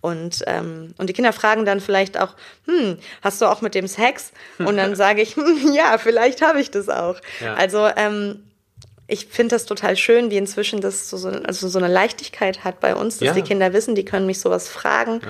Und, 0.00 0.44
ähm, 0.46 0.94
und 0.98 1.08
die 1.08 1.12
Kinder 1.12 1.32
fragen 1.32 1.64
dann 1.64 1.80
vielleicht 1.80 2.18
auch, 2.18 2.34
hm, 2.66 2.98
hast 3.22 3.40
du 3.40 3.46
auch 3.46 3.60
mit 3.60 3.74
dem 3.74 3.86
Sex? 3.86 4.32
Und 4.58 4.76
dann 4.76 4.94
sage 4.96 5.22
ich, 5.22 5.36
hm, 5.36 5.72
ja, 5.74 5.98
vielleicht 5.98 6.42
habe 6.42 6.60
ich 6.60 6.70
das 6.70 6.88
auch. 6.88 7.16
Ja. 7.40 7.54
Also 7.54 7.88
ähm, 7.96 8.42
ich 9.10 9.26
finde 9.26 9.54
das 9.56 9.64
total 9.64 9.96
schön, 9.96 10.30
wie 10.30 10.36
inzwischen 10.36 10.80
das 10.82 11.08
so, 11.08 11.16
so, 11.16 11.28
also 11.30 11.66
so 11.66 11.78
eine 11.78 11.88
Leichtigkeit 11.88 12.62
hat 12.62 12.78
bei 12.78 12.94
uns, 12.94 13.18
dass 13.18 13.28
Ja. 13.28 13.32
die 13.34 13.42
Kinder 13.42 13.72
wissen, 13.72 13.94
die 13.94 14.04
können 14.04 14.26
mich 14.26 14.38
sowas 14.38 14.68
fragen 14.68 15.20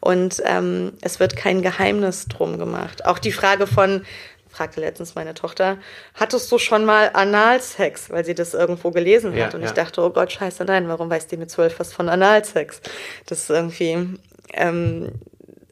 und 0.00 0.42
ähm, 0.44 0.92
es 1.00 1.20
wird 1.20 1.36
kein 1.36 1.62
Geheimnis 1.62 2.26
drum 2.26 2.58
gemacht. 2.58 3.06
Auch 3.06 3.18
die 3.20 3.30
Frage 3.32 3.66
von, 3.68 4.04
fragte 4.48 4.80
letztens 4.80 5.14
meine 5.14 5.32
Tochter, 5.34 5.78
hattest 6.14 6.50
du 6.50 6.58
schon 6.58 6.84
mal 6.84 7.10
Analsex, 7.12 8.10
weil 8.10 8.24
sie 8.24 8.34
das 8.34 8.52
irgendwo 8.52 8.90
gelesen 8.90 9.32
Ja, 9.36 9.46
hat 9.46 9.54
und 9.54 9.60
ja. 9.60 9.68
ich 9.68 9.72
dachte, 9.74 10.02
oh 10.02 10.10
Gott, 10.10 10.32
scheiße, 10.32 10.64
nein, 10.64 10.88
warum 10.88 11.08
weiß 11.08 11.28
die 11.28 11.36
mit 11.36 11.52
zwölf 11.52 11.78
was 11.78 11.92
von 11.92 12.08
Analsex? 12.08 12.80
Das 13.26 13.38
ist 13.42 13.50
irgendwie, 13.50 14.18
ähm, 14.54 15.12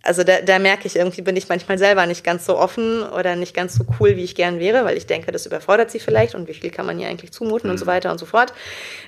also 0.08 0.24
da, 0.24 0.40
da 0.40 0.58
merke 0.58 0.86
ich 0.86 0.96
irgendwie, 0.96 1.22
bin 1.22 1.36
ich 1.36 1.48
manchmal 1.48 1.78
selber 1.78 2.04
nicht 2.06 2.24
ganz 2.24 2.44
so 2.46 2.58
offen 2.58 3.02
oder 3.04 3.36
nicht 3.36 3.54
ganz 3.54 3.74
so 3.76 3.84
cool, 4.00 4.16
wie 4.16 4.24
ich 4.24 4.34
gern 4.34 4.58
wäre, 4.58 4.84
weil 4.84 4.96
ich 4.96 5.06
denke, 5.06 5.30
das 5.30 5.46
überfordert 5.46 5.90
sie 5.90 6.00
vielleicht 6.00 6.34
und 6.34 6.48
wie 6.48 6.54
viel 6.54 6.70
kann 6.70 6.86
man 6.86 6.98
ihr 6.98 7.06
eigentlich 7.08 7.30
zumuten 7.30 7.68
Mhm. 7.68 7.72
und 7.72 7.78
so 7.78 7.86
weiter 7.86 8.10
und 8.10 8.18
so 8.18 8.26
fort. 8.26 8.52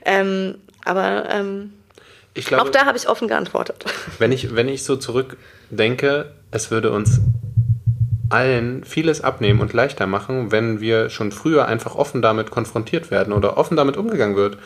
Ähm, 0.05 0.57
aber 0.85 1.29
ähm, 1.31 1.73
Ich 2.35 2.47
glaube, 2.47 2.63
auch 2.65 2.69
da 2.69 2.85
habe 2.87 2.97
ich 2.97 3.09
offen 3.09 3.27
geantwortet. 3.27 3.85
wenn 4.21 4.31
ich, 4.31 4.55
wenn 4.55 4.69
ich 4.69 4.85
so 4.85 4.97
zurückdenke, 4.97 6.33
es 6.53 6.71
würde 6.71 6.93
uns 6.93 7.21
allen 8.29 8.85
vieles 8.85 9.23
abnehmen 9.23 9.61
und 9.61 9.73
leichter 9.73 10.07
machen, 10.07 10.53
wenn 10.53 10.81
wir 10.81 11.11
schon 11.11 11.33
früher 11.33 11.67
einfach 11.67 11.97
offen 11.97 12.23
damit 12.23 12.51
konfrontiert 12.51 13.11
werden 13.11 13.33
oder 13.33 13.59
offen 13.59 13.77
damit 13.77 13.97
umgegangen 13.97 14.37
wird. 14.37 14.57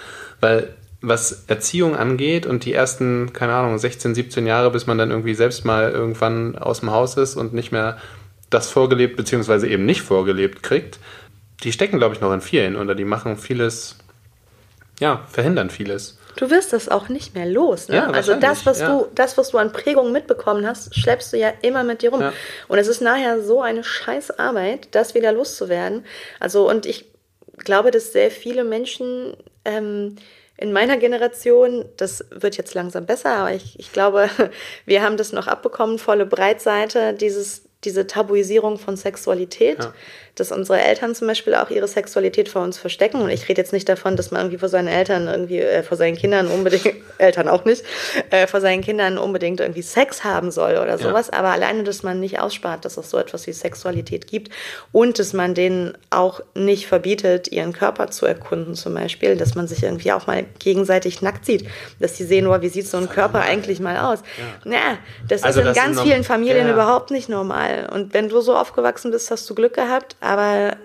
Weil 0.41 0.75
was 1.09 1.45
Erziehung 1.47 1.97
angeht 1.97 2.47
und 2.47 2.65
die 2.65 2.73
ersten, 2.73 3.33
keine 3.33 3.55
Ahnung, 3.55 3.79
16, 3.79 4.15
17 4.15 4.47
Jahre, 4.47 4.71
bis 4.71 4.87
man 4.87 4.99
dann 4.99 5.11
irgendwie 5.11 5.35
selbst 5.35 5.65
mal 5.65 5.91
irgendwann 5.91 6.57
aus 6.57 6.81
dem 6.81 6.91
Haus 6.91 7.17
ist 7.17 7.37
und 7.37 7.53
nicht 7.53 7.73
mehr 7.73 7.99
das 8.51 8.71
vorgelebt, 8.71 9.17
beziehungsweise 9.17 9.69
eben 9.69 9.85
nicht 9.85 10.03
vorgelebt 10.03 10.63
kriegt, 10.63 10.99
die 11.63 11.73
stecken, 11.73 11.99
glaube 11.99 12.15
ich, 12.15 12.21
noch 12.21 12.33
in 12.33 12.41
vielen 12.41 12.77
oder 12.77 12.95
die 12.95 13.05
machen 13.05 13.37
vieles, 13.37 13.97
ja, 15.01 15.25
verhindern 15.31 15.71
vieles. 15.71 16.19
Du 16.37 16.51
wirst 16.51 16.73
das 16.73 16.89
auch 16.89 17.09
nicht 17.09 17.35
mehr 17.35 17.47
los. 17.47 17.89
Ne? 17.89 17.97
Ja, 17.97 18.11
also 18.11 18.35
das, 18.35 18.67
was 18.67 18.81
ja. 18.81 18.89
du, 18.89 19.07
das, 19.15 19.39
was 19.39 19.51
du 19.51 19.59
an 19.59 19.73
Prägungen 19.73 20.13
mitbekommen 20.13 20.67
hast, 20.67 20.95
schleppst 20.97 21.33
du 21.33 21.37
ja 21.37 21.53
immer 21.63 21.85
mit 21.85 22.03
dir 22.03 22.11
rum. 22.11 22.21
Ja. 22.21 22.33
Und 22.67 22.79
es 22.79 22.89
ist 22.89 23.01
nachher 23.01 23.43
so 23.43 23.63
eine 23.63 23.85
scheiß 23.85 24.33
Arbeit, 24.39 24.89
das 24.93 25.15
wieder 25.15 25.33
loszuwerden. 25.33 26.05
Also 26.41 26.69
und 26.69 26.87
ich 26.87 27.07
glaube, 27.59 27.93
dass 27.93 28.13
sehr 28.13 28.33
viele 28.33 28.65
Menschen 28.65 29.37
ähm, 29.65 30.17
in 30.57 30.73
meiner 30.73 30.97
Generation, 30.97 31.85
das 31.97 32.25
wird 32.31 32.57
jetzt 32.57 32.75
langsam 32.75 33.07
besser, 33.07 33.31
aber 33.31 33.53
ich, 33.53 33.79
ich 33.79 33.93
glaube, 33.93 34.29
wir 34.87 35.03
haben 35.03 35.17
das 35.17 35.33
noch 35.33 35.47
abbekommen, 35.47 35.99
volle 35.99 36.27
Breitseite, 36.27 37.15
dieses, 37.15 37.65
diese 37.83 38.07
Tabuisierung 38.07 38.79
von 38.79 38.97
Sexualität, 38.97 39.79
Ja. 39.83 39.95
Dass 40.37 40.51
unsere 40.51 40.81
Eltern 40.81 41.15
zum 41.15 41.29
Beispiel 41.29 41.55
auch 41.55 41.71
ihre 41.71 41.87
Sexualität 41.87 42.49
vor 42.49 42.63
uns 42.63 42.77
verstecken. 42.79 43.21
Und 43.21 43.31
ich 43.31 43.49
rede 43.49 43.61
jetzt 43.61 43.73
nicht 43.73 43.89
davon, 43.89 44.17
dass 44.17 44.31
man 44.31 44.41
irgendwie 44.43 44.59
vor 44.59 44.69
seinen 44.69 44.89
Eltern 44.89 45.29
irgendwie, 45.29 45.61
äh, 45.61 45.83
vor 45.83 45.97
seinen 45.97 46.17
Kindern 46.17 46.49
unbedingt, 46.49 46.95
Eltern 47.19 47.49
auch 47.49 47.65
nicht, 47.65 47.85
äh, 48.31 48.47
vor 48.47 48.61
seinen 48.61 48.83
Kindern 48.83 49.17
unbedingt 49.19 49.61
irgendwie 49.61 49.83
Sex 49.83 50.25
haben 50.25 50.51
soll 50.51 50.77
oder 50.79 50.99
sowas. 50.99 51.31
Aber 51.31 51.49
alleine, 51.51 51.85
dass 51.85 52.03
man 52.03 52.19
nicht 52.19 52.41
ausspart, 52.41 52.85
dass 52.85 52.97
es 52.97 53.11
so 53.11 53.19
etwas 53.19 53.47
wie 53.47 53.53
Sexualität 53.53 54.27
gibt 54.27 54.51
und 54.91 55.19
dass 55.19 55.33
man 55.33 55.55
denen 55.55 55.97
auch 56.11 56.41
nicht 56.55 56.87
verbietet, 56.89 57.49
ihren 57.49 57.73
Körper 57.73 58.11
zu 58.11 58.27
erkunden 58.27 58.75
zum 58.75 58.95
Beispiel, 58.95 59.37
dass 59.37 59.55
man 59.55 59.69
sich 59.69 59.83
irgendwie 59.85 60.11
auch 60.13 60.27
mal 60.27 60.45
gegenseitig 60.59 61.23
nackt 61.23 61.47
sieht, 61.47 61.67
dass 62.01 62.15
die 62.15 62.25
sehen, 62.25 62.47
oh, 62.49 62.61
wie 62.61 62.69
sieht 62.69 62.89
so 62.89 62.97
ein 62.97 63.09
Körper 63.09 63.41
eigentlich 63.43 63.79
mal 63.81 63.99
aus. 63.99 64.21
Ja, 64.65 64.99
das 65.29 65.45
Also 65.45 65.61
ist 65.61 65.67
in 65.67 65.75
das 65.75 65.77
ganz 65.77 66.01
vielen 66.01 66.25
Familien 66.25 66.67
Ja. 66.67 66.73
überhaupt 66.73 67.11
nicht 67.13 67.29
normal. 67.29 67.89
Und 67.93 68.15
wenn 68.15 68.29
du 68.29 68.41
so 68.41 68.57
aufgewachsen 68.57 69.11
bist, 69.13 69.31
hast 69.31 69.49
du 69.49 69.55
Glück 69.55 69.75
gehabt, 69.75 70.17
aber 70.25 70.77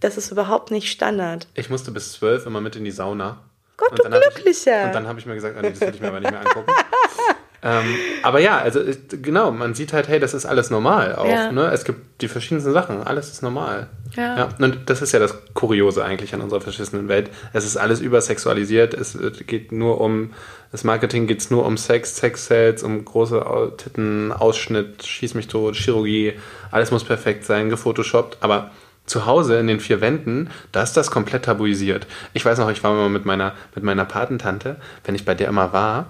das 0.00 0.16
ist 0.16 0.30
überhaupt 0.30 0.70
nicht 0.70 0.90
Standard. 0.90 1.46
Ich 1.54 1.70
musste 1.70 1.90
bis 1.90 2.12
zwölf 2.12 2.46
immer 2.46 2.60
mit 2.60 2.76
in 2.76 2.84
die 2.84 2.90
Sauna. 2.90 3.38
Gott, 3.76 3.98
Und 3.98 4.12
du 4.12 4.20
Glücklicher. 4.20 4.80
Ich, 4.80 4.86
und 4.86 4.94
dann 4.94 5.08
habe 5.08 5.18
ich 5.18 5.26
mir 5.26 5.34
gesagt, 5.34 5.56
oh 5.58 5.62
nee, 5.62 5.70
das 5.70 5.80
will 5.80 5.94
ich 5.94 6.00
mir 6.00 6.08
aber 6.08 6.20
nicht 6.20 6.30
mehr 6.30 6.40
angucken. 6.40 6.70
ähm, 7.62 7.94
aber 8.22 8.40
ja, 8.40 8.58
also 8.58 8.80
äh, 8.80 8.96
genau, 9.10 9.50
man 9.50 9.74
sieht 9.74 9.92
halt, 9.92 10.08
hey, 10.08 10.20
das 10.20 10.34
ist 10.34 10.44
alles 10.44 10.70
normal 10.70 11.14
auch. 11.16 11.26
Ja. 11.26 11.50
Ne? 11.50 11.70
Es 11.72 11.84
gibt 11.84 12.20
die 12.20 12.28
verschiedensten 12.28 12.72
Sachen, 12.72 13.02
alles 13.02 13.30
ist 13.30 13.42
normal. 13.42 13.88
Ja. 14.16 14.48
Und 14.58 14.78
das 14.86 15.02
ist 15.02 15.12
ja 15.12 15.18
das 15.18 15.36
Kuriose 15.54 16.04
eigentlich 16.04 16.34
an 16.34 16.40
unserer 16.40 16.60
verschissenen 16.60 17.08
Welt. 17.08 17.30
Es 17.52 17.64
ist 17.64 17.76
alles 17.76 18.00
übersexualisiert, 18.00 18.94
es 18.94 19.14
äh, 19.14 19.30
geht 19.46 19.72
nur 19.72 20.00
um, 20.00 20.32
das 20.70 20.84
Marketing 20.84 21.26
geht 21.26 21.50
nur 21.50 21.64
um 21.64 21.76
Sex, 21.76 22.16
Sex-Sales, 22.16 22.82
um 22.82 23.04
große 23.04 23.72
Titten, 23.78 24.32
Ausschnitt, 24.32 25.04
Schieß 25.06 25.34
mich 25.34 25.48
tot, 25.48 25.76
Chirurgie, 25.76 26.34
alles 26.70 26.90
muss 26.90 27.04
perfekt 27.04 27.44
sein, 27.44 27.70
gefotoshoppt, 27.70 28.38
aber 28.40 28.70
zu 29.06 29.26
Hause 29.26 29.58
in 29.58 29.66
den 29.66 29.80
vier 29.80 30.00
Wänden, 30.00 30.50
da 30.70 30.82
ist 30.82 30.96
das 30.96 31.10
komplett 31.10 31.46
tabuisiert. 31.46 32.06
Ich 32.34 32.44
weiß 32.44 32.58
noch, 32.58 32.70
ich 32.70 32.84
war 32.84 32.94
mal 32.94 33.08
mit 33.08 33.24
meiner, 33.24 33.54
mit 33.74 33.82
meiner 33.82 34.04
Patentante, 34.04 34.76
wenn 35.04 35.14
ich 35.14 35.24
bei 35.24 35.34
der 35.34 35.48
immer 35.48 35.72
war, 35.72 36.06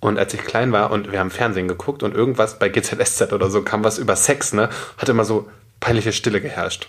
und 0.00 0.18
als 0.18 0.34
ich 0.34 0.40
klein 0.40 0.72
war 0.72 0.90
und 0.90 1.10
wir 1.10 1.18
haben 1.18 1.30
Fernsehen 1.30 1.68
geguckt 1.68 2.02
und 2.02 2.14
irgendwas 2.14 2.58
bei 2.58 2.68
GZSZ 2.68 3.32
oder 3.32 3.50
so 3.50 3.62
kam 3.62 3.82
was 3.82 3.98
über 3.98 4.16
Sex, 4.16 4.52
ne, 4.52 4.68
hat 4.98 5.08
immer 5.08 5.24
so 5.24 5.48
peinliche 5.80 6.12
Stille 6.12 6.40
geherrscht. 6.40 6.88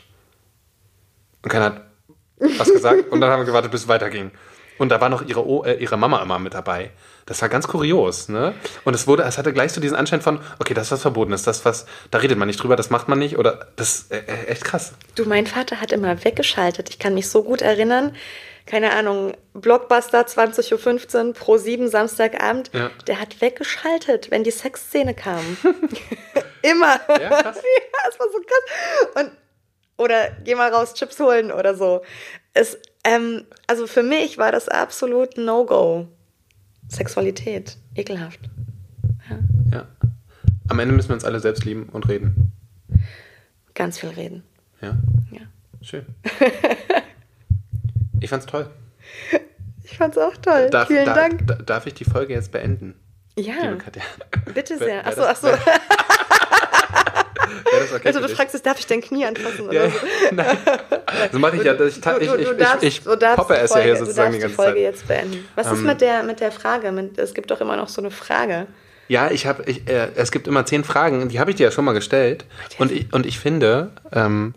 Und 1.47 1.51
keiner 1.51 1.65
hat 1.65 1.81
was 2.59 2.73
gesagt 2.73 3.09
und 3.09 3.21
dann 3.21 3.31
haben 3.31 3.39
wir 3.39 3.45
gewartet, 3.45 3.71
bis 3.71 3.83
es 3.83 3.87
weiterging. 3.87 4.31
Und 4.79 4.89
da 4.89 4.99
war 4.99 5.07
noch 5.07 5.25
ihre, 5.25 5.47
o 5.47 5.63
äh, 5.63 5.75
ihre 5.75 5.95
Mama 5.95 6.21
immer 6.21 6.39
mit 6.39 6.53
dabei. 6.53 6.91
Das 7.25 7.41
war 7.41 7.47
ganz 7.47 7.69
kurios, 7.69 8.27
ne? 8.27 8.53
Und 8.83 8.93
es 8.93 9.07
wurde, 9.07 9.23
es 9.23 9.37
hatte 9.37 9.53
gleich 9.53 9.71
so 9.71 9.79
diesen 9.79 9.95
Anschein 9.95 10.19
von, 10.19 10.41
okay, 10.59 10.73
das 10.73 10.87
ist 10.87 10.91
was 10.91 11.01
Verbotenes, 11.03 11.43
das 11.43 11.63
was, 11.63 11.85
da 12.11 12.17
redet 12.17 12.37
man 12.37 12.49
nicht 12.49 12.61
drüber, 12.61 12.75
das 12.75 12.89
macht 12.89 13.07
man 13.07 13.17
nicht 13.17 13.37
oder 13.37 13.69
das 13.77 13.95
ist 13.95 14.11
äh, 14.11 14.23
äh, 14.27 14.47
echt 14.47 14.65
krass. 14.65 14.91
Du, 15.15 15.23
mein 15.23 15.47
Vater 15.47 15.79
hat 15.79 15.93
immer 15.93 16.25
weggeschaltet. 16.25 16.89
Ich 16.89 16.99
kann 16.99 17.13
mich 17.13 17.29
so 17.29 17.43
gut 17.43 17.61
erinnern. 17.61 18.13
Keine 18.65 18.91
Ahnung, 18.91 19.31
Blockbuster 19.53 20.19
20.15 20.27 21.27
Uhr 21.27 21.33
pro 21.33 21.57
7 21.57 21.87
Samstagabend. 21.87 22.71
Ja. 22.73 22.91
Der 23.07 23.21
hat 23.21 23.39
weggeschaltet, 23.39 24.31
wenn 24.31 24.43
die 24.43 24.51
Sexszene 24.51 25.13
kam. 25.13 25.57
immer. 26.61 26.99
Ja, 27.07 27.41
krass. 27.41 27.57
ja, 27.63 28.09
es 28.09 28.19
war 28.19 28.27
so 28.31 28.39
krass. 28.39 29.23
Und, 29.23 29.46
oder 29.97 30.31
geh 30.43 30.55
mal 30.55 30.71
raus, 30.73 30.93
Chips 30.93 31.19
holen 31.19 31.51
oder 31.51 31.75
so. 31.75 32.01
Es, 32.53 32.77
ähm, 33.03 33.45
also 33.67 33.87
für 33.87 34.03
mich 34.03 34.37
war 34.37 34.51
das 34.51 34.67
absolut 34.69 35.37
No-Go. 35.37 36.07
Sexualität. 36.89 37.77
Ekelhaft. 37.95 38.39
Ja. 39.71 39.85
Am 40.69 40.79
Ende 40.79 40.93
müssen 40.95 41.09
wir 41.09 41.15
uns 41.15 41.25
alle 41.25 41.39
selbst 41.39 41.65
lieben 41.65 41.89
und 41.89 42.07
reden. 42.07 42.51
Ganz 43.73 43.99
viel 43.99 44.09
reden. 44.09 44.43
Ja, 44.81 44.95
Ja. 45.31 45.41
schön. 45.81 46.05
Ich 48.19 48.29
fand's 48.31 48.47
toll. 48.47 48.67
Ich 49.83 49.95
fand's 49.97 50.17
auch 50.17 50.35
toll. 50.37 50.69
Darf, 50.71 50.87
Vielen 50.87 51.05
da- 51.05 51.13
Dank. 51.13 51.45
da- 51.45 51.53
darf 51.55 51.85
ich 51.85 51.93
die 51.93 52.03
Folge 52.03 52.33
jetzt 52.33 52.51
beenden? 52.51 52.95
Ja. 53.37 53.77
Bitte 54.55 54.77
sehr. 54.79 55.05
Achso, 55.05 55.21
achso. 55.23 55.49
Das 57.37 57.93
okay 57.93 58.07
Also 58.07 58.19
du 58.19 58.27
dich? 58.27 58.35
fragst, 58.35 58.65
darf 58.65 58.79
ich 58.79 58.87
dein 58.87 59.01
Knie 59.01 59.25
anfassen 59.25 59.71
Ja, 59.71 59.83
oder 59.83 59.89
so? 59.91 59.97
nein. 60.31 60.57
So 61.31 61.39
mache 61.39 61.57
ich 61.57 61.63
ja. 61.63 61.73
Ich, 61.73 61.97
ich, 61.97 62.01
Du- 62.01 62.11
du- 62.11 62.19
ich, 62.19 62.27
du 62.47 62.51
ich, 62.51 62.57
darfst- 62.57 62.83
ich, 62.83 63.03
du 63.03 63.15
darfst 63.15 63.37
poppe 63.37 63.57
es 63.57 63.73
ja 63.73 63.81
hier 63.81 63.95
sozusagen 63.97 64.31
du 64.31 64.35
die 64.37 64.41
ganze 64.41 64.47
die 64.49 64.55
Folge 64.55 64.73
Zeit. 64.73 64.81
jetzt 64.81 65.07
beenden. 65.07 65.47
Was 65.55 65.67
ist 65.71 65.79
Ähm, 65.79 65.85
mit 65.85 66.01
der, 66.01 66.23
mit 66.23 66.39
der 66.39 66.51
Frage? 66.51 67.11
Es 67.17 67.33
gibt 67.33 67.51
doch 67.51 67.61
immer 67.61 67.75
noch 67.77 67.89
so 67.89 68.01
eine 68.01 68.11
Frage. 68.11 68.67
Ja, 69.09 69.31
ich 69.31 69.45
habe, 69.45 69.63
ich, 69.67 69.87
äh, 69.87 70.09
es 70.15 70.31
gibt 70.31 70.47
immer 70.47 70.65
zehn 70.65 70.83
Fragen, 70.83 71.29
die 71.29 71.39
habe 71.39 71.49
ich 71.51 71.55
dir 71.57 71.63
ja 71.65 71.71
schon 71.71 71.85
mal 71.85 71.93
gestellt. 71.93 72.45
Und 72.77 72.91
ich, 72.91 73.13
und 73.13 73.25
ich 73.25 73.39
finde, 73.39 73.91
ähm, 74.11 74.53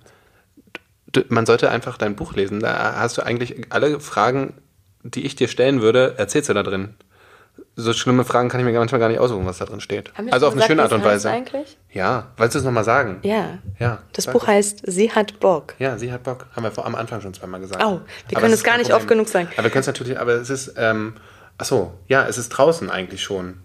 du, 1.12 1.22
man 1.28 1.46
sollte 1.46 1.70
einfach 1.70 1.98
dein 1.98 2.16
Buch 2.16 2.34
lesen. 2.34 2.60
Da 2.60 2.96
hast 2.96 3.16
du 3.18 3.22
eigentlich 3.22 3.56
alle 3.70 4.00
Fragen, 4.00 4.54
die 5.02 5.24
ich 5.24 5.36
dir 5.36 5.46
stellen 5.48 5.82
würde, 5.82 6.14
erzählst 6.18 6.48
du 6.48 6.54
da 6.54 6.62
drin. 6.62 6.94
So 7.76 7.92
schlimme 7.92 8.24
Fragen 8.24 8.48
kann 8.48 8.60
ich 8.60 8.66
mir 8.66 8.78
manchmal 8.78 9.00
gar 9.00 9.08
nicht 9.08 9.20
aussuchen, 9.20 9.46
was 9.46 9.58
da 9.58 9.64
drin 9.64 9.80
steht. 9.80 10.12
Also 10.30 10.46
auf 10.46 10.52
eine 10.52 10.62
gesagt, 10.62 10.66
schöne 10.68 10.80
wie 10.80 10.84
Art 10.84 10.92
und 10.92 11.04
Weise. 11.04 11.30
eigentlich? 11.30 11.78
Ja, 11.92 12.28
wolltest 12.36 12.56
du 12.56 12.58
es 12.60 12.64
nochmal 12.64 12.84
sagen? 12.84 13.18
Ja. 13.22 13.58
Ja. 13.78 13.98
Das 14.12 14.26
Buch 14.26 14.42
es. 14.42 14.48
heißt 14.48 14.82
Sie 14.86 15.12
hat 15.12 15.40
Bock. 15.40 15.74
Ja, 15.78 15.96
sie 15.98 16.12
hat 16.12 16.22
Bock. 16.24 16.46
Haben 16.54 16.64
wir 16.64 16.70
vor, 16.72 16.86
am 16.86 16.94
Anfang 16.94 17.20
schon 17.20 17.32
zweimal 17.34 17.60
gesagt. 17.60 17.82
Oh, 17.82 18.00
wir 18.28 18.36
Aber 18.36 18.40
können 18.42 18.54
es 18.54 18.62
gar 18.64 18.76
nicht 18.76 18.90
Problem. 18.90 18.96
oft 18.96 19.08
genug 19.08 19.28
sagen. 19.28 19.48
Aber 19.54 19.64
wir 19.64 19.70
können 19.70 19.80
es 19.80 19.86
natürlich, 19.86 20.18
aber 20.18 20.32
es 20.34 20.50
ist, 20.50 20.74
ähm, 20.76 21.14
ach 21.58 21.64
so, 21.64 21.92
ja, 22.08 22.26
es 22.26 22.38
ist 22.38 22.50
draußen 22.50 22.90
eigentlich 22.90 23.22
schon. 23.22 23.60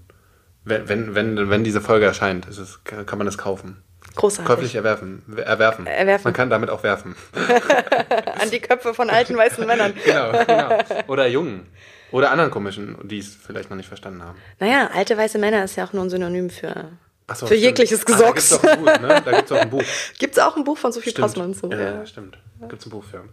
Wenn, 0.63 0.89
wenn, 0.89 1.15
wenn, 1.15 1.49
wenn 1.49 1.63
diese 1.63 1.81
Folge 1.81 2.05
erscheint, 2.05 2.47
es, 2.47 2.79
kann 2.83 3.17
man 3.17 3.27
es 3.27 3.37
kaufen. 3.37 3.83
Großartig. 4.15 4.47
Käuflich 4.47 4.75
erwerfen. 4.75 5.23
Erwerfen. 5.35 5.85
Erwerfen. 5.87 6.23
Man 6.23 6.33
kann 6.33 6.49
damit 6.49 6.69
auch 6.69 6.83
werfen. 6.83 7.15
An 8.41 8.49
die 8.49 8.59
Köpfe 8.59 8.93
von 8.93 9.09
alten 9.09 9.35
weißen 9.35 9.65
Männern. 9.65 9.93
genau, 10.05 10.31
genau. 10.45 10.77
Oder 11.07 11.27
Jungen. 11.27 11.67
Oder 12.11 12.31
anderen 12.31 12.51
komischen, 12.51 12.97
die 13.03 13.19
es 13.19 13.35
vielleicht 13.35 13.69
noch 13.69 13.77
nicht 13.77 13.87
verstanden 13.87 14.23
haben. 14.23 14.37
Naja, 14.59 14.89
alte 14.93 15.17
weiße 15.17 15.37
Männer 15.37 15.63
ist 15.63 15.75
ja 15.75 15.85
auch 15.85 15.93
nur 15.93 16.03
ein 16.03 16.09
Synonym 16.09 16.49
für, 16.49 16.91
so, 17.29 17.45
für 17.47 17.55
stimmt. 17.55 17.61
jegliches 17.61 18.01
Ah, 18.01 18.17
da 18.17 18.31
Gesocks. 18.31 18.61
ne? 18.63 19.21
Da 19.25 19.31
gibt 19.31 19.45
es 19.45 19.51
auch 19.51 19.61
ein 19.61 19.69
Buch. 19.69 19.83
Gibt 20.19 20.37
es 20.37 20.39
auch 20.43 20.55
ein 20.55 20.63
Buch 20.63 20.77
von 20.77 20.91
Sophie. 20.91 21.11
Passmann 21.11 21.53
zu? 21.53 21.69
Ja, 21.71 21.77
Ja. 21.79 22.05
stimmt. 22.05 22.37
Gibt 22.61 22.81
es 22.81 22.85
ein 22.87 22.89
Buch 22.91 23.03
für. 23.03 23.23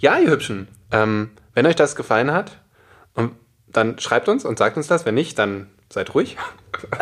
Ja, 0.00 0.18
ihr 0.18 0.30
Hübschen. 0.30 0.68
Ähm, 0.90 1.30
wenn 1.54 1.66
euch 1.66 1.76
das 1.76 1.94
gefallen 1.94 2.32
hat, 2.32 2.58
dann 3.68 3.98
schreibt 3.98 4.28
uns 4.28 4.44
und 4.44 4.58
sagt 4.58 4.76
uns 4.76 4.86
das. 4.88 5.06
Wenn 5.06 5.14
nicht, 5.14 5.38
dann 5.38 5.70
seid 5.88 6.14
ruhig. 6.14 6.36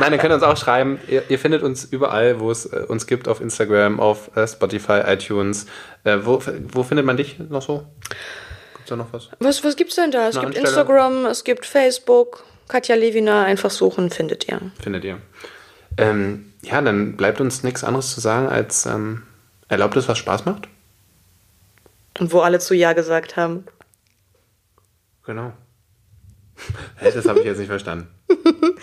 Nein, 0.00 0.10
dann 0.10 0.18
könnt 0.18 0.32
ihr 0.32 0.34
uns 0.34 0.42
auch 0.42 0.56
schreiben. 0.56 0.98
Ihr, 1.08 1.22
ihr 1.30 1.38
findet 1.38 1.62
uns 1.62 1.84
überall, 1.84 2.40
wo 2.40 2.50
es 2.50 2.66
äh, 2.66 2.84
uns 2.88 3.06
gibt, 3.06 3.28
auf 3.28 3.40
Instagram, 3.40 4.00
auf 4.00 4.34
äh, 4.36 4.46
Spotify, 4.48 5.02
iTunes. 5.06 5.66
Äh, 6.04 6.18
wo, 6.22 6.42
wo 6.72 6.82
findet 6.82 7.06
man 7.06 7.16
dich 7.16 7.38
noch 7.38 7.62
so? 7.62 7.86
Gibt's 8.86 8.90
da 8.90 8.96
noch 8.96 9.12
was? 9.12 9.28
Was, 9.40 9.64
was 9.64 9.74
gibt's 9.74 9.96
denn 9.96 10.12
da? 10.12 10.28
Es 10.28 10.36
Eine 10.36 10.46
gibt 10.46 10.58
Anstelle? 10.58 10.80
Instagram, 10.80 11.26
es 11.26 11.42
gibt 11.42 11.66
Facebook. 11.66 12.44
Katja 12.68 12.94
Levina, 12.94 13.44
einfach 13.44 13.70
suchen, 13.70 14.10
findet 14.10 14.48
ihr. 14.48 14.60
Findet 14.80 15.04
ihr. 15.04 15.18
Ähm, 15.96 16.52
ja, 16.62 16.80
dann 16.80 17.16
bleibt 17.16 17.40
uns 17.40 17.64
nichts 17.64 17.82
anderes 17.82 18.14
zu 18.14 18.20
sagen 18.20 18.48
als 18.48 18.86
ähm, 18.86 19.24
erlaubt 19.68 19.96
es, 19.96 20.08
was 20.08 20.18
Spaß 20.18 20.44
macht. 20.44 20.68
Und 22.20 22.32
wo 22.32 22.40
alle 22.40 22.60
zu 22.60 22.74
Ja 22.74 22.92
gesagt 22.92 23.36
haben. 23.36 23.64
Genau. 25.24 25.52
Das 27.02 27.26
habe 27.26 27.40
ich 27.40 27.44
jetzt 27.46 27.58
nicht 27.58 27.68
verstanden. 27.68 28.08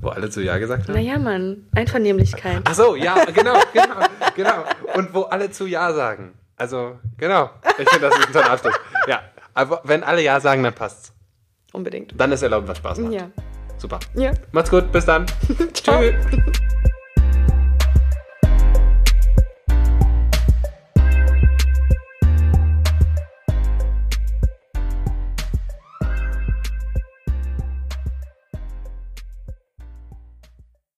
Wo 0.00 0.10
alle 0.10 0.30
zu 0.30 0.40
Ja 0.40 0.58
gesagt 0.58 0.86
haben? 0.86 0.94
Naja, 0.94 1.18
Mann, 1.18 1.66
Einvernehmlichkeit. 1.74 2.62
Ach 2.64 2.74
so, 2.74 2.94
ja, 2.94 3.24
genau, 3.24 3.58
genau, 3.72 3.96
genau. 4.36 4.64
Und 4.94 5.12
wo 5.14 5.22
alle 5.22 5.50
zu 5.50 5.66
Ja 5.66 5.92
sagen. 5.92 6.34
Also, 6.56 6.98
genau. 7.18 7.50
Ich 7.78 7.88
finde, 7.88 8.08
das 8.08 8.18
ist 8.18 8.26
ein 8.28 8.32
toller 8.32 8.50
Abschluss. 8.50 8.74
Ja, 9.06 9.20
aber 9.54 9.80
wenn 9.84 10.02
alle 10.02 10.22
Ja 10.22 10.40
sagen, 10.40 10.62
dann 10.62 10.74
passt's. 10.74 11.12
Unbedingt. 11.72 12.18
Dann 12.18 12.32
ist 12.32 12.42
erlaubt, 12.42 12.66
was 12.68 12.78
Spaß 12.78 12.98
macht. 12.98 13.12
Ja. 13.12 13.30
Super. 13.76 14.00
Ja. 14.14 14.32
Macht's 14.52 14.70
gut, 14.70 14.90
bis 14.90 15.04
dann. 15.04 15.26
Tschüss. 15.74 16.14